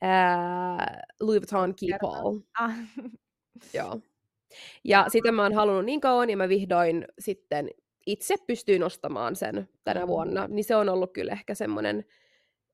Uh, 0.03 1.03
Louis 1.19 1.41
Vuitton 1.41 1.73
Keepall. 1.75 2.39
Ah. 2.59 2.75
Joo. 3.73 3.99
Ja 4.83 5.05
sitä 5.09 5.31
mä 5.31 5.43
oon 5.43 5.53
halunnut 5.53 5.85
niin 5.85 6.01
kauan, 6.01 6.29
ja 6.29 6.37
mä 6.37 6.49
vihdoin 6.49 7.05
sitten 7.19 7.69
itse 8.05 8.35
pystyin 8.47 8.83
ostamaan 8.83 9.35
sen 9.35 9.69
tänä 9.83 10.01
mm. 10.01 10.07
vuonna. 10.07 10.47
Niin 10.47 10.63
se 10.63 10.75
on 10.75 10.89
ollut 10.89 11.13
kyllä 11.13 11.31
ehkä 11.31 11.55
semmoinen 11.55 12.05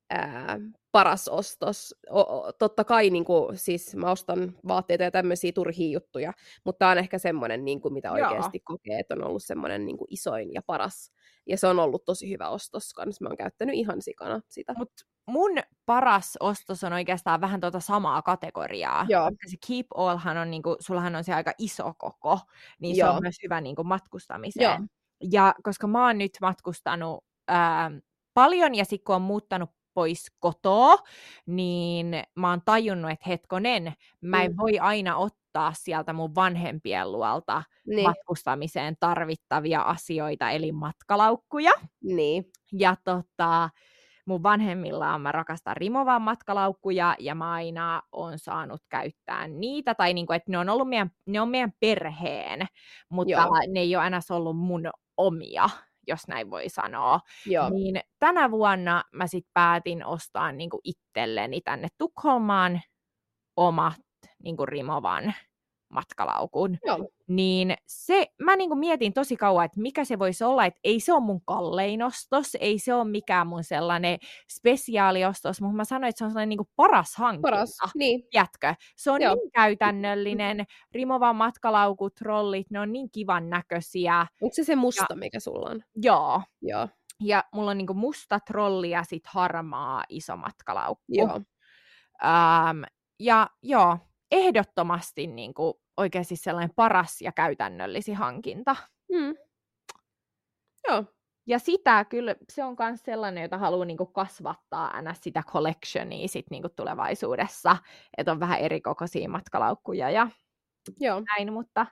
ää, 0.10 0.60
paras 0.92 1.28
ostos. 1.28 1.96
O, 2.10 2.20
o, 2.20 2.52
totta 2.52 2.84
kai 2.84 3.10
niin 3.10 3.26
kuin, 3.26 3.58
siis 3.58 3.96
mä 3.96 4.12
ostan 4.12 4.56
vaatteita 4.68 5.04
ja 5.04 5.12
tämmöisiä 5.12 5.52
turhia 5.52 5.92
juttuja, 5.94 6.34
mutta 6.64 6.80
tämä 6.80 6.92
on 6.92 6.98
ehkä 6.98 7.18
semmoinen, 7.18 7.66
niin 7.66 7.82
kuin, 7.82 7.94
mitä 7.94 8.12
oikeasti 8.12 8.58
Joo. 8.58 8.64
kokee, 8.78 9.00
että 9.00 9.16
on 9.16 9.24
ollut 9.24 9.44
semmoinen 9.44 9.86
niin 9.86 9.98
kuin, 9.98 10.08
isoin 10.10 10.54
ja 10.54 10.62
paras. 10.62 11.12
Ja 11.46 11.58
se 11.58 11.68
on 11.68 11.80
ollut 11.80 12.06
tosi 12.06 12.30
hyvä 12.30 12.50
ostos 12.50 12.94
kanssa. 12.94 13.24
Mä 13.24 13.30
oon 13.30 13.38
käyttänyt 13.38 13.76
ihan 13.76 14.02
sikana 14.02 14.42
sitä. 14.48 14.74
Mut 14.78 14.92
mun 15.30 15.52
paras 15.86 16.38
ostos 16.40 16.84
on 16.84 16.94
oikeastaan 16.94 17.42
vähän 17.42 17.62
tuota 17.62 17.80
samaa 17.80 18.22
kategoriaa. 18.22 19.06
Joo. 19.10 19.32
se 19.48 19.58
Keep 19.68 19.86
Allhan 19.96 20.38
on, 20.38 20.52
niinku, 20.52 20.76
sullahan 20.80 21.16
on 21.16 21.24
se 21.24 21.34
aika 21.34 21.52
iso 21.58 21.94
koko, 21.98 22.40
niin 22.80 22.98
Joo. 22.98 23.08
se 23.08 23.16
on 23.16 23.22
myös 23.22 23.36
hyvä 23.44 23.62
niinku, 23.62 23.84
matkustamiseen. 23.84 24.64
Joo. 24.64 24.88
Ja 25.32 25.56
koska 25.64 25.88
mä 25.88 26.06
oon 26.06 26.18
nyt 26.18 26.32
matkustanut 26.42 27.26
ää, 27.48 27.92
paljon 28.34 28.76
ja 28.76 28.86
sitten 28.86 29.06
kun 29.06 29.16
on 29.16 29.22
muuttanut 29.22 29.70
pois 30.00 30.32
kotoa, 30.40 30.96
niin 31.46 32.24
mä 32.36 32.50
oon 32.50 32.62
tajunnut, 32.66 33.12
että 33.12 33.30
hetkonen, 33.30 33.94
mä 34.22 34.44
en 34.44 34.52
mm. 34.52 34.58
voi 34.58 34.80
aina 34.80 35.18
ottaa 35.18 35.74
sieltä 35.74 36.14
mun 36.14 36.36
vanhempien 36.36 37.12
luolta 37.12 37.64
niin. 37.88 38.10
matkustamiseen 38.10 38.98
tarvittavia 39.00 39.82
asioita, 39.82 40.50
eli 40.50 40.72
matkalaukkuja. 40.72 41.72
Niin. 42.04 42.46
Ja 42.72 42.96
tota, 43.04 43.70
mun 44.26 44.44
vanhemmilla 44.44 45.14
on, 45.14 45.22
mä 45.22 45.32
rakastan 45.32 45.78
Rimovan 45.78 46.22
matkalaukkuja, 46.22 47.16
ja 47.20 47.36
mä 47.36 47.52
aina 47.52 48.02
on 48.12 48.40
saanut 48.40 48.82
käyttää 48.90 49.48
niitä, 49.48 49.96
tai 49.96 50.14
niinku, 50.14 50.34
että 50.34 50.52
ne 50.52 50.58
on 50.58 50.70
ollut 50.70 50.90
meidän, 50.90 51.12
ne 51.26 51.42
on 51.42 51.50
meidän 51.50 51.74
perheen, 51.80 52.68
mutta 53.10 53.32
Joo. 53.32 53.52
ne 53.68 53.80
ei 53.80 53.96
ole 53.96 54.04
aina 54.04 54.20
ollut 54.30 54.58
mun 54.58 54.90
omia 55.18 55.70
jos 56.10 56.28
näin 56.28 56.50
voi 56.50 56.70
sanoa. 56.70 57.20
Joo. 57.46 57.70
Niin 57.70 58.02
tänä 58.20 58.52
vuonna 58.52 59.04
mä 59.12 59.28
sitten 59.28 59.52
päätin 59.54 60.06
ostaa 60.06 60.52
niinku 60.52 60.82
itselleni 60.84 61.62
tänne 61.62 61.88
Tukholmaan 61.98 62.82
omat 63.56 64.02
niinku 64.44 64.66
Rimovan 64.66 65.34
matkalaukun. 65.90 66.78
Joo. 66.86 67.10
Niin 67.28 67.74
se, 67.88 68.28
mä 68.44 68.56
niinku 68.56 68.76
mietin 68.76 69.14
tosi 69.14 69.38
kauan, 69.38 69.66
että 69.66 69.82
mikä 69.82 70.06
se 70.06 70.20
voisi 70.20 70.44
olla, 70.44 70.66
että 70.66 70.80
ei 70.84 71.00
se 71.00 71.14
ole 71.14 71.24
mun 71.24 71.42
kallein 71.46 72.04
ostos, 72.04 72.58
ei 72.60 72.80
se 72.80 72.94
ole 72.94 73.04
mikään 73.04 73.48
mun 73.48 73.64
sellainen 73.64 74.18
spesiaaliostos, 74.52 75.62
mutta 75.62 75.76
mä 75.76 75.84
sanoin, 75.84 76.10
että 76.10 76.18
se 76.18 76.26
on 76.26 76.32
sellainen 76.32 76.50
niinku 76.50 76.70
paras 76.76 77.16
hankinta. 77.16 77.50
Paras, 77.50 77.78
niin. 77.96 78.24
Jätkö? 78.34 78.76
Se 78.98 79.12
on 79.12 79.22
Joo. 79.22 79.36
niin 79.36 79.52
käytännöllinen, 79.52 80.66
Rimovan 80.92 81.36
matkalaukut, 81.36 82.22
rollit, 82.22 82.72
ne 82.72 82.80
on 82.80 82.92
niin 82.92 83.12
kivan 83.12 83.50
näköisiä. 83.50 84.28
Onko 84.42 84.54
se 84.54 84.64
se 84.64 84.76
musta, 84.76 85.06
ja, 85.10 85.16
mikä 85.16 85.40
sulla 85.40 85.70
on? 85.70 85.82
Joo. 85.96 86.42
Joo. 86.62 86.88
Ja 87.24 87.44
mulla 87.54 87.72
on 87.72 87.78
niinku 87.78 87.94
musta 87.94 88.40
trolli 88.40 88.90
ja 88.90 89.04
sit 89.04 89.28
harmaa 89.28 90.04
iso 90.10 90.38
matkalaukku. 90.38 91.04
Joo. 91.08 91.42
Ähm, 92.24 92.84
ja 93.20 93.50
joo, 93.64 93.98
ehdottomasti 94.32 95.28
niin 95.28 95.54
kuin 95.54 95.74
oikeasti 95.98 96.36
sellainen 96.36 96.76
paras 96.76 97.22
ja 97.22 97.32
käytännöllisin 97.32 98.16
hankinta. 98.16 98.76
Mm. 99.12 99.36
Joo. 100.88 101.04
Ja 101.48 101.60
sitä 101.60 102.06
kyllä, 102.06 102.36
se 102.52 102.64
on 102.64 102.76
myös 102.80 103.04
sellainen, 103.04 103.42
jota 103.42 103.58
haluaa 103.58 103.86
niinku 103.86 104.06
kasvattaa 104.06 104.88
aina 104.88 105.14
sitä 105.14 105.44
collectionia 105.48 106.28
sit 106.28 106.46
niinku 106.50 106.70
tulevaisuudessa, 106.76 107.78
että 108.18 108.32
on 108.32 108.40
vähän 108.40 108.60
eri 108.60 108.82
kokoisia 108.82 109.30
matkalaukkuja 109.30 110.10
ja 110.10 110.28
Joo. 111.00 111.20
näin, 111.20 111.54
mutta 111.54 111.86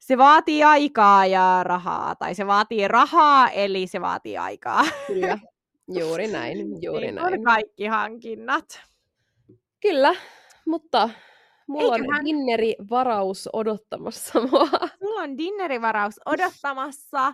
se 0.00 0.18
vaatii 0.18 0.64
aikaa 0.64 1.26
ja 1.26 1.60
rahaa, 1.62 2.14
tai 2.14 2.34
se 2.34 2.46
vaatii 2.46 2.88
rahaa, 2.88 3.50
eli 3.50 3.86
se 3.86 4.00
vaatii 4.00 4.36
aikaa. 4.36 4.84
Kyllä, 5.06 5.38
juuri 6.00 6.26
näin, 6.26 6.82
juuri 6.82 7.06
niin 7.06 7.14
näin. 7.14 7.34
On 7.34 7.44
kaikki 7.44 7.86
hankinnat. 7.86 8.82
Kyllä, 9.80 10.14
mutta 10.66 11.10
Mulla 11.66 11.96
Eiköhän... 11.96 12.18
on 12.20 12.24
dinnerivaraus 12.24 13.48
odottamassa 13.52 14.40
mua. 14.50 14.68
Mulla 15.02 15.20
on 15.20 15.38
dinnerivaraus 15.38 16.20
odottamassa. 16.26 17.32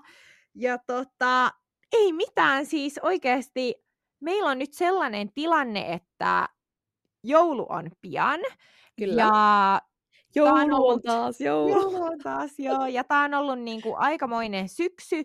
Ja 0.55 0.79
tota, 0.79 1.51
ei 1.93 2.13
mitään 2.13 2.67
siis 2.67 3.01
oikeasti. 3.03 3.75
Meillä 4.21 4.51
on 4.51 4.59
nyt 4.59 4.73
sellainen 4.73 5.33
tilanne, 5.35 5.93
että 5.93 6.49
joulu 7.25 7.67
on 7.69 7.91
pian. 8.01 8.41
Kyllä. 8.99 9.23
Ja 9.23 9.81
Joulu 10.35 10.59
on, 10.59 10.73
ollut, 10.73 11.03
taas, 11.03 11.41
joulu. 11.41 11.69
joulu 11.69 12.03
on 12.03 12.19
taas, 12.19 12.59
joo. 12.59 12.87
Ja 12.87 13.05
tämä 13.05 13.25
on 13.25 13.35
ollut 13.35 13.59
niin 13.59 13.83
kuin 13.83 13.95
aikamoinen 13.99 14.69
syksy, 14.69 15.17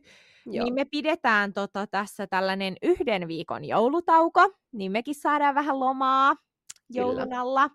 joo. 0.46 0.64
niin 0.64 0.74
me 0.74 0.86
pidetään 0.86 1.54
tota, 1.54 1.88
tässä 1.88 2.28
tällainen 2.28 2.76
yhden 2.82 3.28
viikon 3.28 3.66
joulutauko, 3.66 4.50
niin 4.72 4.92
mekin 4.92 5.16
saadaan 5.16 5.56
vähän 5.56 5.80
lomaa 5.80 6.36
joulun 6.90 7.34
alla 7.34 7.70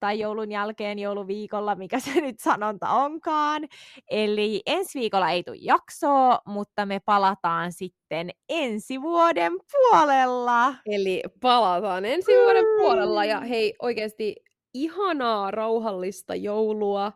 tai 0.00 0.18
joulun 0.18 0.52
jälkeen 0.52 0.98
jouluviikolla, 0.98 1.74
mikä 1.74 2.00
se 2.14 2.20
nyt 2.20 2.40
sanonta 2.40 2.90
onkaan. 2.90 3.62
Eli 4.10 4.62
ensi 4.66 4.98
viikolla 4.98 5.30
ei 5.30 5.42
tule 5.42 5.56
jaksoa, 5.60 6.40
mutta 6.46 6.86
me 6.86 7.00
palataan 7.00 7.72
sitten 7.72 8.30
ensi 8.48 9.02
vuoden 9.02 9.52
puolella. 9.72 10.74
Eli 10.86 11.22
palataan 11.40 12.04
ensi 12.04 12.32
vuoden 12.32 12.64
puolella 12.78 13.24
ja 13.24 13.40
hei 13.40 13.74
oikeasti 13.82 14.34
ihanaa 14.74 15.50
rauhallista 15.50 16.34
joulua 16.34 17.12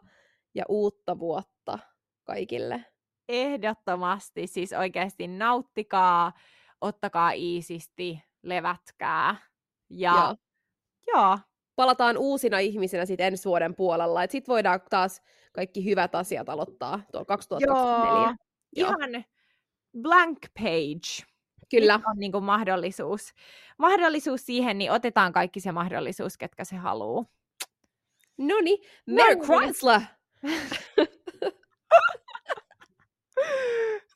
ja 0.54 0.64
uutta 0.68 1.18
vuotta 1.18 1.78
kaikille. 2.24 2.84
Ehdottomasti, 3.28 4.46
siis 4.46 4.72
oikeasti 4.72 5.28
nauttikaa, 5.28 6.32
ottakaa 6.80 7.32
iisisti, 7.32 8.22
levätkää 8.42 9.36
ja 9.90 10.12
joo, 10.12 10.36
joo 11.14 11.38
palataan 11.80 12.18
uusina 12.18 12.58
ihmisinä 12.58 13.06
sitten 13.06 13.26
ensi 13.26 13.44
vuoden 13.44 13.74
puolella. 13.74 14.20
Sitten 14.22 14.52
voidaan 14.52 14.80
taas 14.90 15.22
kaikki 15.52 15.84
hyvät 15.84 16.14
asiat 16.14 16.48
aloittaa 16.48 17.00
tuolla 17.12 17.24
2024. 17.24 18.36
Joo, 18.76 18.88
Joo. 18.88 18.96
ihan 18.98 19.24
blank 20.02 20.38
page. 20.58 21.30
Kyllä. 21.70 21.96
Nyt 21.96 22.06
on 22.06 22.18
niin 22.18 22.32
kuin 22.32 22.44
mahdollisuus, 22.44 23.34
mahdollisuus 23.78 24.46
siihen, 24.46 24.78
niin 24.78 24.92
otetaan 24.92 25.32
kaikki 25.32 25.60
se 25.60 25.72
mahdollisuus, 25.72 26.36
ketkä 26.38 26.64
se 26.64 26.76
haluaa. 26.76 27.24
No 28.38 28.60
niin, 28.62 28.78
Mary 29.06 29.36
Chrysler! 29.36 30.00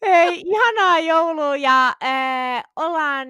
Hei, 0.06 0.40
ihanaa 0.46 0.98
joulua 0.98 1.56
ja 1.56 1.88
äh, 2.02 2.64
ollaan 2.76 3.28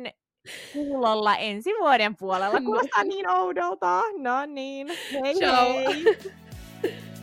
kuulolla 0.73 1.37
ensi 1.37 1.71
vuoden 1.81 2.17
puolella. 2.17 2.55
No 2.61 2.65
Kuulostaa 2.65 3.03
niin. 3.05 3.09
niin 3.11 3.29
oudolta. 3.29 4.03
No 4.19 4.47
niin. 4.47 4.89
Hei 5.25 5.35
Ciao. 5.35 5.73
hei. 5.73 6.05